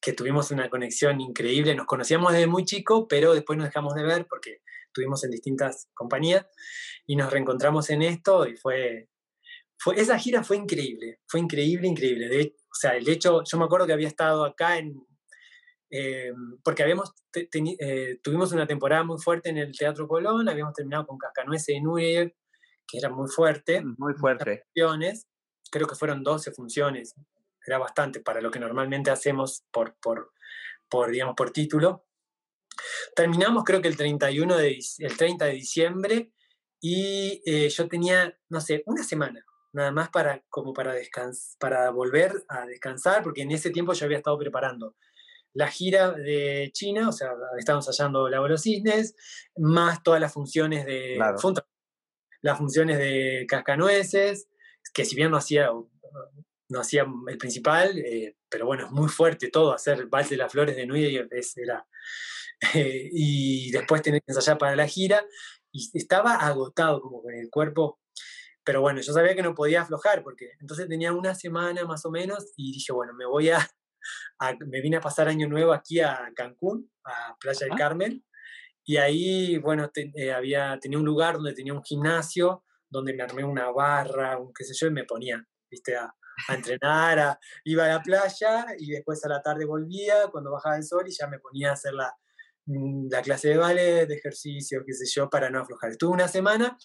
que 0.00 0.14
tuvimos 0.14 0.50
una 0.50 0.70
conexión 0.70 1.20
increíble, 1.20 1.74
nos 1.74 1.84
conocíamos 1.84 2.32
desde 2.32 2.46
muy 2.46 2.64
chico, 2.64 3.06
pero 3.06 3.34
después 3.34 3.58
nos 3.58 3.66
dejamos 3.68 3.94
de 3.94 4.02
ver 4.02 4.26
porque 4.30 4.62
estuvimos 4.94 5.24
en 5.24 5.32
distintas 5.32 5.88
compañías 5.92 6.46
y 7.04 7.16
nos 7.16 7.32
reencontramos 7.32 7.90
en 7.90 8.02
esto 8.02 8.46
y 8.46 8.56
fue, 8.56 9.08
fue 9.76 10.00
esa 10.00 10.18
gira 10.18 10.44
fue 10.44 10.56
increíble, 10.56 11.20
fue 11.26 11.40
increíble, 11.40 11.88
increíble. 11.88 12.28
De, 12.28 12.56
o 12.60 12.74
sea, 12.74 12.96
el 12.96 13.08
hecho, 13.08 13.42
yo 13.44 13.58
me 13.58 13.64
acuerdo 13.64 13.86
que 13.86 13.92
había 13.92 14.08
estado 14.08 14.44
acá 14.44 14.78
en, 14.78 15.04
eh, 15.90 16.32
porque 16.62 16.84
habíamos 16.84 17.12
eh, 17.34 18.18
tuvimos 18.22 18.52
una 18.52 18.66
temporada 18.66 19.02
muy 19.02 19.18
fuerte 19.18 19.50
en 19.50 19.58
el 19.58 19.76
Teatro 19.76 20.06
Colón, 20.06 20.48
habíamos 20.48 20.74
terminado 20.74 21.06
con 21.06 21.18
Cascanueces 21.18 21.74
de 21.74 21.80
Núñez, 21.80 22.32
que 22.86 22.98
era 22.98 23.10
muy 23.10 23.28
fuerte. 23.28 23.80
Mm, 23.80 23.96
muy 23.98 24.14
fuerte. 24.14 24.64
Funciones, 24.74 25.26
creo 25.70 25.88
que 25.88 25.96
fueron 25.96 26.22
12 26.22 26.52
funciones, 26.52 27.14
era 27.66 27.78
bastante 27.78 28.20
para 28.20 28.40
lo 28.40 28.50
que 28.50 28.60
normalmente 28.60 29.10
hacemos 29.10 29.64
por, 29.72 29.96
por, 30.00 30.32
por, 30.88 31.10
digamos, 31.10 31.34
por 31.34 31.50
título. 31.50 32.03
Terminamos 33.14 33.64
creo 33.64 33.80
que 33.80 33.88
el, 33.88 33.96
31 33.96 34.56
de, 34.56 34.78
el 34.98 35.16
30 35.16 35.44
de 35.44 35.52
diciembre 35.52 36.32
y 36.80 37.42
eh, 37.46 37.68
yo 37.68 37.88
tenía, 37.88 38.36
no 38.48 38.60
sé, 38.60 38.82
una 38.86 39.02
semana 39.02 39.44
nada 39.74 39.90
más 39.90 40.08
para, 40.08 40.42
como 40.48 40.72
para, 40.72 40.94
descans 40.94 41.56
para 41.58 41.90
volver 41.90 42.44
a 42.48 42.64
descansar, 42.64 43.22
porque 43.22 43.42
en 43.42 43.50
ese 43.50 43.70
tiempo 43.70 43.92
yo 43.92 44.06
había 44.06 44.18
estado 44.18 44.38
preparando 44.38 44.96
la 45.52 45.68
gira 45.68 46.12
de 46.12 46.70
China, 46.72 47.08
o 47.08 47.12
sea, 47.12 47.30
estamos 47.58 47.86
hallando 47.86 48.28
la 48.28 48.56
cisnes, 48.56 49.14
más 49.56 50.02
todas 50.02 50.20
las 50.20 50.32
funciones 50.32 50.84
de 50.84 51.16
las 52.42 52.58
funciones 52.58 52.98
de 52.98 53.46
Cascanueces, 53.48 54.48
que 54.92 55.04
si 55.04 55.16
bien 55.16 55.30
no 55.30 55.38
hacía, 55.38 55.70
no 56.74 56.80
hacía 56.80 57.06
el 57.28 57.38
principal, 57.38 57.96
eh, 57.98 58.36
pero 58.48 58.66
bueno, 58.66 58.86
es 58.86 58.90
muy 58.90 59.08
fuerte 59.08 59.48
todo, 59.48 59.72
hacer 59.72 60.06
Vals 60.06 60.28
de 60.28 60.36
las 60.36 60.52
Flores 60.52 60.76
de 60.76 60.86
Nui 60.86 61.16
era... 61.56 61.86
Eh, 62.74 63.10
y 63.12 63.70
después 63.72 64.00
tener 64.00 64.22
que 64.22 64.32
ensayar 64.32 64.56
para 64.58 64.76
la 64.76 64.86
gira, 64.86 65.24
y 65.72 65.90
estaba 65.98 66.36
agotado 66.36 67.00
como 67.00 67.20
con 67.22 67.34
el 67.34 67.50
cuerpo, 67.50 68.00
pero 68.64 68.80
bueno, 68.80 69.00
yo 69.00 69.12
sabía 69.12 69.34
que 69.34 69.42
no 69.42 69.54
podía 69.54 69.82
aflojar, 69.82 70.22
porque 70.22 70.52
entonces 70.60 70.88
tenía 70.88 71.12
una 71.12 71.34
semana 71.34 71.84
más 71.84 72.06
o 72.06 72.10
menos, 72.10 72.52
y 72.56 72.72
dije, 72.72 72.92
bueno, 72.92 73.12
me 73.14 73.26
voy 73.26 73.50
a 73.50 73.58
me 74.66 74.80
vine 74.80 74.98
a 74.98 75.00
pasar 75.00 75.28
año 75.28 75.48
nuevo 75.48 75.72
aquí 75.72 76.00
a 76.00 76.30
Cancún, 76.34 76.90
a 77.04 77.36
Playa 77.38 77.66
del 77.66 77.76
Carmen, 77.76 78.24
y 78.84 78.98
ahí, 78.98 79.58
bueno, 79.58 79.90
eh, 79.94 80.32
había, 80.32 80.78
tenía 80.80 80.98
un 80.98 81.04
lugar 81.04 81.36
donde 81.36 81.54
tenía 81.54 81.72
un 81.72 81.82
gimnasio, 81.82 82.64
donde 82.88 83.14
me 83.14 83.22
armé 83.22 83.44
una 83.44 83.70
barra, 83.70 84.38
un 84.38 84.52
qué 84.52 84.64
sé 84.64 84.74
yo, 84.74 84.86
y 84.86 84.90
me 84.90 85.04
ponía, 85.04 85.44
viste, 85.70 85.96
a, 85.96 86.14
entrenar, 86.48 87.38
iba 87.64 87.84
a 87.84 87.88
la 87.88 88.02
playa 88.02 88.66
y 88.78 88.90
después 88.90 89.24
a 89.24 89.28
la 89.28 89.42
tarde 89.42 89.64
volvía 89.64 90.28
cuando 90.30 90.52
bajaba 90.52 90.76
el 90.76 90.84
sol 90.84 91.04
y 91.06 91.12
ya 91.12 91.26
me 91.26 91.38
ponía 91.38 91.70
a 91.70 91.72
hacer 91.74 91.94
la, 91.94 92.14
mm, 92.66 93.08
la 93.10 93.22
clase 93.22 93.48
de 93.48 93.56
ballet, 93.56 94.06
de 94.06 94.14
ejercicio, 94.14 94.82
qué 94.86 94.92
sé 94.92 95.06
yo, 95.06 95.28
para 95.30 95.50
no 95.50 95.60
aflojar. 95.60 95.90
Estuve 95.90 96.12
una 96.12 96.28
semana 96.28 96.76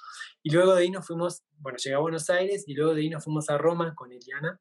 y 0.43 0.51
luego 0.51 0.75
de 0.75 0.83
ahí 0.83 0.91
nos 0.91 1.05
fuimos, 1.05 1.43
bueno, 1.57 1.77
llegué 1.77 1.95
a 1.95 1.99
Buenos 1.99 2.29
Aires 2.29 2.63
y 2.67 2.73
luego 2.73 2.93
de 2.93 3.01
ahí 3.01 3.09
nos 3.09 3.23
fuimos 3.23 3.49
a 3.49 3.57
Roma 3.57 3.93
con 3.95 4.11
Eliana 4.11 4.59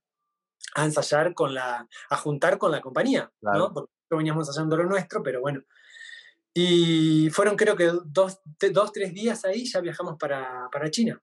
a 0.74 0.84
ensayar 0.84 1.34
con 1.34 1.54
la, 1.54 1.88
a 2.10 2.16
juntar 2.16 2.58
con 2.58 2.70
la 2.70 2.80
compañía, 2.80 3.30
¿no? 3.40 3.72
Porque 3.72 3.92
veníamos 4.10 4.48
ensayando 4.48 4.76
lo 4.76 4.84
nuestro, 4.84 5.22
pero 5.22 5.40
bueno. 5.40 5.62
Y 6.54 7.30
fueron 7.30 7.56
creo 7.56 7.76
que 7.76 7.90
dos, 8.04 8.40
dos 8.72 8.92
tres 8.92 9.14
días 9.14 9.44
ahí 9.44 9.64
ya 9.64 9.80
viajamos 9.80 10.16
para, 10.18 10.68
para 10.72 10.90
China. 10.90 11.20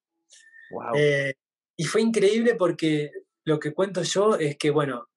Eh, 0.95 1.33
y 1.77 1.83
fue 1.85 2.01
increíble 2.01 2.55
porque 2.55 3.11
lo 3.45 3.59
que 3.59 3.73
cuento 3.73 4.01
yo 4.03 4.35
es 4.35 4.57
que, 4.57 4.71
bueno, 4.71 5.07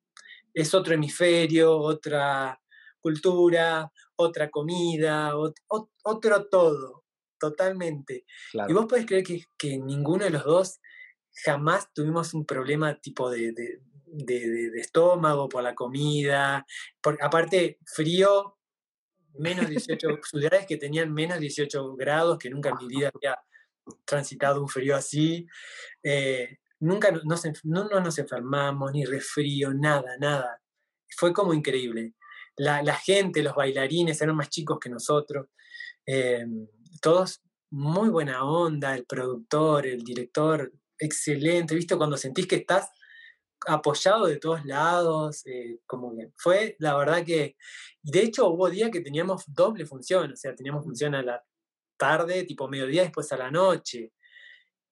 es 0.55 0.74
otro 0.74 0.95
hemisferio, 0.95 1.76
otra 1.76 2.61
cultura, 3.01 3.91
otra 4.16 4.51
comida, 4.51 5.33
otro 5.37 6.49
todo, 6.51 7.05
totalmente. 7.39 8.24
Y 8.68 8.72
vos 8.72 8.87
podés 8.87 9.07
creer 9.07 9.24
que, 9.24 9.45
que, 9.57 9.79
ninguno 9.79 10.24
de 10.24 10.31
los 10.31 10.45
dos 10.45 10.81
jamás 11.45 11.93
tuvimos 11.93 12.35
un 12.35 12.45
problema 12.45 12.99
tipo 13.01 13.31
de, 13.31 13.53
de, 13.53 14.81
estómago, 14.81 15.49
por 15.49 15.62
la 15.62 15.74
comida. 15.74 16.66
Por, 17.01 17.18
aparte, 17.22 17.79
frío, 17.87 18.59
menos 19.35 19.68
18, 19.68 20.09
ciudades 20.22 20.66
que 20.66 20.76
tenían 20.76 21.12
menos 21.12 21.39
18 21.39 21.95
grados, 21.97 22.39
que 22.39 22.51
nunca 22.51 22.70
en 22.70 22.76
mi 22.79 22.89
vida 22.89 23.11
había 23.14 23.39
transitado 24.05 24.61
un 24.61 24.68
frío 24.68 24.97
así. 24.97 25.47
Eh, 26.03 26.59
nunca 26.81 27.11
nos, 27.11 27.45
no, 27.64 27.89
nos 27.89 28.18
enfermamos, 28.18 28.93
ni 28.93 29.05
resfrío, 29.05 29.72
nada, 29.74 30.16
nada. 30.18 30.61
Fue 31.16 31.33
como 31.33 31.55
increíble. 31.55 32.14
La, 32.57 32.95
gente, 32.95 33.43
los 33.43 33.55
bailarines 33.55 34.20
eran 34.20 34.37
más 34.37 34.49
chicos 34.49 34.79
que 34.81 34.91
nosotros. 34.91 35.47
Eh, 36.07 36.45
todos 37.01 37.43
muy 37.70 38.09
buena 38.09 38.45
onda, 38.45 38.97
el 38.97 39.05
productor, 39.05 39.87
el 39.87 40.03
director, 40.03 40.72
excelente. 40.99 41.74
¿Viste? 41.74 41.97
Cuando 41.97 42.16
sentís 42.16 42.47
que 42.47 42.57
estás 42.57 42.91
apoyado 43.66 44.26
de 44.26 44.39
todos 44.39 44.64
lados, 44.64 45.47
eh, 45.47 45.81
como 45.87 46.16
que 46.16 46.31
fue 46.37 46.76
la 46.79 46.97
verdad 46.97 47.24
que, 47.24 47.57
de 48.03 48.22
hecho 48.22 48.49
hubo 48.49 48.70
días 48.70 48.91
que 48.91 49.01
teníamos 49.01 49.45
doble 49.49 49.85
función, 49.85 50.33
o 50.33 50.37
sea, 50.37 50.55
teníamos 50.55 50.85
función 50.85 51.14
a 51.14 51.22
la 51.22 51.45
tarde, 51.97 52.45
tipo 52.45 52.68
mediodía, 52.68 53.03
después 53.03 53.31
a 53.33 53.37
la 53.37 53.51
noche, 53.51 54.12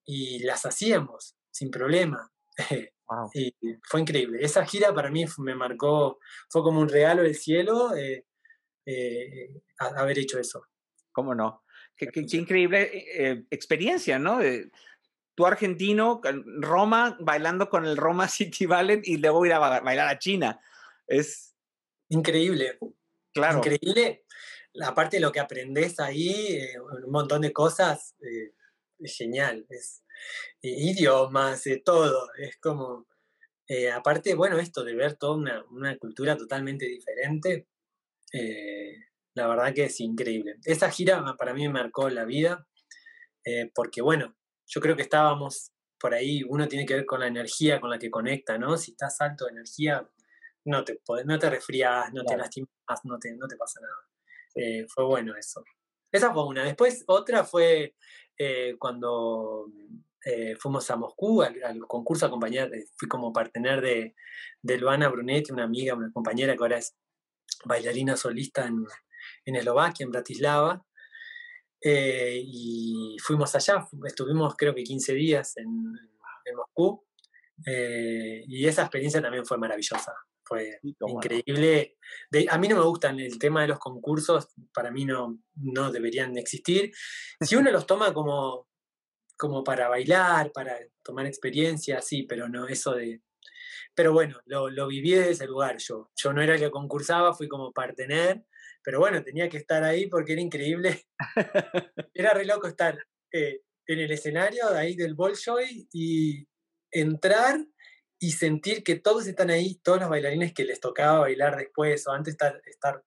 y 0.05 0.41
las 0.41 0.67
hacíamos 0.67 1.36
sin 1.57 1.71
problema. 1.71 2.31
y 3.35 3.55
fue 3.83 4.01
increíble. 4.01 4.39
Esa 4.43 4.65
gira 4.67 4.95
para 4.95 5.11
mí 5.11 5.25
me 5.39 5.55
marcó, 5.55 6.19
fue 6.51 6.63
como 6.63 6.81
un 6.81 6.89
regalo 6.89 7.23
del 7.23 7.35
cielo 7.35 7.95
eh, 7.97 8.27
eh, 8.85 9.51
haber 9.79 10.19
hecho 10.19 10.39
eso. 10.39 10.67
¿Cómo 11.13 11.35
no? 11.35 11.65
Qué, 11.97 12.09
qué, 12.09 12.27
increíble 12.37 13.47
experiencia, 13.51 14.19
¿no? 14.19 14.41
tú 15.37 15.47
argentino, 15.47 16.21
Roma, 16.61 17.17
bailando 17.21 17.69
con 17.69 17.87
el 17.87 17.97
Roma 17.97 18.27
City 18.29 18.67
Ballet 18.67 19.07
y 19.07 19.19
luego 19.19 19.47
ir 19.47 19.53
a 19.53 19.81
bailar 19.81 20.09
a 20.09 20.19
China. 20.19 20.61
Es 21.07 21.55
increíble. 22.09 22.79
Claro. 23.33 23.59
Increíble. 23.59 24.25
Aparte 24.83 25.19
de 25.19 25.21
lo 25.21 25.31
que 25.31 25.41
aprendes 25.41 26.01
ahí, 26.01 26.57
eh, 26.57 26.81
un 26.81 27.13
montón 27.13 27.43
de 27.43 27.53
cosas. 27.53 28.15
Eh, 28.99 29.09
genial. 29.09 29.67
Es, 29.69 30.05
idiomas, 30.63 31.65
todo. 31.85 32.29
Es 32.39 32.57
como, 32.59 33.07
aparte, 33.95 34.35
bueno, 34.35 34.59
esto 34.59 34.85
de 34.85 34.95
ver 34.95 35.17
toda 35.17 35.37
una, 35.37 35.65
una 35.71 35.97
cultura 35.99 36.37
totalmente 36.37 36.87
diferente, 36.87 37.69
la 39.35 39.47
verdad 39.47 39.75
que 39.75 39.85
es 39.85 40.01
increíble. 40.01 40.57
Esa 40.65 40.91
gira 40.91 41.23
para 41.39 41.55
mí 41.55 41.67
me 41.67 41.75
marcó 41.75 42.09
la 42.09 42.25
vida, 42.25 42.67
porque 43.75 44.01
bueno, 44.03 44.35
yo 44.67 44.81
creo 44.81 44.97
que 44.97 45.03
estábamos 45.03 45.73
por 45.99 46.15
ahí, 46.15 46.43
uno 46.49 46.69
tiene 46.69 46.87
que 46.87 46.95
ver 46.95 47.07
con 47.07 47.21
la 47.21 47.27
energía 47.27 47.81
con 47.81 47.91
la 47.91 47.99
que 47.99 48.11
conecta, 48.11 48.59
¿no? 48.59 48.77
Si 48.77 48.93
estás 48.93 49.21
alto 49.21 49.47
de 49.47 49.53
energía, 49.53 50.09
no 50.65 50.85
te, 50.85 51.01
no 51.25 51.39
te 51.39 51.51
resfrías, 51.51 52.13
no 52.13 52.25
te 52.25 52.37
lastimas, 52.37 52.71
no 53.05 53.19
te, 53.19 53.35
no 53.35 53.47
te 53.47 53.57
pasa 53.57 53.81
nada. 53.81 54.09
Eh, 54.55 54.87
fue 54.89 55.05
bueno 55.05 55.37
eso. 55.37 55.65
Esa 56.17 56.33
fue 56.33 56.47
una. 56.47 56.65
Después 56.65 57.05
otra 57.07 57.45
fue 57.45 57.95
eh, 58.39 58.75
cuando 58.79 59.71
eh, 60.25 60.57
fuimos 60.59 60.91
a 60.91 60.97
Moscú 60.97 61.43
al, 61.43 61.87
concurso 61.87 62.27
acompañar, 62.27 62.71
fui 62.97 63.07
como 63.09 63.33
partener 63.33 63.81
de, 63.83 64.15
de 64.63 64.79
Luana 64.79 65.09
Brunetti, 65.09 65.53
una 65.53 65.65
amiga, 65.65 65.95
una 65.95 66.11
compañera 66.11 66.55
que 66.55 66.63
ahora 66.63 66.79
es 66.79 66.97
bailarina 67.65 68.17
solista 68.17 68.67
en, 68.67 68.85
en 69.45 69.57
Eslovaquia, 69.57 70.05
en 70.05 70.11
Bratislava. 70.11 70.87
y 71.83 73.17
fuimos 73.23 73.55
allá, 73.55 73.87
estuvimos 74.07 74.55
creo 74.57 74.75
que 74.75 74.83
15 74.83 75.13
días 75.15 75.57
en, 75.59 75.69
en 76.47 76.57
Moscú. 76.57 77.05
y 77.67 78.67
esa 78.67 78.83
experiencia 78.83 79.21
también 79.21 79.45
fue 79.45 79.59
maravillosa 79.59 80.15
fue 80.47 80.79
increíble. 80.83 81.97
a 82.49 82.59
mí 82.59 82.69
no 82.69 82.77
me 82.77 82.85
gustan 82.85 83.19
el 83.19 83.39
tema 83.39 83.63
de 83.63 83.69
los 83.69 83.79
concursos, 83.79 84.49
para 84.73 84.91
mí 84.91 85.05
no, 85.05 85.41
no 85.57 85.91
deberían 85.91 86.39
existir. 86.39 86.93
Si 87.41 87.57
uno 87.57 87.71
los 87.71 87.87
toma 87.87 88.15
como, 88.15 88.69
como 89.37 89.65
para 89.65 89.89
bailar, 89.89 90.53
para 90.53 90.79
tomar 91.03 91.27
experiencia, 91.27 92.01
sí, 92.01 92.23
pero 92.23 92.49
no 92.49 92.69
eso 92.69 92.95
de... 92.95 93.23
Pero 93.95 94.13
bueno, 94.13 94.41
lo, 94.45 94.69
lo 94.71 94.87
viví 94.87 95.13
desde 95.13 95.31
ese 95.31 95.47
lugar 95.47 95.79
yo. 95.79 96.11
Yo 96.15 96.33
no 96.33 96.43
era 96.43 96.55
el 96.55 96.61
que 96.61 96.71
concursaba, 96.71 97.35
fui 97.35 97.49
como 97.49 97.73
partener, 97.73 98.45
pero 98.85 99.01
bueno, 99.01 99.23
tenía 99.23 99.49
que 99.49 99.57
estar 99.57 99.83
ahí 99.83 100.07
porque 100.07 100.35
era 100.35 100.43
increíble. 100.43 101.07
era 102.15 102.35
re 102.35 102.45
loco 102.45 102.69
estar 102.69 102.99
eh, 103.33 103.63
en 103.87 103.99
el 103.99 104.11
escenario 104.13 104.71
de 104.71 104.79
ahí 104.79 104.95
del 104.95 105.15
Bolshoi 105.15 105.89
y 105.93 106.47
entrar 106.93 107.59
y 108.19 108.33
sentir 108.33 108.83
que 108.83 108.97
todos 108.97 109.27
están 109.27 109.51
ahí, 109.51 109.77
todos 109.77 110.01
los 110.01 110.09
bailarines 110.09 110.55
que 110.55 110.65
les 110.65 110.81
tocaba 110.81 111.21
bailar 111.21 111.57
después 111.57 112.07
o 112.07 112.13
antes 112.13 112.33
estar, 112.33 112.61
estar 112.65 113.05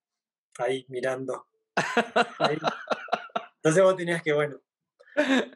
ahí 0.60 0.86
mirando. 0.90 1.48
Entonces 3.56 3.84
vos 3.84 3.96
tenías 3.96 4.22
que, 4.22 4.34
bueno, 4.34 4.62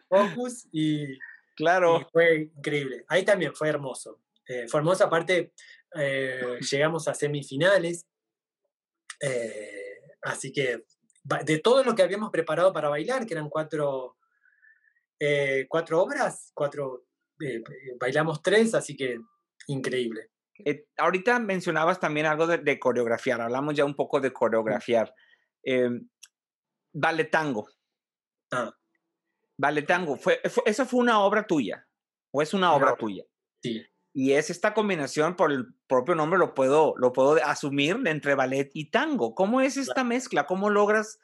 focus 0.09 0.67
y, 0.71 1.17
claro. 1.55 2.07
fue 2.11 2.51
increíble. 2.55 3.05
Ahí 3.07 3.23
también 3.23 3.53
fue 3.53 3.69
hermoso. 3.69 4.19
Eh, 4.47 4.67
fue 4.67 4.79
hermoso, 4.79 5.05
aparte 5.05 5.53
eh, 5.95 6.57
llegamos 6.69 7.07
a 7.07 7.13
semifinales, 7.13 8.05
eh, 9.21 10.01
así 10.21 10.51
que 10.51 10.83
de 11.45 11.59
todo 11.59 11.83
lo 11.83 11.95
que 11.95 12.03
habíamos 12.03 12.29
preparado 12.29 12.73
para 12.73 12.89
bailar, 12.89 13.25
que 13.25 13.33
eran 13.33 13.49
cuatro, 13.49 14.17
cuatro 15.69 16.01
obras, 16.01 16.51
cuatro, 16.53 17.05
bailamos 17.97 18.41
tres, 18.41 18.73
así 18.73 18.97
que 18.97 19.21
Increíble. 19.67 20.29
Eh, 20.65 20.85
ahorita 20.97 21.39
mencionabas 21.39 21.99
también 21.99 22.25
algo 22.25 22.47
de, 22.47 22.79
coreografiar, 22.79 23.41
hablamos 23.41 23.75
ya 23.75 23.85
un 23.85 23.95
poco 23.95 24.19
de 24.19 24.31
coreografiar. 24.31 25.13
Eh, 25.63 25.89
vale 26.93 27.25
Tango. 27.25 27.67
Ah. 28.51 28.73
Vale 29.57 29.81
Tango, 29.83 30.15
fue, 30.15 30.39
¿eso 30.43 30.85
fue 30.85 30.99
una 30.99 31.19
obra 31.19 31.45
tuya? 31.45 31.87
¿O 32.31 32.41
es 32.41 32.53
una 32.53 32.73
obra 32.73 32.95
tuya? 32.95 33.23
Sí. 33.61 33.85
Y 34.13 34.33
es 34.33 34.49
esta 34.49 34.73
combinación, 34.73 35.35
por 35.35 35.51
el 35.51 35.73
propio 35.87 36.13
nombre 36.13 36.37
lo 36.37 36.53
puedo, 36.53 36.93
lo 36.97 37.13
puedo 37.13 37.35
asumir, 37.43 37.99
entre 38.05 38.35
ballet 38.35 38.69
y 38.73 38.91
tango. 38.91 39.33
¿Cómo 39.33 39.61
es 39.61 39.77
esta 39.77 40.03
mezcla? 40.03 40.45
¿Cómo 40.45 40.69
logras 40.69 41.19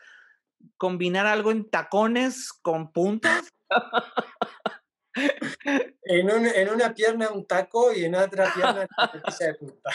combinar 0.78 1.28
algo 1.28 1.52
en 1.52 1.70
tacones 1.70 2.52
con 2.52 2.92
puntas? 2.92 3.50
en, 5.14 6.70
una 6.70 6.94
pierna 6.94 7.30
un 7.32 7.46
taco 7.46 7.94
y 7.94 8.06
en 8.06 8.16
otra 8.16 8.54
pierna 8.56 8.88
una 9.00 9.38
de 9.40 9.54
punta. 9.56 9.92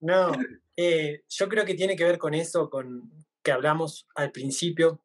No, 0.00 0.32
eh, 0.76 1.22
yo 1.28 1.48
creo 1.48 1.64
que 1.64 1.74
tiene 1.74 1.96
que 1.96 2.04
ver 2.04 2.18
con 2.18 2.34
eso, 2.34 2.68
con 2.68 3.10
que 3.42 3.52
hablamos 3.52 4.06
al 4.14 4.32
principio, 4.32 5.04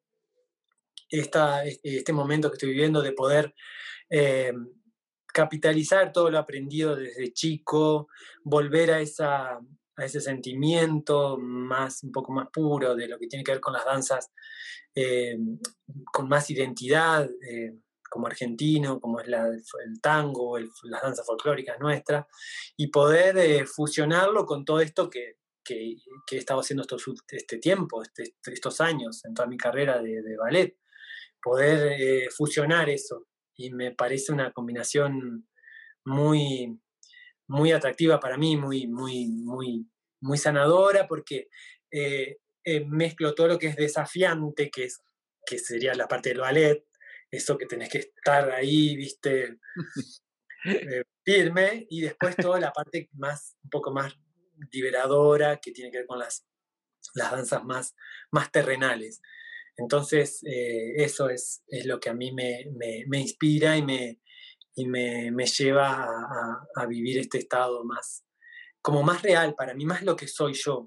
esta, 1.10 1.64
este 1.64 2.12
momento 2.12 2.50
que 2.50 2.54
estoy 2.54 2.70
viviendo 2.70 3.00
de 3.00 3.12
poder 3.12 3.54
eh, 4.10 4.52
capitalizar 5.26 6.12
todo 6.12 6.30
lo 6.30 6.38
aprendido 6.38 6.96
desde 6.96 7.32
chico, 7.32 8.08
volver 8.44 8.90
a, 8.92 9.00
esa, 9.00 9.54
a 9.96 10.04
ese 10.04 10.20
sentimiento 10.20 11.38
más, 11.38 12.02
un 12.02 12.12
poco 12.12 12.32
más 12.32 12.48
puro 12.52 12.94
de 12.94 13.08
lo 13.08 13.18
que 13.18 13.26
tiene 13.26 13.44
que 13.44 13.52
ver 13.52 13.60
con 13.60 13.72
las 13.72 13.84
danzas, 13.84 14.30
eh, 14.94 15.38
con 16.12 16.28
más 16.28 16.50
identidad 16.50 17.28
como 18.08 18.26
argentino, 18.26 19.00
como 19.00 19.20
es 19.20 19.28
la, 19.28 19.46
el 19.46 20.00
tango, 20.00 20.58
las 20.58 21.02
danzas 21.02 21.26
folclóricas 21.26 21.78
nuestras, 21.80 22.26
y 22.76 22.88
poder 22.88 23.38
eh, 23.38 23.66
fusionarlo 23.66 24.46
con 24.46 24.64
todo 24.64 24.80
esto 24.80 25.08
que, 25.08 25.36
que, 25.64 25.96
que, 26.26 26.36
he 26.36 26.38
estado 26.38 26.60
haciendo 26.60 26.82
estos, 26.82 27.04
este 27.30 27.58
tiempo, 27.58 28.02
este, 28.02 28.34
estos 28.46 28.80
años, 28.80 29.24
en 29.24 29.34
toda 29.34 29.48
mi 29.48 29.56
carrera 29.56 30.00
de, 30.00 30.22
de 30.22 30.36
ballet, 30.36 30.76
poder 31.42 31.96
eh, 32.00 32.28
fusionar 32.30 32.88
eso. 32.88 33.26
Y 33.56 33.70
me 33.70 33.92
parece 33.92 34.32
una 34.32 34.52
combinación 34.52 35.48
muy, 36.04 36.80
muy 37.48 37.72
atractiva 37.72 38.20
para 38.20 38.38
mí, 38.38 38.56
muy, 38.56 38.86
muy, 38.86 39.28
muy, 39.28 39.86
muy 40.20 40.38
sanadora, 40.38 41.06
porque 41.06 41.48
eh, 41.90 42.38
mezclo 42.86 43.34
todo 43.34 43.48
lo 43.48 43.58
que 43.58 43.68
es 43.68 43.76
desafiante, 43.76 44.70
que, 44.70 44.84
es, 44.84 45.02
que 45.44 45.58
sería 45.58 45.94
la 45.94 46.06
parte 46.06 46.28
del 46.28 46.40
ballet, 46.40 46.87
eso 47.30 47.58
que 47.58 47.66
tenés 47.66 47.88
que 47.88 47.98
estar 47.98 48.50
ahí, 48.50 48.96
viste, 48.96 49.58
eh, 50.64 51.04
firme, 51.24 51.86
y 51.90 52.02
después 52.02 52.36
toda 52.36 52.58
la 52.60 52.72
parte 52.72 53.08
más, 53.12 53.56
un 53.62 53.70
poco 53.70 53.92
más 53.92 54.14
liberadora, 54.72 55.58
que 55.58 55.72
tiene 55.72 55.90
que 55.90 55.98
ver 55.98 56.06
con 56.06 56.18
las, 56.18 56.46
las 57.14 57.30
danzas 57.30 57.64
más, 57.64 57.94
más 58.30 58.50
terrenales. 58.50 59.20
Entonces, 59.76 60.42
eh, 60.44 60.94
eso 60.96 61.30
es, 61.30 61.62
es, 61.68 61.86
lo 61.86 62.00
que 62.00 62.08
a 62.08 62.14
mí 62.14 62.32
me, 62.32 62.66
me, 63.06 63.20
inspira 63.20 63.76
y, 63.76 63.82
me, 63.82 64.20
y 64.74 64.86
me, 64.86 65.30
me 65.30 65.46
lleva 65.46 66.04
a, 66.04 66.66
a, 66.74 66.86
vivir 66.86 67.18
este 67.18 67.38
estado 67.38 67.84
más, 67.84 68.24
como 68.82 69.02
más 69.04 69.22
real 69.22 69.54
para 69.54 69.74
mí, 69.74 69.84
más 69.84 70.02
lo 70.02 70.16
que 70.16 70.26
soy 70.26 70.54
yo. 70.54 70.86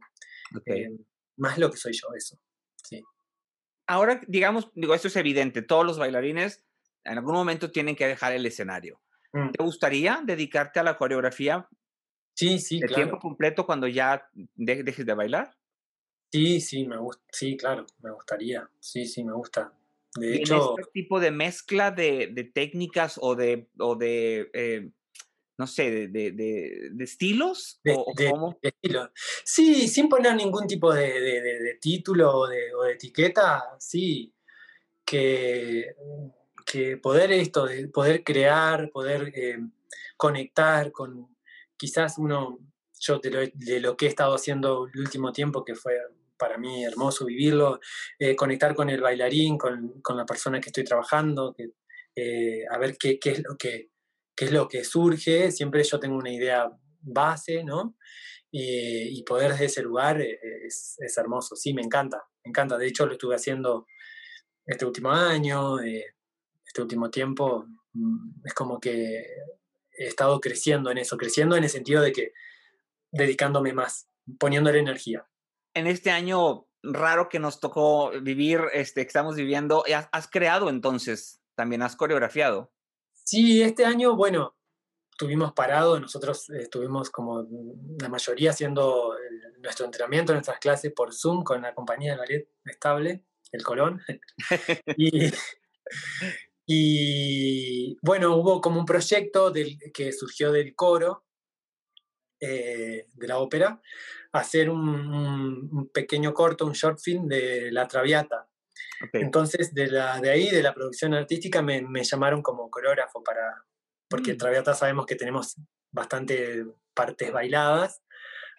Eh, 0.65 0.89
más 1.37 1.57
lo 1.57 1.71
que 1.71 1.77
soy 1.77 1.93
yo, 1.93 2.09
eso. 2.13 2.37
Sí 2.83 3.01
ahora, 3.91 4.21
digamos, 4.27 4.71
digo, 4.73 4.95
esto 4.95 5.09
es 5.09 5.15
evidente, 5.17 5.61
todos 5.61 5.85
los 5.85 5.99
bailarines 5.99 6.63
en 7.03 7.17
algún 7.17 7.33
momento 7.33 7.71
tienen 7.71 7.95
que 7.95 8.07
dejar 8.07 8.33
el 8.33 8.45
escenario. 8.45 9.01
Mm. 9.33 9.51
¿Te 9.51 9.63
gustaría 9.63 10.21
dedicarte 10.23 10.79
a 10.79 10.83
la 10.83 10.97
coreografía? 10.97 11.67
Sí, 12.33 12.59
sí, 12.59 12.79
de 12.79 12.87
tiempo 12.87 13.19
completo 13.19 13.65
cuando 13.65 13.87
ya 13.87 14.29
dejes 14.55 15.05
de 15.05 15.13
bailar? 15.13 15.55
Sí, 16.31 16.61
sí, 16.61 16.87
me 16.87 16.97
gusta, 16.97 17.23
sí, 17.31 17.57
claro, 17.57 17.85
me 18.01 18.11
gustaría. 18.11 18.69
Sí, 18.79 19.05
sí, 19.05 19.23
me 19.23 19.33
gusta. 19.33 19.73
De 20.15 20.37
hecho, 20.37 20.77
este 20.77 20.91
tipo 20.93 21.19
de 21.19 21.31
mezcla 21.31 21.91
de, 21.91 22.27
de 22.27 22.43
técnicas 22.45 23.19
o 23.21 23.35
de, 23.35 23.69
o 23.77 23.95
de 23.95 24.49
eh, 24.53 24.91
no 25.61 25.67
sé, 25.67 26.07
de, 26.07 26.31
de, 26.31 27.03
estilos? 27.03 27.79
De, 27.83 27.93
o, 27.95 28.05
cómo? 28.31 28.57
Sí, 29.45 29.87
sin 29.87 30.09
poner 30.09 30.35
ningún 30.35 30.65
tipo 30.65 30.91
de, 30.91 31.77
título 31.79 32.35
o 32.35 32.47
de, 32.47 32.71
etiqueta, 32.91 33.63
sí, 33.77 34.33
que, 35.05 35.93
que 36.65 36.97
poder 36.97 37.31
esto, 37.31 37.67
poder 37.93 38.23
crear, 38.23 38.89
poder 38.89 39.31
eh, 39.35 39.59
conectar 40.17 40.91
con 40.91 41.37
quizás 41.77 42.17
uno, 42.17 42.57
yo 42.99 43.19
de 43.19 43.79
lo, 43.79 43.95
que 43.95 44.07
he 44.07 44.09
estado 44.09 44.33
haciendo 44.33 44.87
el 44.91 44.99
último 44.99 45.31
tiempo, 45.31 45.63
que 45.63 45.75
fue 45.75 45.93
para 46.37 46.57
mí 46.57 46.83
hermoso 46.83 47.25
vivirlo, 47.25 47.79
eh, 48.17 48.35
conectar 48.35 48.73
con 48.73 48.89
el 48.89 48.99
bailarín, 48.99 49.59
con, 49.59 50.01
con, 50.01 50.17
la 50.17 50.25
persona 50.25 50.59
que 50.59 50.69
estoy 50.69 50.85
trabajando, 50.85 51.53
que, 51.55 51.69
eh, 52.15 52.65
a 52.67 52.79
ver 52.79 52.97
qué, 52.97 53.19
qué, 53.19 53.29
es 53.29 53.43
lo 53.43 53.55
que 53.57 53.90
qué 54.41 54.45
es 54.45 54.51
lo 54.51 54.67
que 54.67 54.83
surge, 54.83 55.51
siempre 55.51 55.83
yo 55.83 55.99
tengo 55.99 56.17
una 56.17 56.33
idea 56.33 56.67
base, 56.99 57.63
¿no? 57.63 57.95
Y, 58.49 59.21
poder 59.21 59.51
desde 59.51 59.65
ese 59.65 59.83
lugar 59.83 60.19
eh, 60.19 60.39
es, 60.65 60.97
hermoso, 61.15 61.55
sí, 61.55 61.75
me 61.75 61.83
encanta, 61.83 62.23
me 62.43 62.49
encanta. 62.49 62.75
De 62.75 62.87
hecho, 62.87 63.05
lo 63.05 63.11
estuve 63.11 63.35
haciendo 63.35 63.85
este 64.65 64.83
último 64.83 65.11
año, 65.11 65.79
eh, 65.79 66.15
este 66.65 66.81
último 66.81 67.11
tiempo, 67.11 67.67
mm, 67.93 68.41
es 68.43 68.55
como 68.55 68.79
que 68.79 69.27
he 69.95 70.07
estado 70.07 70.41
creciendo 70.41 70.89
en 70.89 70.97
eso, 70.97 71.17
creciendo 71.17 71.55
en 71.55 71.65
el 71.65 71.69
sentido 71.69 72.01
de 72.01 72.11
que 72.11 72.33
dedicándome 73.11 73.73
más, 73.73 74.09
poniéndole 74.39 74.79
energía. 74.79 75.23
En 75.75 75.85
este 75.85 76.09
año 76.09 76.65
raro 76.81 77.29
que 77.29 77.37
nos 77.37 77.59
tocó 77.59 78.09
vivir, 78.23 78.61
este, 78.73 79.03
que 79.03 79.07
estamos 79.07 79.35
viviendo, 79.35 79.83
has 80.11 80.27
creado 80.27 80.71
entonces 80.71 81.43
también 81.53 81.83
has 81.83 81.95
coreografiado. 81.95 82.71
Sí, 83.31 83.61
este 83.61 83.85
año, 83.85 84.17
bueno, 84.17 84.57
estuvimos 85.09 85.53
parados, 85.53 86.01
nosotros 86.01 86.49
estuvimos 86.49 87.09
como 87.09 87.47
la 87.97 88.09
mayoría 88.09 88.49
haciendo 88.49 89.15
nuestro 89.59 89.85
entrenamiento, 89.85 90.33
nuestras 90.33 90.59
clases 90.59 90.91
por 90.91 91.13
Zoom 91.13 91.41
con 91.41 91.61
la 91.61 91.73
compañía 91.73 92.11
de 92.11 92.17
ballet 92.17 92.49
estable, 92.65 93.23
el 93.53 93.63
Colón. 93.63 94.01
y, 94.97 95.31
y, 96.65 97.97
bueno, 98.01 98.35
hubo 98.35 98.59
como 98.59 98.81
un 98.81 98.85
proyecto 98.85 99.49
del, 99.49 99.79
que 99.93 100.11
surgió 100.11 100.51
del 100.51 100.75
coro 100.75 101.23
eh, 102.41 103.07
de 103.13 103.27
la 103.29 103.37
ópera, 103.37 103.81
hacer 104.33 104.69
un, 104.69 105.89
pequeño 105.93 106.33
corto, 106.33 106.65
un 106.65 106.73
short 106.73 106.99
film 106.99 107.29
de 107.29 107.71
La 107.71 107.87
Traviata. 107.87 108.49
Entonces, 109.13 109.73
de, 109.73 109.87
la, 109.87 110.19
de 110.19 110.29
ahí, 110.29 110.49
de 110.49 110.61
la 110.61 110.73
producción 110.73 111.13
artística, 111.13 111.61
me, 111.61 111.81
me 111.81 112.03
llamaron 112.03 112.41
como 112.41 112.69
coreógrafo 112.69 113.23
para, 113.23 113.65
porque 114.09 114.31
en 114.31 114.35
mm. 114.37 114.39
Traviata 114.39 114.73
sabemos 114.73 115.05
que 115.05 115.15
tenemos 115.15 115.55
bastante 115.91 116.65
partes 116.93 117.31
bailadas. 117.31 118.01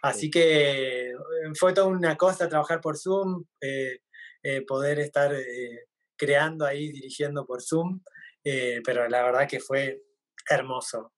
Así 0.03 0.31
que 0.31 1.11
eh, 1.11 1.15
fue 1.55 1.73
toda 1.73 1.87
una 1.87 2.17
cosa 2.17 2.49
trabajar 2.49 2.81
por 2.81 2.99
Zoom, 2.99 3.45
eh, 3.61 4.01
eh, 4.43 4.63
poder 4.67 4.99
estar 4.99 5.33
creando 6.17 6.67
ahí, 6.67 6.91
dirigiendo 6.91 7.47
por 7.47 7.63
Zoom, 7.63 8.01
pero 8.85 9.09
la 9.09 9.23
verdad 9.23 9.49
que 9.49 9.61
fue 9.61 10.03
hermoso. 10.51 11.13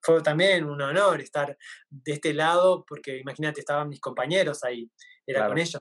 fue 0.00 0.22
también 0.22 0.64
un 0.64 0.80
honor 0.80 1.20
estar 1.20 1.56
de 1.88 2.12
este 2.12 2.34
lado, 2.34 2.84
porque 2.86 3.18
imagínate, 3.18 3.60
estaban 3.60 3.88
mis 3.88 4.00
compañeros 4.00 4.64
ahí, 4.64 4.90
era 5.24 5.46
con 5.46 5.58
ellos. 5.58 5.80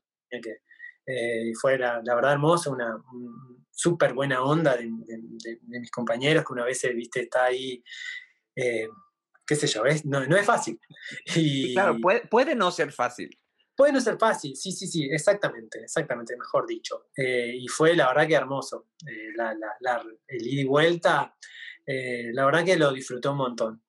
Y 1.08 1.54
fue 1.54 1.78
la, 1.78 2.02
verdad 2.04 2.34
hermoso, 2.34 2.72
una, 2.72 2.98
súper 3.76 4.14
buena 4.14 4.42
onda 4.42 4.76
de, 4.78 4.90
mis 5.68 5.92
compañeros, 5.92 6.46
que 6.46 6.54
una 6.54 6.64
vez, 6.64 6.82
viste, 6.96 7.22
está 7.22 7.46
ahí, 7.46 7.84
eh, 8.56 8.88
qué 9.46 9.56
sé 9.56 9.68
yo, 9.68 9.84
No, 10.06 10.36
es 10.36 10.46
fácil. 10.46 10.80
Y, 11.36 11.74
claro, 11.74 11.98
puede, 12.30 12.56
no 12.56 12.72
ser 12.72 12.92
fácil. 12.92 13.30
Puede 13.76 13.92
no 13.92 14.00
ser 14.00 14.18
fácil, 14.18 14.56
sí, 14.56 14.72
sí, 14.72 14.88
sí, 14.88 15.10
exactamente, 15.12 15.82
exactamente, 15.84 16.38
mejor 16.38 16.66
dicho. 16.66 17.10
Eh, 17.18 17.54
y 17.60 17.68
fue 17.68 17.94
la 17.94 18.08
verdad 18.08 18.28
que 18.28 18.36
hermoso. 18.36 18.88
Eh, 19.06 19.34
el 20.30 20.48
ida 20.48 20.62
y 20.62 20.66
vuelta, 20.66 21.36
la 21.86 22.46
verdad 22.46 22.64
que 22.64 22.78
lo 22.78 22.94
disfruté 22.94 23.28
un 23.28 23.38
montón. 23.38 23.82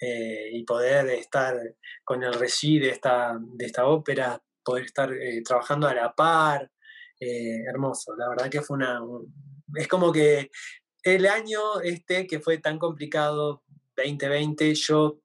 y 0.00 0.62
poder 0.64 1.08
estar 1.08 1.58
con 2.04 2.22
el 2.22 2.34
regi 2.34 2.78
de 2.78 2.90
esta, 2.90 3.36
de 3.40 3.66
esta 3.66 3.86
ópera, 3.86 4.40
poder 4.66 4.84
estar 4.84 5.10
trabajando 5.44 5.86
a 5.86 5.94
la 5.94 6.12
par, 6.12 6.68
eh, 7.20 7.62
hermoso. 7.66 8.14
La 8.16 8.28
verdad 8.28 8.50
que 8.50 8.60
fue 8.60 8.76
una... 8.76 9.00
es 9.74 9.88
como 9.88 10.12
que 10.12 10.50
el 11.02 11.26
año 11.26 11.80
este 11.82 12.26
que 12.26 12.40
fue 12.40 12.58
tan 12.58 12.78
complicado, 12.78 13.62
2020, 13.96 14.74
yo 14.74 15.20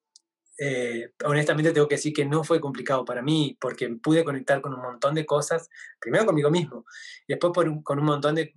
eh, 0.57 1.11
honestamente 1.25 1.73
tengo 1.73 1.87
que 1.87 1.95
decir 1.95 2.13
que 2.13 2.25
no 2.25 2.43
fue 2.43 2.61
complicado 2.61 3.03
para 3.03 3.21
mí, 3.21 3.57
porque 3.59 3.89
pude 3.89 4.23
conectar 4.23 4.61
con 4.61 4.73
un 4.73 4.81
montón 4.81 5.15
de 5.15 5.25
cosas, 5.25 5.69
primero 5.99 6.25
conmigo 6.25 6.49
mismo, 6.49 6.85
y 7.27 7.33
después 7.33 7.51
con 7.83 7.99
un 7.99 8.05
montón 8.05 8.35
de, 8.35 8.53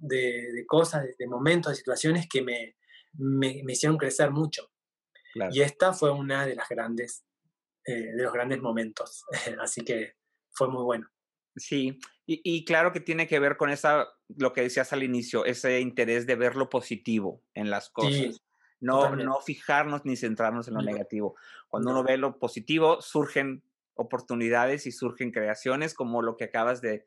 cosas, 0.69 1.05
de, 1.19 1.27
momentos, 1.27 1.73
de 1.73 1.77
situaciones 1.77 2.29
que 2.29 2.43
me, 2.43 2.77
me, 3.15 3.63
hicieron 3.67 3.97
crecer 3.97 4.31
mucho. 4.31 4.71
Y 5.51 5.63
esta 5.63 5.93
fue 5.93 6.13
una 6.13 6.47
de 6.47 6.55
las 6.55 6.69
grandes, 6.69 7.25
eh, 7.85 8.13
de 8.15 8.23
los 8.23 8.33
grandes 8.33 8.61
momentos, 8.61 9.25
así 9.61 9.81
que 9.81 10.15
fue 10.55 10.69
muy 10.69 10.83
bueno. 10.83 11.09
Sí, 11.57 12.01
y, 12.27 12.65
claro 12.65 12.93
que 12.93 13.01
tiene 13.01 13.29
que 13.29 13.39
ver 13.39 13.57
con 13.57 13.71
esa, 13.71 14.09
lo 14.29 14.53
que 14.53 14.63
decías 14.63 14.93
al 14.93 15.05
inicio, 15.05 15.45
ese 15.45 15.81
interés 15.81 16.27
de 16.27 16.35
ver 16.35 16.57
lo 16.57 16.69
positivo 16.69 17.43
en 17.55 17.71
las 17.71 17.91
cosas. 17.91 18.43
no, 18.81 19.15
no 19.15 19.41
fijarnos 19.41 20.05
ni 20.05 20.17
centrarnos 20.17 20.67
en 20.67 20.75
lo 20.75 20.83
negativo. 20.83 21.37
Cuando 21.69 21.91
uno 21.91 22.03
ve 22.03 22.17
lo 22.17 22.39
positivo, 22.39 23.01
surgen 23.01 23.63
oportunidades 23.95 24.87
y 24.87 24.93
surgen 24.93 25.31
creaciones 25.31 25.95
como 25.95 26.23
lo 26.23 26.37
que 26.37 26.45
acabas 26.45 26.81
de, 26.81 27.07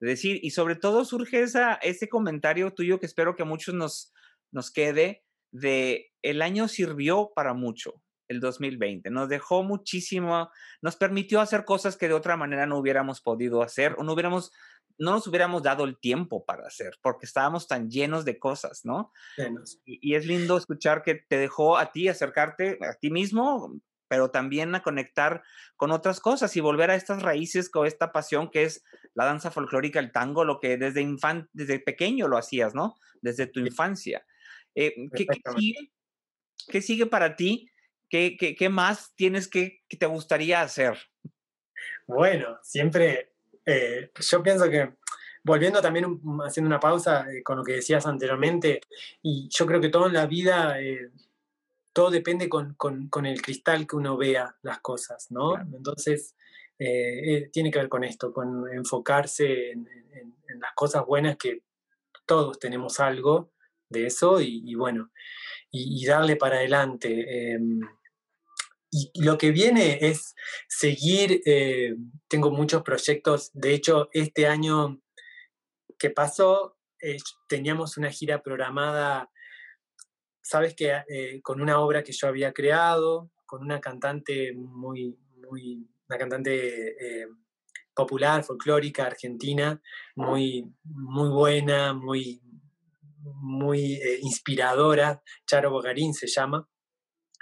decir. 0.00 0.40
Y 0.42 0.50
sobre 0.50 0.76
todo 0.76 1.04
surge 1.04 1.42
esa, 1.42 1.74
ese 1.74 2.08
comentario 2.08 2.72
tuyo 2.72 3.00
que 3.00 3.06
espero 3.06 3.36
que 3.36 3.42
a 3.42 3.46
muchos 3.46 3.74
nos, 3.74 4.12
nos 4.50 4.70
quede 4.70 5.24
de 5.50 6.12
el 6.22 6.42
año 6.42 6.68
sirvió 6.68 7.32
para 7.34 7.54
mucho 7.54 8.02
el 8.28 8.40
2020. 8.40 9.10
Nos 9.10 9.28
dejó 9.28 9.62
muchísimo, 9.62 10.50
nos 10.82 10.96
permitió 10.96 11.40
hacer 11.40 11.64
cosas 11.64 11.96
que 11.96 12.08
de 12.08 12.14
otra 12.14 12.36
manera 12.36 12.66
no 12.66 12.78
hubiéramos 12.78 13.20
podido 13.20 13.62
hacer 13.62 13.94
o 13.98 14.04
no 14.04 14.12
hubiéramos, 14.12 14.52
no 14.98 15.12
nos 15.12 15.26
hubiéramos 15.26 15.62
dado 15.62 15.84
el 15.84 15.98
tiempo 15.98 16.44
para 16.44 16.66
hacer 16.66 16.96
porque 17.02 17.26
estábamos 17.26 17.66
tan 17.66 17.90
llenos 17.90 18.24
de 18.24 18.38
cosas, 18.38 18.84
¿no? 18.84 19.12
Y, 19.84 20.14
es 20.14 20.26
lindo 20.26 20.56
escuchar 20.56 21.02
que 21.02 21.14
te 21.14 21.36
dejó 21.36 21.78
a 21.78 21.92
ti 21.92 22.08
acercarte 22.08 22.78
a 22.82 22.94
ti 22.94 23.10
mismo, 23.10 23.80
pero 24.08 24.30
también 24.30 24.74
a 24.74 24.82
conectar 24.82 25.42
con 25.76 25.90
otras 25.90 26.20
cosas 26.20 26.56
y 26.56 26.60
volver 26.60 26.90
a 26.90 26.94
estas 26.94 27.22
raíces 27.22 27.68
con 27.68 27.86
esta 27.86 28.12
pasión 28.12 28.50
que 28.50 28.64
es 28.64 28.84
la 29.14 29.24
danza 29.24 29.50
folclórica, 29.50 29.98
el 29.98 30.12
tango, 30.12 30.44
lo 30.44 30.60
que 30.60 30.76
desde, 30.76 31.00
infan 31.00 31.48
desde 31.52 31.78
pequeño 31.78 32.28
lo 32.28 32.36
hacías, 32.36 32.74
¿no? 32.74 32.96
Desde 33.20 33.46
tu 33.46 33.60
infancia. 33.60 34.24
Eh, 34.74 35.08
¿qué, 35.14 35.26
sigue, 35.56 35.92
¿Qué 36.68 36.82
sigue 36.82 37.06
para 37.06 37.36
ti 37.36 37.70
¿Qué, 38.14 38.68
más 38.68 39.12
tienes 39.16 39.48
que, 39.48 39.82
te 39.98 40.06
gustaría 40.06 40.60
hacer? 40.60 40.96
Bueno, 42.06 42.58
siempre, 42.62 43.32
eh, 43.66 44.12
yo 44.30 44.40
pienso 44.40 44.70
que, 44.70 44.94
volviendo 45.42 45.82
también, 45.82 46.20
haciendo 46.46 46.68
una 46.68 46.78
pausa 46.78 47.26
eh, 47.28 47.42
con 47.42 47.58
lo 47.58 47.64
que 47.64 47.72
decías 47.72 48.06
anteriormente, 48.06 48.82
y 49.20 49.48
yo 49.50 49.66
creo 49.66 49.80
que 49.80 49.88
todo 49.88 50.06
en 50.06 50.12
la 50.12 50.26
vida, 50.26 50.80
eh, 50.80 51.10
todo 51.92 52.12
depende 52.12 52.48
con, 52.48 52.76
el 53.24 53.42
cristal 53.42 53.84
que 53.84 53.96
uno 53.96 54.16
vea 54.16 54.54
las 54.62 54.78
cosas, 54.78 55.32
¿no? 55.32 55.58
Entonces, 55.58 56.36
tiene 56.78 57.70
que 57.72 57.80
ver 57.80 57.88
con 57.88 58.04
esto, 58.04 58.32
con 58.32 58.72
enfocarse 58.72 59.72
en, 59.72 59.88
las 60.60 60.72
cosas 60.76 61.04
buenas 61.04 61.36
que 61.36 61.62
todos 62.26 62.60
tenemos 62.60 63.00
algo 63.00 63.50
de 63.88 64.06
eso 64.06 64.40
y, 64.40 64.72
bueno, 64.76 65.10
y, 65.72 66.06
darle 66.06 66.36
para 66.36 66.56
adelante. 66.56 67.58
Y 68.96 69.10
lo 69.24 69.36
que 69.38 69.50
viene 69.50 69.98
es 70.02 70.36
seguir, 70.68 71.42
eh, 71.46 71.96
tengo 72.28 72.52
muchos 72.52 72.84
proyectos, 72.84 73.50
de 73.52 73.74
hecho 73.74 74.08
este 74.12 74.46
año 74.46 75.02
que 75.98 76.10
pasó 76.10 76.78
eh, 77.00 77.16
teníamos 77.48 77.96
una 77.96 78.10
gira 78.10 78.40
programada, 78.40 79.32
sabes 80.40 80.76
que 80.76 80.92
eh, 81.08 81.42
con 81.42 81.60
una 81.60 81.80
obra 81.80 82.04
que 82.04 82.12
yo 82.12 82.28
había 82.28 82.52
creado, 82.52 83.32
con 83.46 83.62
una 83.62 83.80
cantante 83.80 84.52
muy, 84.54 85.18
muy, 85.44 85.90
una 86.08 86.16
cantante 86.16 86.96
popular, 87.94 88.44
folclórica, 88.44 89.06
argentina, 89.06 89.82
muy, 90.14 90.72
muy 90.84 91.30
buena, 91.30 91.94
muy, 91.94 92.40
muy 93.24 94.00
inspiradora, 94.22 95.20
Charo 95.46 95.72
Bogarín 95.72 96.14
se 96.14 96.28
llama 96.28 96.68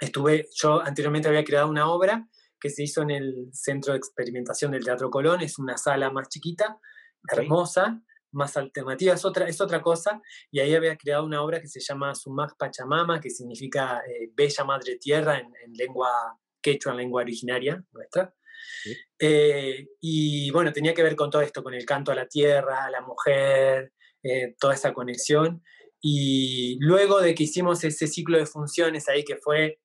estuve, 0.03 0.47
yo 0.55 0.81
anteriormente 0.81 1.27
había 1.27 1.43
creado 1.43 1.69
una 1.69 1.89
obra 1.89 2.27
que 2.59 2.69
se 2.69 2.83
hizo 2.83 3.01
en 3.01 3.11
el 3.11 3.49
Centro 3.51 3.93
de 3.93 3.97
Experimentación 3.97 4.71
del 4.71 4.85
Teatro 4.85 5.09
Colón, 5.09 5.41
es 5.41 5.59
una 5.59 5.77
sala 5.77 6.09
más 6.11 6.29
chiquita, 6.29 6.79
hermosa, 7.29 8.01
más 8.31 8.57
alternativa, 8.57 9.13
es 9.13 9.25
otra, 9.25 9.47
es 9.47 9.61
otra 9.61 9.81
cosa, 9.81 10.21
y 10.51 10.59
ahí 10.59 10.73
había 10.73 10.97
creado 10.97 11.25
una 11.25 11.41
obra 11.41 11.61
que 11.61 11.67
se 11.67 11.79
llama 11.79 12.15
Sumac 12.15 12.55
Pachamama, 12.57 13.19
que 13.19 13.29
significa 13.29 14.01
eh, 14.07 14.29
Bella 14.33 14.63
Madre 14.63 14.97
Tierra 14.97 15.39
en, 15.39 15.73
lengua 15.73 16.09
quechua, 16.61 16.93
en 16.93 16.99
lengua 16.99 17.21
originaria 17.21 17.83
nuestra. 17.91 18.33
Eh, 19.19 19.87
y 20.01 20.49
bueno, 20.51 20.71
tenía 20.71 20.93
que 20.93 21.03
ver 21.03 21.15
con 21.15 21.29
todo 21.29 21.41
esto, 21.41 21.63
con 21.63 21.73
el 21.73 21.85
canto 21.85 22.11
a 22.11 22.15
la 22.15 22.27
tierra, 22.27 22.85
a 22.85 22.91
la 22.91 23.01
mujer, 23.01 23.93
eh, 24.23 24.55
toda 24.59 24.73
esa 24.73 24.93
conexión. 24.93 25.63
Y 26.01 26.77
luego 26.79 27.21
de 27.21 27.35
que 27.35 27.43
hicimos 27.43 27.83
ese 27.83 28.07
ciclo 28.07 28.37
de 28.37 28.45
funciones 28.45 29.07
ahí 29.07 29.23
que 29.23 29.37
fue 29.37 29.79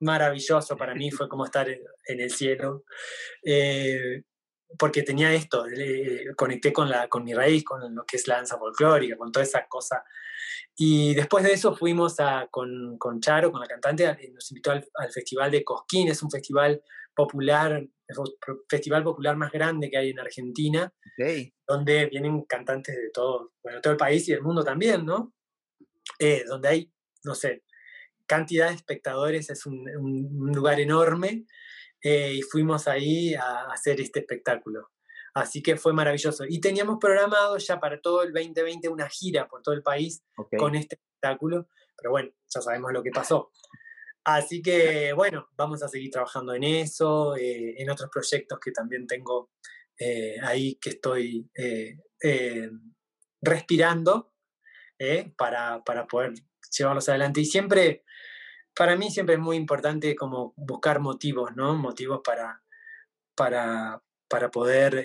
maravilloso 0.00 0.76
para 0.76 0.94
mí, 0.94 1.10
fue 1.10 1.28
como 1.28 1.44
estar 1.44 1.68
en 1.68 2.20
el 2.20 2.30
cielo, 2.30 2.84
eh, 3.44 4.22
porque 4.78 5.02
tenía 5.02 5.32
esto, 5.32 5.64
conecté 6.36 6.72
con, 6.72 6.88
la, 6.88 7.08
con 7.08 7.24
mi 7.24 7.34
raíz, 7.34 7.64
con 7.64 7.94
lo 7.94 8.04
que 8.04 8.16
es 8.16 8.28
la 8.28 8.36
danza 8.36 8.58
folclórica, 8.58 9.16
con 9.16 9.32
toda 9.32 9.44
esa 9.44 9.66
cosa. 9.66 10.04
Y 10.76 11.14
después 11.14 11.44
de 11.44 11.52
eso 11.52 11.74
fuimos 11.74 12.20
a, 12.20 12.48
con, 12.50 12.96
con, 12.98 13.20
Charo, 13.20 13.50
con 13.50 13.60
la 13.60 13.66
cantante, 13.66 14.30
nos 14.32 14.50
invitó 14.50 14.70
al, 14.70 14.84
Festival 15.12 15.50
de 15.50 15.64
Cosquín, 15.64 16.08
es 16.08 16.22
un 16.22 16.30
festival 16.30 16.82
popular, 17.14 17.72
el 17.72 18.16
festival 18.68 19.02
popular 19.02 19.36
más 19.36 19.50
grande 19.50 19.90
que 19.90 19.98
hay 19.98 20.10
en 20.10 20.20
Argentina, 20.20 20.92
donde 21.66 22.06
vienen 22.06 22.42
cantantes 22.44 22.96
de 22.96 23.10
todo, 23.10 23.52
bueno, 23.62 23.80
todo 23.80 23.92
el 23.92 23.98
país 23.98 24.26
y 24.28 24.32
el 24.32 24.42
mundo 24.42 24.64
también, 24.64 25.04
¿no? 25.04 25.34
Eh, 26.18 26.44
donde 26.46 26.68
hay, 26.68 26.92
no 27.24 27.34
sé, 27.34 27.62
cantidad 28.30 28.68
de 28.68 28.76
espectadores, 28.76 29.50
es 29.50 29.66
un, 29.66 29.84
lugar 30.54 30.78
enorme, 30.78 31.46
eh, 32.00 32.34
y 32.34 32.42
fuimos 32.42 32.86
ahí 32.86 33.34
a 33.34 33.64
hacer 33.72 34.00
este 34.00 34.20
espectáculo. 34.20 34.90
Así 35.34 35.62
que 35.62 35.76
fue 35.76 35.92
maravilloso. 35.92 36.44
Y 36.48 36.60
teníamos 36.60 36.98
programado 37.00 37.58
ya 37.58 37.80
para 37.80 38.00
todo 38.00 38.22
el 38.22 38.32
2020 38.32 38.88
una 38.88 39.08
gira 39.08 39.48
por 39.48 39.62
todo 39.62 39.74
el 39.74 39.82
país 39.82 40.22
con 40.56 40.76
este 40.76 40.94
espectáculo, 40.94 41.68
pero 41.96 42.12
bueno, 42.12 42.30
ya 42.48 42.60
sabemos 42.60 42.92
lo 42.92 43.02
que 43.02 43.10
pasó. 43.10 43.50
Así 44.24 44.62
que 44.62 45.12
bueno, 45.12 45.48
vamos 45.56 45.82
a 45.82 45.88
seguir 45.88 46.10
trabajando 46.10 46.54
en 46.54 46.62
eso, 46.62 47.36
eh, 47.36 47.74
en 47.78 47.90
otros 47.90 48.10
proyectos 48.10 48.60
que 48.60 48.70
también 48.70 49.06
tengo 49.08 49.50
eh, 49.98 50.36
ahí 50.42 50.76
que 50.76 50.90
estoy 50.90 51.50
eh, 51.56 51.98
respirando 53.42 54.32
para, 55.36 55.82
para 55.82 56.06
poder 56.06 56.34
llevarlos 56.70 57.08
adelante. 57.08 57.40
Y 57.40 57.46
siempre, 57.46 58.04
para 58.80 58.96
mí 58.96 59.10
siempre 59.10 59.34
es 59.34 59.40
muy 59.42 59.58
importante 59.58 60.16
como 60.16 60.54
buscar 60.56 61.00
motivos, 61.00 61.54
¿no? 61.54 61.74
Motivos 61.76 62.22
para, 62.24 62.62
para, 63.34 64.02
para 64.26 64.50
poder 64.50 65.04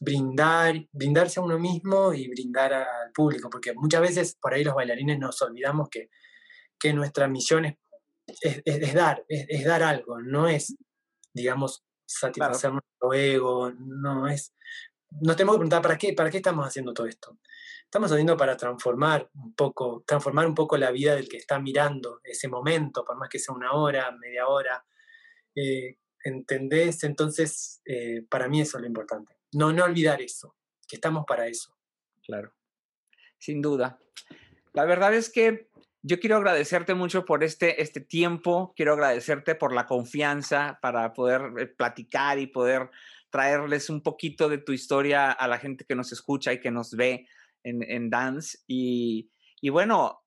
brindar, 0.00 0.74
brindarse 0.90 1.38
a 1.38 1.44
uno 1.44 1.56
mismo 1.56 2.12
y 2.12 2.26
brindar 2.26 2.72
al 2.72 3.12
público, 3.12 3.48
porque 3.48 3.72
muchas 3.72 4.00
veces 4.00 4.36
por 4.42 4.52
ahí 4.52 4.64
los 4.64 4.74
bailarines 4.74 5.20
nos 5.20 5.40
olvidamos 5.42 5.88
que, 5.88 6.10
que 6.76 6.92
nuestra 6.92 7.28
misión 7.28 7.66
es 7.66 7.76
es, 8.40 8.94
dar, 8.94 9.24
es, 9.28 9.64
dar 9.64 9.84
algo, 9.84 10.20
no 10.20 10.48
es, 10.48 10.74
digamos, 11.32 11.84
satisfacer 12.04 12.72
nuestro 12.72 13.14
ego, 13.14 13.70
no 13.70 14.26
es... 14.26 14.52
Nos 15.20 15.36
tenemos 15.36 15.54
que 15.54 15.58
preguntar, 15.58 15.82
¿para 15.82 15.96
qué, 15.96 16.14
¿para 16.14 16.30
qué 16.30 16.38
estamos 16.38 16.66
haciendo 16.66 16.92
todo 16.92 17.06
esto? 17.06 17.38
Estamos 17.94 18.10
haciendo 18.10 18.36
para 18.36 18.56
transformar 18.56 19.30
un 19.34 19.54
poco, 19.54 20.02
transformar 20.04 20.48
un 20.48 20.54
poco 20.56 20.76
la 20.76 20.90
vida 20.90 21.14
del 21.14 21.28
que 21.28 21.36
está 21.36 21.60
mirando 21.60 22.20
ese 22.24 22.48
momento, 22.48 23.04
por 23.04 23.16
más 23.16 23.28
que 23.28 23.38
sea 23.38 23.54
una 23.54 23.70
hora, 23.70 24.10
media 24.20 24.48
hora. 24.48 24.84
Eh, 25.54 25.98
¿Entendés? 26.24 27.04
Entonces, 27.04 27.80
eh, 27.84 28.26
para 28.28 28.48
mí 28.48 28.60
eso 28.60 28.78
es 28.78 28.80
lo 28.80 28.88
importante. 28.88 29.36
No, 29.52 29.72
no 29.72 29.84
olvidar 29.84 30.20
eso, 30.20 30.56
que 30.88 30.96
estamos 30.96 31.24
para 31.24 31.46
eso. 31.46 31.72
Claro, 32.26 32.52
sin 33.38 33.62
duda. 33.62 34.00
La 34.72 34.84
verdad 34.86 35.14
es 35.14 35.30
que 35.30 35.68
yo 36.02 36.18
quiero 36.18 36.38
agradecerte 36.38 36.94
mucho 36.94 37.24
por 37.24 37.44
este, 37.44 37.80
este 37.80 38.00
tiempo, 38.00 38.72
quiero 38.74 38.94
agradecerte 38.94 39.54
por 39.54 39.72
la 39.72 39.86
confianza 39.86 40.80
para 40.82 41.12
poder 41.12 41.42
eh, 41.60 41.66
platicar 41.68 42.40
y 42.40 42.48
poder 42.48 42.90
traerles 43.30 43.88
un 43.88 44.02
poquito 44.02 44.48
de 44.48 44.58
tu 44.58 44.72
historia 44.72 45.30
a 45.30 45.46
la 45.46 45.60
gente 45.60 45.84
que 45.84 45.94
nos 45.94 46.10
escucha 46.10 46.52
y 46.52 46.58
que 46.58 46.72
nos 46.72 46.96
ve 46.96 47.28
en, 47.64 47.82
en 47.82 48.10
Dance. 48.10 48.58
Y, 48.68 49.30
y 49.60 49.70
bueno, 49.70 50.24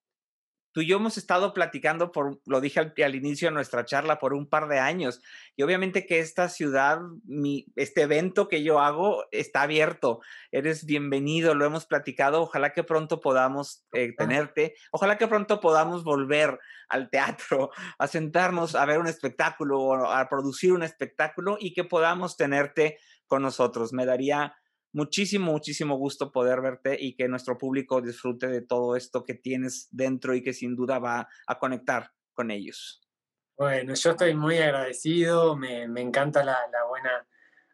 tú 0.78 0.82
y 0.82 0.86
yo 0.86 0.98
hemos 0.98 1.18
estado 1.18 1.56
platicando, 1.56 2.12
por, 2.12 2.40
lo 2.46 2.62
dije 2.62 2.80
al, 2.80 3.16
inicio 3.16 3.48
de 3.48 3.54
nuestra 3.56 3.84
charla, 3.84 4.20
por 4.20 4.36
un 4.36 4.48
par 4.48 4.68
de 4.68 4.78
años. 4.78 5.24
Y 5.56 5.64
obviamente 5.64 6.06
que 6.06 6.20
esta 6.20 6.50
ciudad, 6.50 7.00
mi, 7.24 7.66
este 7.76 8.04
evento 8.04 8.48
que 8.48 8.62
yo 8.62 8.80
hago 8.80 9.26
está 9.32 9.64
abierto. 9.64 10.20
Eres 10.52 10.86
bienvenido, 10.86 11.56
lo 11.56 11.66
hemos 11.66 11.88
platicado. 11.88 12.44
Ojalá 12.44 12.74
que 12.74 12.84
pronto 12.84 13.20
podamos 13.22 13.88
eh, 13.92 14.14
tenerte. 14.16 14.76
Ojalá 14.92 15.18
que 15.18 15.28
pronto 15.28 15.60
podamos 15.62 16.04
volver 16.04 16.60
al 16.90 17.10
teatro, 17.10 17.72
a 17.98 18.06
sentarnos 18.06 18.76
a 18.76 18.86
ver 18.86 19.00
un 19.00 19.08
espectáculo, 19.08 20.12
a 20.12 20.30
producir 20.30 20.74
un 20.74 20.84
espectáculo 20.84 21.58
y 21.60 21.74
que 21.74 21.86
podamos 21.86 22.38
tenerte 22.38 23.00
con 23.26 23.42
nosotros. 23.42 23.94
Me 23.94 24.06
daría 24.06 24.56
muchísimo, 24.98 25.52
muchísimo 25.52 25.96
gusto 25.96 26.32
poder 26.32 26.60
verte 26.60 26.98
y 27.00 27.16
que 27.16 27.28
nuestro 27.28 27.56
público 27.56 28.02
disfrute 28.02 28.48
de 28.48 28.62
todo 28.62 28.96
esto 28.96 29.24
que 29.24 29.36
tienes 29.36 29.88
dentro 29.92 30.34
y 30.34 30.42
que 30.42 30.54
sin 30.54 30.76
duda 30.76 30.98
va 30.98 31.30
a 31.46 31.60
conectar 31.60 32.12
con 32.34 32.50
ellos. 32.50 33.08
Bueno, 33.56 33.94
yo 33.94 34.12
estoy 34.12 34.34
muy 34.34 34.58
agradecido, 34.58 35.56
me, 35.56 35.84
encanta 35.84 36.44
la, 36.44 36.58
buena 36.90 37.28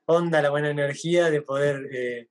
onda, 0.06 0.42
la 0.42 0.50
buena 0.50 0.70
energía 0.70 1.30
de 1.30 1.42
poder 1.42 1.88
eh, 1.94 2.30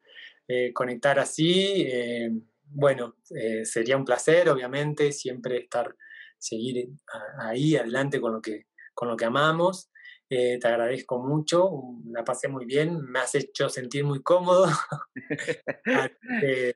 eh, 0.48 0.72
conectar 0.74 1.18
así. 1.18 1.86
Eh, 1.88 2.30
bueno, 2.64 3.16
sería 3.64 3.96
un 3.96 4.04
placer, 4.04 4.50
obviamente, 4.50 5.12
siempre 5.12 5.56
estar, 5.58 5.96
seguir 6.38 6.90
ahí 7.38 7.76
adelante 7.76 8.20
con 8.20 8.34
lo 8.34 8.42
que, 8.42 8.66
con 8.92 9.08
lo 9.08 9.16
que 9.16 9.24
amamos. 9.24 9.90
Eh, 10.34 10.58
te 10.58 10.66
agradezco 10.66 11.18
mucho, 11.18 11.70
la 12.06 12.24
pasé 12.24 12.48
muy 12.48 12.64
bien, 12.64 13.02
me 13.02 13.18
has 13.18 13.34
hecho 13.34 13.68
sentir 13.68 14.02
muy 14.02 14.22
cómodo. 14.22 14.66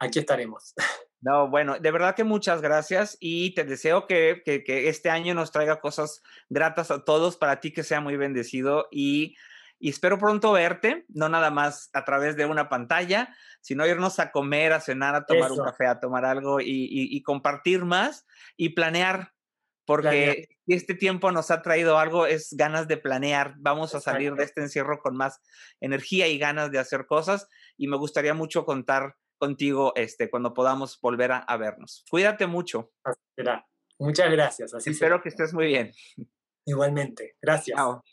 aquí 0.00 0.18
estaremos. 0.18 0.74
No, 1.20 1.48
bueno, 1.48 1.78
de 1.78 1.92
verdad 1.92 2.16
que 2.16 2.24
muchas 2.24 2.60
gracias 2.60 3.16
y 3.20 3.54
te 3.54 3.62
deseo 3.62 4.08
que, 4.08 4.42
que, 4.44 4.88
este 4.88 5.10
año 5.10 5.32
nos 5.32 5.52
traiga 5.52 5.80
cosas 5.80 6.24
gratas 6.48 6.90
a 6.90 7.04
todos, 7.04 7.36
para 7.36 7.60
ti 7.60 7.72
que 7.72 7.84
sea 7.84 8.00
muy 8.00 8.16
bendecido 8.16 8.88
y, 8.90 9.36
y, 9.78 9.90
espero 9.90 10.18
pronto 10.18 10.50
verte, 10.50 11.06
no 11.08 11.28
nada 11.28 11.52
más 11.52 11.90
a 11.92 12.04
través 12.04 12.36
de 12.36 12.46
una 12.46 12.68
pantalla, 12.68 13.32
sino 13.60 13.86
irnos 13.86 14.18
a 14.18 14.32
comer, 14.32 14.72
a 14.72 14.80
cenar, 14.80 15.14
a 15.14 15.24
tomar 15.24 15.52
un 15.52 15.62
café, 15.62 15.86
a 15.86 16.00
tomar 16.00 16.24
algo 16.24 16.60
y, 16.60 16.66
y, 16.66 17.16
y 17.16 17.22
compartir 17.22 17.84
más 17.84 18.26
y 18.56 18.70
planear 18.70 19.34
porque 19.84 20.57
si 20.68 20.74
este 20.74 20.92
tiempo 20.94 21.32
nos 21.32 21.50
ha 21.50 21.62
traído 21.62 21.98
algo, 21.98 22.26
es 22.26 22.50
ganas 22.52 22.86
de 22.88 22.98
planear. 22.98 23.54
Vamos 23.56 23.94
a 23.94 24.02
salir 24.02 24.34
de 24.34 24.44
este 24.44 24.60
encierro 24.60 25.00
con 25.00 25.16
más 25.16 25.40
energía 25.80 26.28
y 26.28 26.36
ganas 26.36 26.70
de 26.70 26.78
hacer 26.78 27.06
cosas. 27.06 27.48
Y 27.78 27.88
me 27.88 27.96
gustaría 27.96 28.34
mucho 28.34 28.66
contar 28.66 29.16
contigo 29.38 29.94
este, 29.96 30.28
cuando 30.28 30.52
podamos 30.52 31.00
volver 31.00 31.32
a, 31.32 31.56
vernos. 31.56 32.04
Cuídate 32.10 32.46
mucho. 32.46 32.92
Ah, 33.02 33.64
Muchas 33.98 34.30
gracias. 34.30 34.74
Espero 34.86 35.22
que 35.22 35.30
estés 35.30 35.54
muy 35.54 35.68
bien. 35.68 35.90
Igualmente. 36.66 37.36
Gracias. 37.40 37.74
Chao. 37.74 38.04